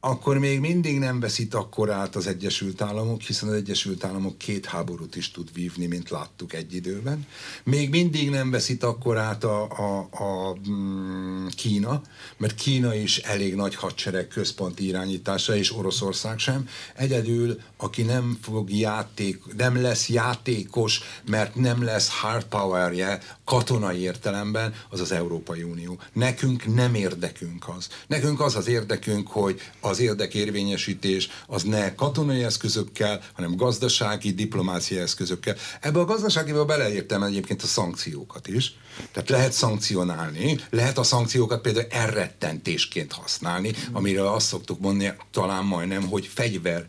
akkor 0.00 0.38
még 0.38 0.60
mindig 0.60 0.98
nem 0.98 1.20
veszít 1.20 1.54
akkor 1.54 1.90
át 1.90 2.16
az 2.16 2.26
Egyesült 2.26 2.82
Államok, 2.82 3.20
hiszen 3.20 3.48
az 3.48 3.54
Egyesült 3.54 4.04
Államok 4.04 4.38
két 4.38 4.66
háborút 4.66 5.16
is 5.16 5.30
tud 5.30 5.52
vívni, 5.52 5.86
mint 5.86 6.10
láttuk 6.10 6.52
egy 6.52 6.74
időben. 6.74 7.26
Még 7.64 7.90
mindig 7.90 8.30
nem 8.30 8.50
veszít 8.50 8.82
akkor 8.82 9.16
át 9.16 9.44
a, 9.44 9.62
a, 9.62 9.98
a 9.98 10.56
mm, 10.70 11.46
Kína, 11.46 12.02
mert 12.36 12.54
Kína 12.54 12.94
is 12.94 13.18
elég 13.18 13.54
nagy 13.54 13.74
hadsereg 13.74 14.28
központi 14.28 14.86
irányítása, 14.86 15.56
és 15.56 15.76
Oroszország 15.76 16.38
sem. 16.38 16.68
Egyedül, 16.94 17.60
aki 17.76 18.02
nem 18.02 18.38
fog 18.42 18.70
játék, 18.70 19.42
nem 19.56 19.82
lesz 19.82 20.08
játékos, 20.08 21.00
mert 21.26 21.54
nem 21.54 21.82
lesz 21.82 22.08
hard 22.08 22.44
powerje 22.44 23.20
katonai 23.44 24.00
értelemben, 24.00 24.74
az 24.88 25.00
az 25.00 25.12
Európai 25.12 25.62
Unió. 25.62 25.98
Nekünk 26.12 26.74
nem 26.74 26.94
érdekünk 26.94 27.68
az. 27.76 27.88
Nekünk 28.06 28.40
az 28.40 28.56
az 28.56 28.68
érdekünk, 28.68 29.28
hogy 29.28 29.60
az 29.88 30.00
érdekérvényesítés 30.00 31.28
az 31.46 31.62
ne 31.62 31.94
katonai 31.94 32.42
eszközökkel, 32.42 33.20
hanem 33.32 33.56
gazdasági, 33.56 34.32
diplomáciai 34.32 35.00
eszközökkel. 35.00 35.56
Ebbe 35.80 36.00
a 36.00 36.04
gazdaságiba 36.04 36.64
beleértem 36.64 37.22
egyébként 37.22 37.62
a 37.62 37.66
szankciókat 37.66 38.48
is. 38.48 38.74
Tehát 39.12 39.28
lehet 39.28 39.52
szankcionálni, 39.52 40.58
lehet 40.70 40.98
a 40.98 41.02
szankciókat 41.02 41.60
például 41.60 41.86
elrettentésként 41.90 43.12
használni, 43.12 43.72
amire 43.92 44.32
azt 44.32 44.46
szoktuk 44.46 44.80
mondani 44.80 45.12
talán 45.30 45.64
majdnem, 45.64 46.02
hogy 46.08 46.26
fegyver 46.26 46.86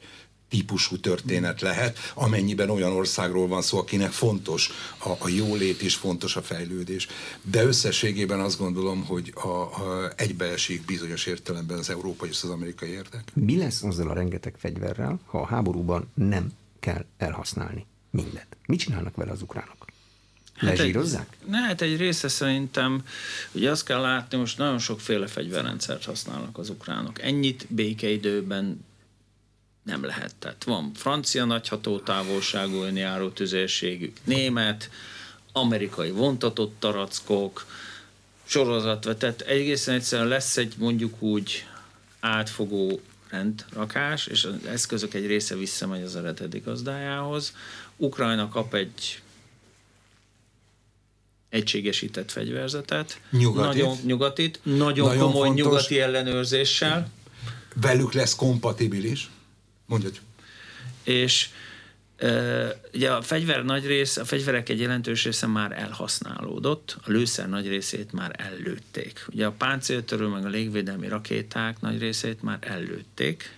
típusú 0.49 0.97
történet 0.97 1.61
lehet, 1.61 1.97
amennyiben 2.13 2.69
olyan 2.69 2.91
országról 2.91 3.47
van 3.47 3.61
szó, 3.61 3.77
akinek 3.77 4.11
fontos 4.11 4.69
a, 4.97 5.09
a 5.09 5.27
jólét 5.27 5.81
és 5.81 5.95
fontos 5.95 6.35
a 6.35 6.41
fejlődés. 6.41 7.07
De 7.41 7.63
összességében 7.63 8.39
azt 8.39 8.57
gondolom, 8.57 9.05
hogy 9.05 9.33
a, 9.35 9.47
a 9.47 10.11
egybeesik 10.15 10.85
bizonyos 10.85 11.25
értelemben 11.25 11.77
az 11.77 11.89
európai 11.89 12.29
és 12.29 12.43
az 12.43 12.49
amerikai 12.49 12.89
érdek. 12.89 13.23
Mi 13.33 13.57
lesz 13.57 13.83
azzal 13.83 14.09
a 14.09 14.13
rengeteg 14.13 14.55
fegyverrel, 14.57 15.19
ha 15.25 15.39
a 15.41 15.45
háborúban 15.45 16.11
nem 16.13 16.51
kell 16.79 17.05
elhasználni 17.17 17.85
mindent? 18.09 18.57
Mit 18.65 18.79
csinálnak 18.79 19.15
vele 19.15 19.31
az 19.31 19.41
ukránok? 19.41 19.85
Hát 20.55 20.77
Lezsírozzák? 20.77 21.37
Egy, 21.41 21.49
ne, 21.49 21.57
hát 21.57 21.81
egy 21.81 21.97
része 21.97 22.27
szerintem, 22.27 23.03
ugye 23.51 23.71
azt 23.71 23.85
kell 23.85 24.01
látni, 24.01 24.37
most 24.37 24.57
nagyon 24.57 24.79
sokféle 24.79 25.27
fegyverrendszert 25.27 26.05
használnak 26.05 26.57
az 26.57 26.69
ukránok. 26.69 27.21
Ennyit 27.21 27.65
békeidőben 27.69 28.85
nem 29.89 30.03
lehet. 30.03 30.35
Tehát 30.39 30.63
van 30.63 30.91
francia 30.95 31.45
nagyható 31.45 31.99
távolságú 31.99 32.81
önjáró 32.81 33.29
tüzérségük, 33.29 34.17
német, 34.23 34.89
amerikai 35.51 36.11
vontatott 36.11 36.75
tarackok, 36.79 37.65
sorozatva, 38.45 39.17
tehát 39.17 39.41
egészen 39.41 39.95
egyszerűen 39.95 40.27
lesz 40.27 40.57
egy 40.57 40.73
mondjuk 40.77 41.21
úgy 41.21 41.65
átfogó 42.19 43.01
rendrakás, 43.29 44.27
és 44.27 44.43
az 44.43 44.53
eszközök 44.65 45.13
egy 45.13 45.25
része 45.25 45.55
visszamegy 45.55 46.03
az 46.03 46.15
eredeti 46.15 46.59
gazdájához. 46.59 47.53
Ukrajna 47.97 48.49
kap 48.49 48.73
egy 48.73 49.21
egységesített 51.49 52.31
fegyverzetet. 52.31 53.21
Nyugatit. 53.31 53.81
Nagyon, 53.81 53.97
nyugatit. 54.03 54.59
Nagyon, 54.63 55.07
nagyon 55.07 55.31
komoly 55.31 55.47
fontos. 55.47 55.65
nyugati 55.65 55.99
ellenőrzéssel. 55.99 57.09
Velük 57.81 58.13
lesz 58.13 58.35
kompatibilis. 58.35 59.29
Mondjuk. 59.89 60.15
És 61.03 61.49
Uh, 62.21 62.69
ugye 62.93 63.11
a 63.11 63.21
fegyver 63.21 63.63
nagy 63.63 63.85
része, 63.85 64.21
a 64.21 64.25
fegyverek 64.25 64.69
egy 64.69 64.79
jelentős 64.79 65.23
része 65.23 65.47
már 65.47 65.71
elhasználódott, 65.71 66.97
a 67.05 67.11
lőszer 67.11 67.49
nagy 67.49 67.67
részét 67.67 68.11
már 68.11 68.35
ellőtték. 68.37 69.25
Ugye 69.33 69.45
a 69.45 69.51
páncéltörő 69.51 70.27
meg 70.27 70.45
a 70.45 70.49
légvédelmi 70.49 71.07
rakéták 71.07 71.81
nagy 71.81 71.99
részét 71.99 72.41
már 72.41 72.57
ellőtték, 72.61 73.57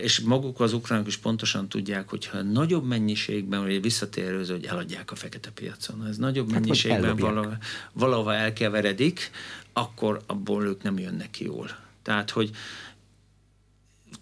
és 0.00 0.20
maguk 0.20 0.60
az 0.60 0.72
ukránok 0.72 1.06
is 1.06 1.16
pontosan 1.16 1.68
tudják, 1.68 2.08
hogyha 2.08 2.42
nagyobb 2.42 2.84
mennyiségben, 2.84 3.62
vagy 3.62 3.82
visszatérő, 3.82 4.44
hogy 4.44 4.64
eladják 4.64 5.10
a 5.10 5.14
fekete 5.14 5.50
piacon, 5.50 6.06
ez 6.06 6.16
nagyobb 6.16 6.52
hát 6.52 6.60
mennyiségben 6.60 7.16
valahova, 7.16 7.56
valahova 7.92 8.34
elkeveredik, 8.34 9.30
akkor 9.72 10.22
abból 10.26 10.64
ők 10.64 10.82
nem 10.82 10.98
jönnek 10.98 11.30
ki 11.30 11.44
jól. 11.44 11.78
Tehát, 12.02 12.30
hogy 12.30 12.50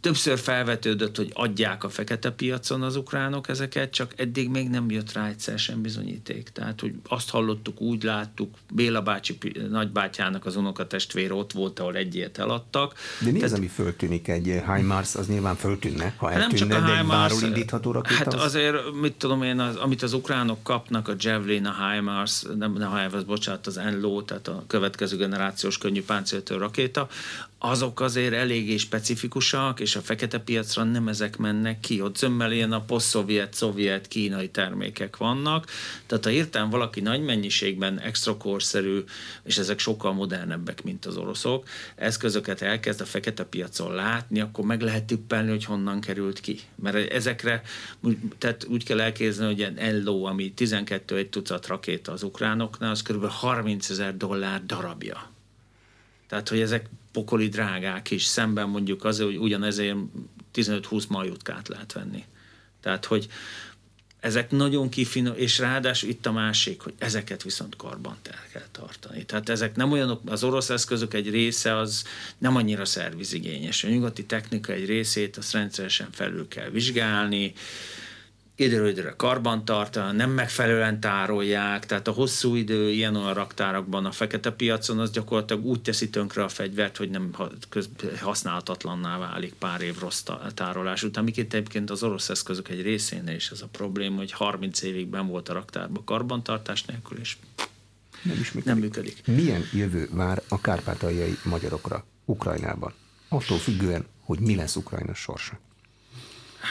többször 0.01 0.39
felvetődött, 0.39 1.17
hogy 1.17 1.31
adják 1.35 1.85
a 1.85 1.89
fekete 1.89 2.31
piacon 2.31 2.83
az 2.83 2.97
ukránok 2.97 3.49
ezeket, 3.49 3.91
csak 3.91 4.13
eddig 4.17 4.49
még 4.49 4.69
nem 4.69 4.91
jött 4.91 5.13
rá 5.13 5.29
egyszer 5.29 5.59
sem 5.59 5.83
bizonyíték. 5.83 6.49
Tehát, 6.49 6.81
hogy 6.81 6.95
azt 7.09 7.31
hallottuk, 7.31 7.81
úgy 7.81 8.03
láttuk, 8.03 8.55
Béla 8.73 9.03
bácsi 9.03 9.39
nagybátyának 9.71 10.47
az 10.47 10.57
unokatestvér 10.57 11.33
ott 11.33 11.53
volt, 11.53 11.79
ahol 11.79 11.97
egy 11.97 12.15
ilyet 12.15 12.39
eladtak. 12.39 12.95
De 13.21 13.31
mi 13.31 13.39
Tehát, 13.39 13.53
az, 13.53 13.59
ami 13.59 13.67
föltűnik 13.67 14.29
egy 14.29 14.45
HIMARS, 14.45 15.15
az 15.15 15.29
nyilván 15.29 15.57
föltűnne, 15.57 16.15
ha 16.17 16.33
eltűnne, 16.33 16.47
nem 16.47 16.57
csak 16.57 16.83
a 16.83 16.87
de 16.87 16.97
HIMARS, 16.97 17.43
egy 17.43 17.43
indítható 17.43 17.93
rakéta? 17.93 18.15
Hát 18.15 18.35
az... 18.35 18.43
azért, 18.43 18.77
mit 19.01 19.13
tudom 19.13 19.43
én, 19.43 19.59
az, 19.59 19.77
amit 19.77 20.03
az 20.03 20.13
ukránok 20.13 20.63
kapnak, 20.63 21.09
a 21.09 21.15
Javelin, 21.19 21.67
a 21.67 21.91
HIMARS, 21.91 22.43
nem, 22.43 22.73
nem 22.73 22.93
a 22.93 22.99
HIMARS, 22.99 23.25
bocsánat, 23.25 23.67
az 23.67 23.75
NLO, 23.75 24.23
tehát 24.23 24.49
a 24.49 24.65
következő 24.67 25.17
generációs 25.17 25.79
könnyű 25.79 26.03
páncéltő 26.03 26.57
rakéta, 26.57 27.09
azok 27.63 28.01
azért 28.01 28.35
eléggé 28.35 28.77
specifikusak, 28.77 29.81
és 29.81 29.97
a 29.97 30.01
fekete 30.01 30.39
piacra 30.39 30.85
nem 30.85 31.09
ezek 31.09 31.37
mennek 31.37 31.81
ki. 31.81 32.01
Ott 32.01 32.17
zömmel 32.17 32.53
ilyen 32.53 32.73
a 32.73 32.81
poszt-szovjet, 32.81 33.55
szovjet, 33.55 34.09
kínai 34.09 34.49
termékek 34.49 35.17
vannak. 35.17 35.67
Tehát 36.07 36.25
ha 36.25 36.31
értem 36.31 36.71
valaki 36.71 37.01
nagy 37.01 37.23
mennyiségben 37.23 38.01
extra 38.01 38.37
korszerű, 38.37 39.05
és 39.43 39.59
ezek 39.59 39.79
sokkal 39.79 40.13
modernebbek, 40.13 40.83
mint 40.83 41.07
az 41.07 41.17
oroszok, 41.17 41.69
eszközöket 41.95 42.63
elkezd 42.63 43.01
a 43.01 43.05
fekete 43.05 43.45
piacon 43.45 43.95
látni, 43.95 44.41
akkor 44.41 44.65
meg 44.65 44.81
lehet 44.81 45.05
tippelni, 45.05 45.51
hogy 45.51 45.65
honnan 45.65 46.01
került 46.01 46.41
ki. 46.41 46.61
Mert 46.75 47.13
ezekre, 47.13 47.63
tehát 48.39 48.65
úgy 48.69 48.85
kell 48.85 49.01
elképzelni, 49.01 49.53
hogy 49.55 49.75
egy 49.77 50.03
LO, 50.05 50.25
ami 50.25 50.53
12 50.53 51.17
egy 51.17 51.29
tucat 51.29 51.67
rakéta 51.67 52.13
az 52.13 52.23
ukránoknál, 52.23 52.91
az 52.91 53.03
kb. 53.03 53.27
30 53.27 53.91
ezer 53.91 54.17
dollár 54.17 54.67
darabja. 54.67 55.39
Tehát, 56.31 56.49
hogy 56.49 56.61
ezek 56.61 56.89
pokoli 57.13 57.49
drágák 57.49 58.11
is, 58.11 58.25
szemben 58.25 58.69
mondjuk 58.69 59.05
azért, 59.05 59.29
hogy 59.29 59.39
ugyanezért 59.39 59.97
15-20 60.55 61.09
majutkát 61.09 61.69
lehet 61.69 61.93
venni. 61.93 62.25
Tehát, 62.81 63.05
hogy 63.05 63.29
ezek 64.21 64.51
nagyon 64.51 64.89
kifinom, 64.89 65.35
és 65.37 65.59
ráadásul 65.59 66.09
itt 66.09 66.27
a 66.27 66.33
másik, 66.33 66.81
hogy 66.81 66.95
ezeket 66.99 67.43
viszont 67.43 67.77
karban 67.77 68.17
el 68.23 68.45
kell 68.53 68.67
tartani. 68.71 69.25
Tehát 69.25 69.49
ezek 69.49 69.77
nem 69.77 69.93
olyanok, 69.93 70.21
az 70.27 70.45
orosz 70.45 70.71
eszközök 70.71 71.15
egy 71.15 71.31
része 71.31 71.77
az 71.77 72.05
nem 72.39 72.57
annyira 72.57 72.85
szervizigényes. 72.85 73.85
A 73.85 73.89
nyugati 73.89 74.25
technika 74.25 74.73
egy 74.73 74.87
részét 74.87 75.37
azt 75.37 75.53
rendszeresen 75.53 76.09
felül 76.13 76.49
kell 76.49 76.69
vizsgálni, 76.69 77.53
időről 78.61 78.89
időre 78.89 79.15
karbantartani, 79.17 80.17
nem 80.17 80.31
megfelelően 80.31 81.01
tárolják, 81.01 81.87
tehát 81.87 82.09
a 82.09 82.13
hosszú 82.13 82.55
idő 82.55 82.91
ilyen 82.91 83.17
olyan 83.17 83.35
raktárakban 83.35 84.05
a 84.05 84.13
fekete 84.13 84.51
piacon 84.51 84.99
az 84.99 85.11
gyakorlatilag 85.11 85.65
úgy 85.65 85.83
teszi 85.83 86.11
tönkre 86.11 86.45
a 86.45 86.49
fegyvert, 86.49 86.97
hogy 86.97 87.11
nem 87.11 87.35
használhatatlanná 88.21 89.19
válik 89.19 89.55
pár 89.55 89.81
év 89.81 89.99
rossz 89.99 90.23
tárolás 90.55 91.03
után. 91.03 91.25
Miként 91.25 91.55
egyébként 91.55 91.91
az 91.91 92.03
orosz 92.03 92.29
eszközök 92.29 92.69
egy 92.69 92.83
részénél 92.83 93.35
is 93.35 93.51
ez 93.51 93.63
a 93.63 93.69
probléma, 93.73 94.17
hogy 94.17 94.33
30 94.33 94.83
évig 94.83 95.07
ben 95.07 95.27
volt 95.27 95.49
a 95.49 95.53
raktárban 95.53 96.05
karbantartás 96.05 96.85
nélkül, 96.85 97.19
és 97.19 97.37
nem, 98.23 98.39
is 98.41 98.53
működik. 98.53 98.65
nem 98.65 98.79
működik. 98.79 99.27
Milyen 99.27 99.63
jövő 99.73 100.09
vár 100.13 100.43
a 100.49 100.61
kárpátaljai 100.61 101.39
magyarokra 101.45 102.05
Ukrajnában? 102.25 102.93
Attól 103.29 103.59
függően, 103.59 104.07
hogy 104.21 104.41
mi 104.41 104.55
lesz 104.55 104.77
Ukrajna 104.77 105.15
sorsa. 105.15 105.59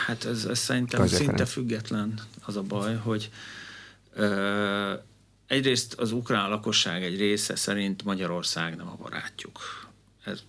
Hát 0.05 0.25
ez, 0.25 0.45
ez 0.45 0.59
szerintem 0.59 0.99
Kajzer 0.99 1.17
szinte 1.17 1.31
Ferenc. 1.31 1.51
független 1.51 2.19
az 2.45 2.55
a 2.55 2.61
baj, 2.61 2.95
hogy 2.95 3.29
ö, 4.13 4.93
egyrészt 5.47 5.93
az 5.93 6.11
ukrán 6.11 6.49
lakosság 6.49 7.03
egy 7.03 7.17
része 7.17 7.55
szerint 7.55 8.03
Magyarország 8.03 8.75
nem 8.75 8.87
a 8.87 8.97
barátjuk. 9.01 9.87
Ez 10.23 10.39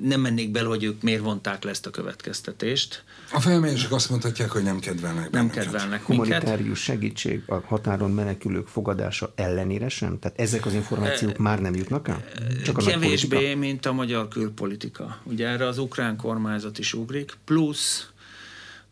nem 0.00 0.20
mennék 0.20 0.50
bele, 0.50 0.68
hogy 0.68 0.84
ők 0.84 1.02
miért 1.02 1.22
vonták 1.22 1.64
le 1.64 1.70
ezt 1.70 1.86
a 1.86 1.90
következtetést. 1.90 3.04
A 3.32 3.40
felmérések 3.40 3.92
azt 3.92 4.10
mondhatják, 4.10 4.50
hogy 4.50 4.62
nem 4.62 4.78
kedvelnek 4.78 5.30
Nem 5.30 5.50
kedvelnek 5.50 6.02
Humanitárius 6.02 6.58
minket. 6.58 6.76
segítség 6.76 7.42
a 7.46 7.54
határon 7.54 8.10
menekülők 8.10 8.66
fogadása 8.66 9.32
ellenére 9.34 9.88
sem? 9.88 10.18
Tehát 10.18 10.40
ezek 10.40 10.66
az 10.66 10.74
információk 10.74 11.38
e, 11.38 11.42
már 11.42 11.60
nem 11.60 11.74
jutnak 11.74 12.08
el? 12.08 12.24
Csak 12.64 12.78
a 12.78 12.82
Kevésbé, 12.82 13.54
mint 13.54 13.86
a 13.86 13.92
magyar 13.92 14.28
külpolitika. 14.28 15.20
Ugye 15.22 15.48
erre 15.48 15.66
az 15.66 15.78
ukrán 15.78 16.16
kormányzat 16.16 16.78
is 16.78 16.94
ugrik, 16.94 17.36
plusz 17.44 18.08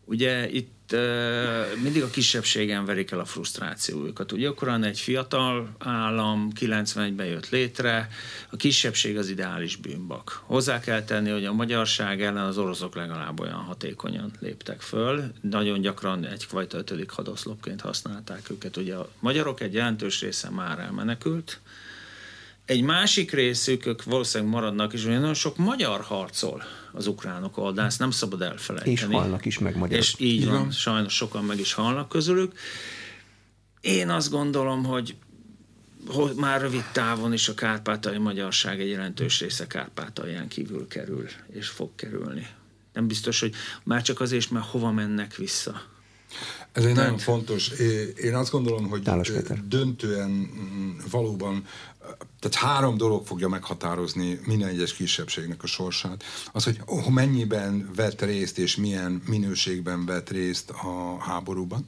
ugye 0.05 0.49
itt 0.49 0.71
mindig 1.83 2.03
a 2.03 2.09
kisebbségen 2.09 2.85
verik 2.85 3.11
el 3.11 3.19
a 3.19 3.25
frusztrációjukat. 3.25 4.31
Ugye 4.31 4.47
akkor 4.47 4.83
egy 4.83 4.99
fiatal 4.99 5.75
állam 5.79 6.47
91-ben 6.59 7.25
jött 7.25 7.49
létre, 7.49 8.09
a 8.51 8.55
kisebbség 8.55 9.17
az 9.17 9.29
ideális 9.29 9.75
bűnbak. 9.75 10.41
Hozzá 10.45 10.79
kell 10.79 11.03
tenni, 11.03 11.29
hogy 11.29 11.45
a 11.45 11.53
magyarság 11.53 12.21
ellen 12.21 12.45
az 12.45 12.57
oroszok 12.57 12.95
legalább 12.95 13.39
olyan 13.39 13.59
hatékonyan 13.59 14.31
léptek 14.39 14.81
föl, 14.81 15.31
nagyon 15.41 15.81
gyakran 15.81 16.25
egyfajta 16.25 16.77
ötödik 16.77 17.09
hadoszlopként 17.09 17.81
használták 17.81 18.49
őket. 18.49 18.77
Ugye 18.77 18.95
a 18.95 19.09
magyarok 19.19 19.61
egy 19.61 19.73
jelentős 19.73 20.21
része 20.21 20.49
már 20.49 20.79
elmenekült, 20.79 21.59
egy 22.65 22.81
másik 22.81 23.31
részük, 23.31 23.85
ők 23.85 24.03
valószínűleg 24.03 24.53
maradnak 24.53 24.93
is, 24.93 25.03
nagyon 25.03 25.33
sok 25.33 25.57
magyar 25.57 26.01
harcol 26.01 26.63
az 26.91 27.07
ukránok 27.07 27.57
oldalán, 27.57 27.89
ezt 27.89 27.99
nem 27.99 28.11
szabad 28.11 28.41
elfelejteni. 28.41 28.95
És 28.95 29.03
halnak 29.03 29.45
is 29.45 29.59
meg 29.59 29.75
magyarok. 29.75 30.03
És 30.03 30.15
így 30.17 30.47
van, 30.47 30.71
sajnos 30.71 31.15
sokan 31.15 31.43
meg 31.43 31.59
is 31.59 31.73
halnak 31.73 32.09
közülük. 32.09 32.53
Én 33.81 34.09
azt 34.09 34.29
gondolom, 34.29 34.83
hogy 34.83 35.15
hogy 36.07 36.33
már 36.35 36.61
rövid 36.61 36.83
távon 36.91 37.33
is 37.33 37.49
a 37.49 37.53
kárpátai 37.53 38.17
magyarság 38.17 38.81
egy 38.81 38.89
jelentős 38.89 39.39
része 39.39 39.67
Kárpátalján 39.67 40.47
kívül 40.47 40.87
kerül, 40.87 41.27
és 41.51 41.67
fog 41.67 41.89
kerülni. 41.95 42.47
Nem 42.93 43.07
biztos, 43.07 43.39
hogy 43.39 43.53
már 43.83 44.01
csak 44.01 44.19
azért, 44.19 44.51
mert 44.51 44.65
hova 44.65 44.91
mennek 44.91 45.35
vissza. 45.35 45.81
Ez 46.71 46.85
egy 46.85 46.95
nagyon 46.95 47.17
fontos. 47.17 47.69
Én 48.23 48.35
azt 48.35 48.51
gondolom, 48.51 48.89
hogy 48.89 49.09
döntően 49.67 50.29
mm, 50.29 50.97
valóban 51.11 51.63
tehát 52.39 52.71
három 52.73 52.97
dolog 52.97 53.25
fogja 53.25 53.47
meghatározni 53.47 54.39
minden 54.45 54.69
egyes 54.69 54.93
kisebbségnek 54.93 55.63
a 55.63 55.67
sorsát. 55.67 56.23
Az, 56.51 56.63
hogy 56.63 56.81
mennyiben 57.09 57.89
vett 57.95 58.21
részt 58.21 58.57
és 58.57 58.75
milyen 58.75 59.21
minőségben 59.27 60.05
vett 60.05 60.29
részt 60.29 60.69
a 60.69 61.17
háborúban. 61.19 61.87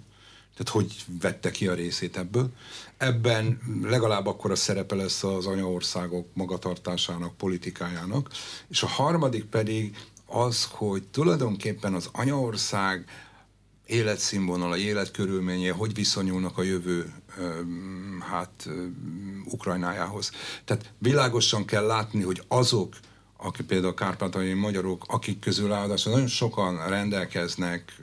Tehát 0.56 0.72
hogy 0.72 1.06
vette 1.22 1.52
ki 1.52 1.68
a 1.68 1.74
részét 1.74 2.18
ebből. 2.18 2.50
Ebben 2.98 3.60
legalább 3.84 4.26
akkor 4.26 4.52
a 4.52 4.56
szerepe 4.56 4.96
lesz 4.96 5.24
az 5.24 5.46
anyaországok 5.46 6.28
magatartásának, 6.34 7.38
politikájának. 7.38 8.30
És 8.68 8.84
a 8.84 8.88
harmadik 8.88 9.46
pedig 9.46 9.98
az, 10.26 10.68
hogy 10.72 11.04
tulajdonképpen 11.04 11.94
az 11.94 12.10
anyaország 12.12 13.06
életszínvonala, 13.86 14.78
életkörülménye, 14.78 15.72
hogy 15.72 15.94
viszonyulnak 15.94 16.58
a 16.58 16.64
jövő 16.64 17.14
hát 18.20 18.70
Ukrajnájához. 19.46 20.32
Tehát 20.66 20.94
világosan 20.98 21.66
kell 21.66 21.86
látni, 21.86 22.24
hogy 22.24 22.44
azok, 22.48 22.96
akik 23.38 23.66
például 23.66 23.92
a 23.92 23.96
kárpátai 23.96 24.54
magyarok, 24.54 25.04
akik 25.08 25.40
közül 25.40 25.68
ráadásul 25.68 26.12
nagyon 26.12 26.28
sokan 26.28 26.88
rendelkeznek 26.88 28.02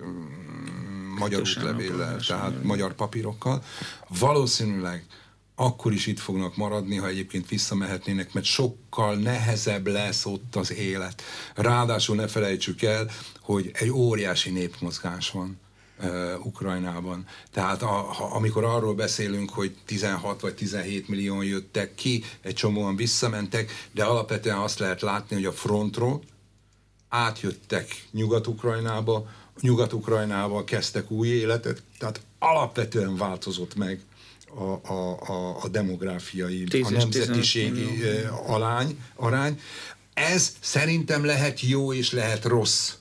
magyar 1.19 1.41
útlevéllel, 1.41 2.21
tehát 2.27 2.63
magyar 2.63 2.95
papírokkal, 2.95 3.63
valószínűleg 4.09 5.07
akkor 5.55 5.93
is 5.93 6.07
itt 6.07 6.19
fognak 6.19 6.57
maradni, 6.57 6.97
ha 6.97 7.07
egyébként 7.07 7.49
visszamehetnének, 7.49 8.33
mert 8.33 8.47
sokkal 8.47 9.15
nehezebb 9.15 9.87
lesz 9.87 10.27
ott 10.27 10.57
az 10.57 10.73
élet. 10.73 11.23
Ráadásul 11.55 12.17
ne 12.17 12.27
felejtsük 12.27 12.83
el, 12.83 13.11
hogy 13.41 13.71
egy 13.73 13.91
óriási 13.91 14.51
népmozgás 14.51 15.31
van 15.31 15.61
Ukrajnában. 16.43 17.27
Tehát 17.53 17.83
a, 17.83 17.87
ha, 17.87 18.25
amikor 18.25 18.65
arról 18.65 18.95
beszélünk, 18.95 19.51
hogy 19.51 19.77
16 19.85 20.41
vagy 20.41 20.55
17 20.55 21.09
millió 21.09 21.43
jöttek 21.43 21.95
ki, 21.95 22.25
egy 22.41 22.55
csomóan 22.55 22.97
visszamentek, 22.97 23.89
de 23.93 24.05
alapvetően 24.05 24.59
azt 24.59 24.79
lehet 24.79 25.01
látni, 25.01 25.37
hogy 25.37 25.45
a 25.45 25.53
frontról 25.53 26.23
átjöttek 27.09 28.07
Nyugat-Ukrajnába, 28.11 29.29
Nyugat-Ukrajnával 29.61 30.65
kezdtek 30.65 31.11
új 31.11 31.29
életet, 31.29 31.83
tehát 31.99 32.21
alapvetően 32.39 33.17
változott 33.17 33.75
meg 33.75 34.01
a, 34.55 34.93
a, 34.93 35.19
a, 35.27 35.63
a 35.63 35.69
demográfiai, 35.69 36.67
a 36.83 36.91
nemzetiségi 36.91 38.01
alány, 38.47 38.99
arány. 39.15 39.61
Ez 40.15 40.57
szerintem 40.61 41.25
lehet 41.25 41.61
jó 41.61 41.93
és 41.93 42.13
lehet 42.13 42.45
rossz 42.45 42.93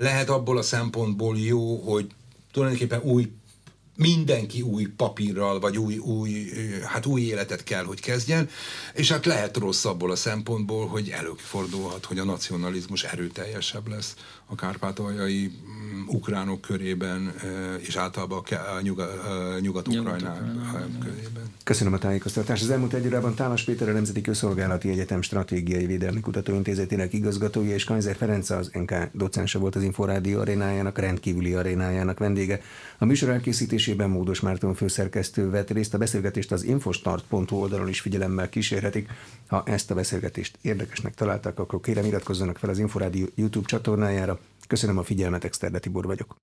lehet 0.00 0.28
abból 0.28 0.58
a 0.58 0.62
szempontból 0.62 1.38
jó, 1.38 1.76
hogy 1.76 2.06
tulajdonképpen 2.52 3.00
új 3.02 3.32
mindenki 3.96 4.62
új 4.62 4.86
papírral, 4.96 5.60
vagy 5.60 5.78
új, 5.78 5.96
új, 5.96 6.46
hát 6.84 7.06
új 7.06 7.20
életet 7.20 7.64
kell, 7.64 7.84
hogy 7.84 8.00
kezdjen, 8.00 8.48
és 8.94 9.10
hát 9.10 9.26
lehet 9.26 9.56
rossz 9.56 9.84
abból 9.84 10.10
a 10.10 10.16
szempontból, 10.16 10.86
hogy 10.86 11.08
előfordulhat, 11.08 12.04
hogy 12.04 12.18
a 12.18 12.24
nacionalizmus 12.24 13.04
erőteljesebb 13.04 13.88
lesz 13.88 14.14
a 14.46 14.54
kárpátaljai 14.54 15.52
ukránok 16.06 16.60
körében, 16.60 17.34
és 17.78 17.96
általában 17.96 18.42
a 18.76 18.80
nyugat-ukrajnák 19.60 20.40
körében. 21.00 21.42
Köszönöm 21.64 21.92
a 21.92 21.98
tájékoztatást. 21.98 22.62
Az 22.62 22.70
elmúlt 22.70 22.92
egy 22.92 23.06
órában 23.06 23.34
Tálas 23.34 23.64
Péter 23.64 23.88
a 23.88 23.92
Nemzeti 23.92 24.20
Közszolgálati 24.20 24.88
Egyetem 24.88 25.22
Stratégiai 25.22 25.86
Védelmi 25.86 26.20
Kutatóintézetének 26.20 27.12
igazgatója 27.12 27.74
és 27.74 27.84
Kaiser 27.84 28.16
Ferenc 28.16 28.50
az 28.50 28.70
NK 28.72 28.92
docense 29.12 29.58
volt 29.58 29.76
az 29.76 29.82
Inforádió 29.82 30.40
arénájának, 30.40 30.98
rendkívüli 30.98 31.54
arénájának 31.54 32.18
vendége. 32.18 32.60
A 32.98 33.04
műsor 33.04 33.28
elkészítésében 33.28 34.10
Módos 34.10 34.40
Márton 34.40 34.74
főszerkesztő 34.74 35.50
vett 35.50 35.70
részt. 35.70 35.94
A 35.94 35.98
beszélgetést 35.98 36.52
az 36.52 36.64
infostart.hu 36.64 37.56
oldalon 37.56 37.88
is 37.88 38.00
figyelemmel 38.00 38.48
kísérhetik. 38.48 39.08
Ha 39.46 39.62
ezt 39.66 39.90
a 39.90 39.94
beszélgetést 39.94 40.58
érdekesnek 40.60 41.14
találták, 41.14 41.58
akkor 41.58 41.80
kérem 41.80 42.04
iratkozzanak 42.04 42.58
fel 42.58 42.70
az 42.70 42.78
Inforádió 42.78 43.26
YouTube 43.34 43.66
csatornájára. 43.66 44.38
Köszönöm 44.70 44.98
a 44.98 45.02
figyelmet, 45.02 45.44
Exterde 45.44 45.78
Tibor 45.78 46.04
vagyok. 46.06 46.40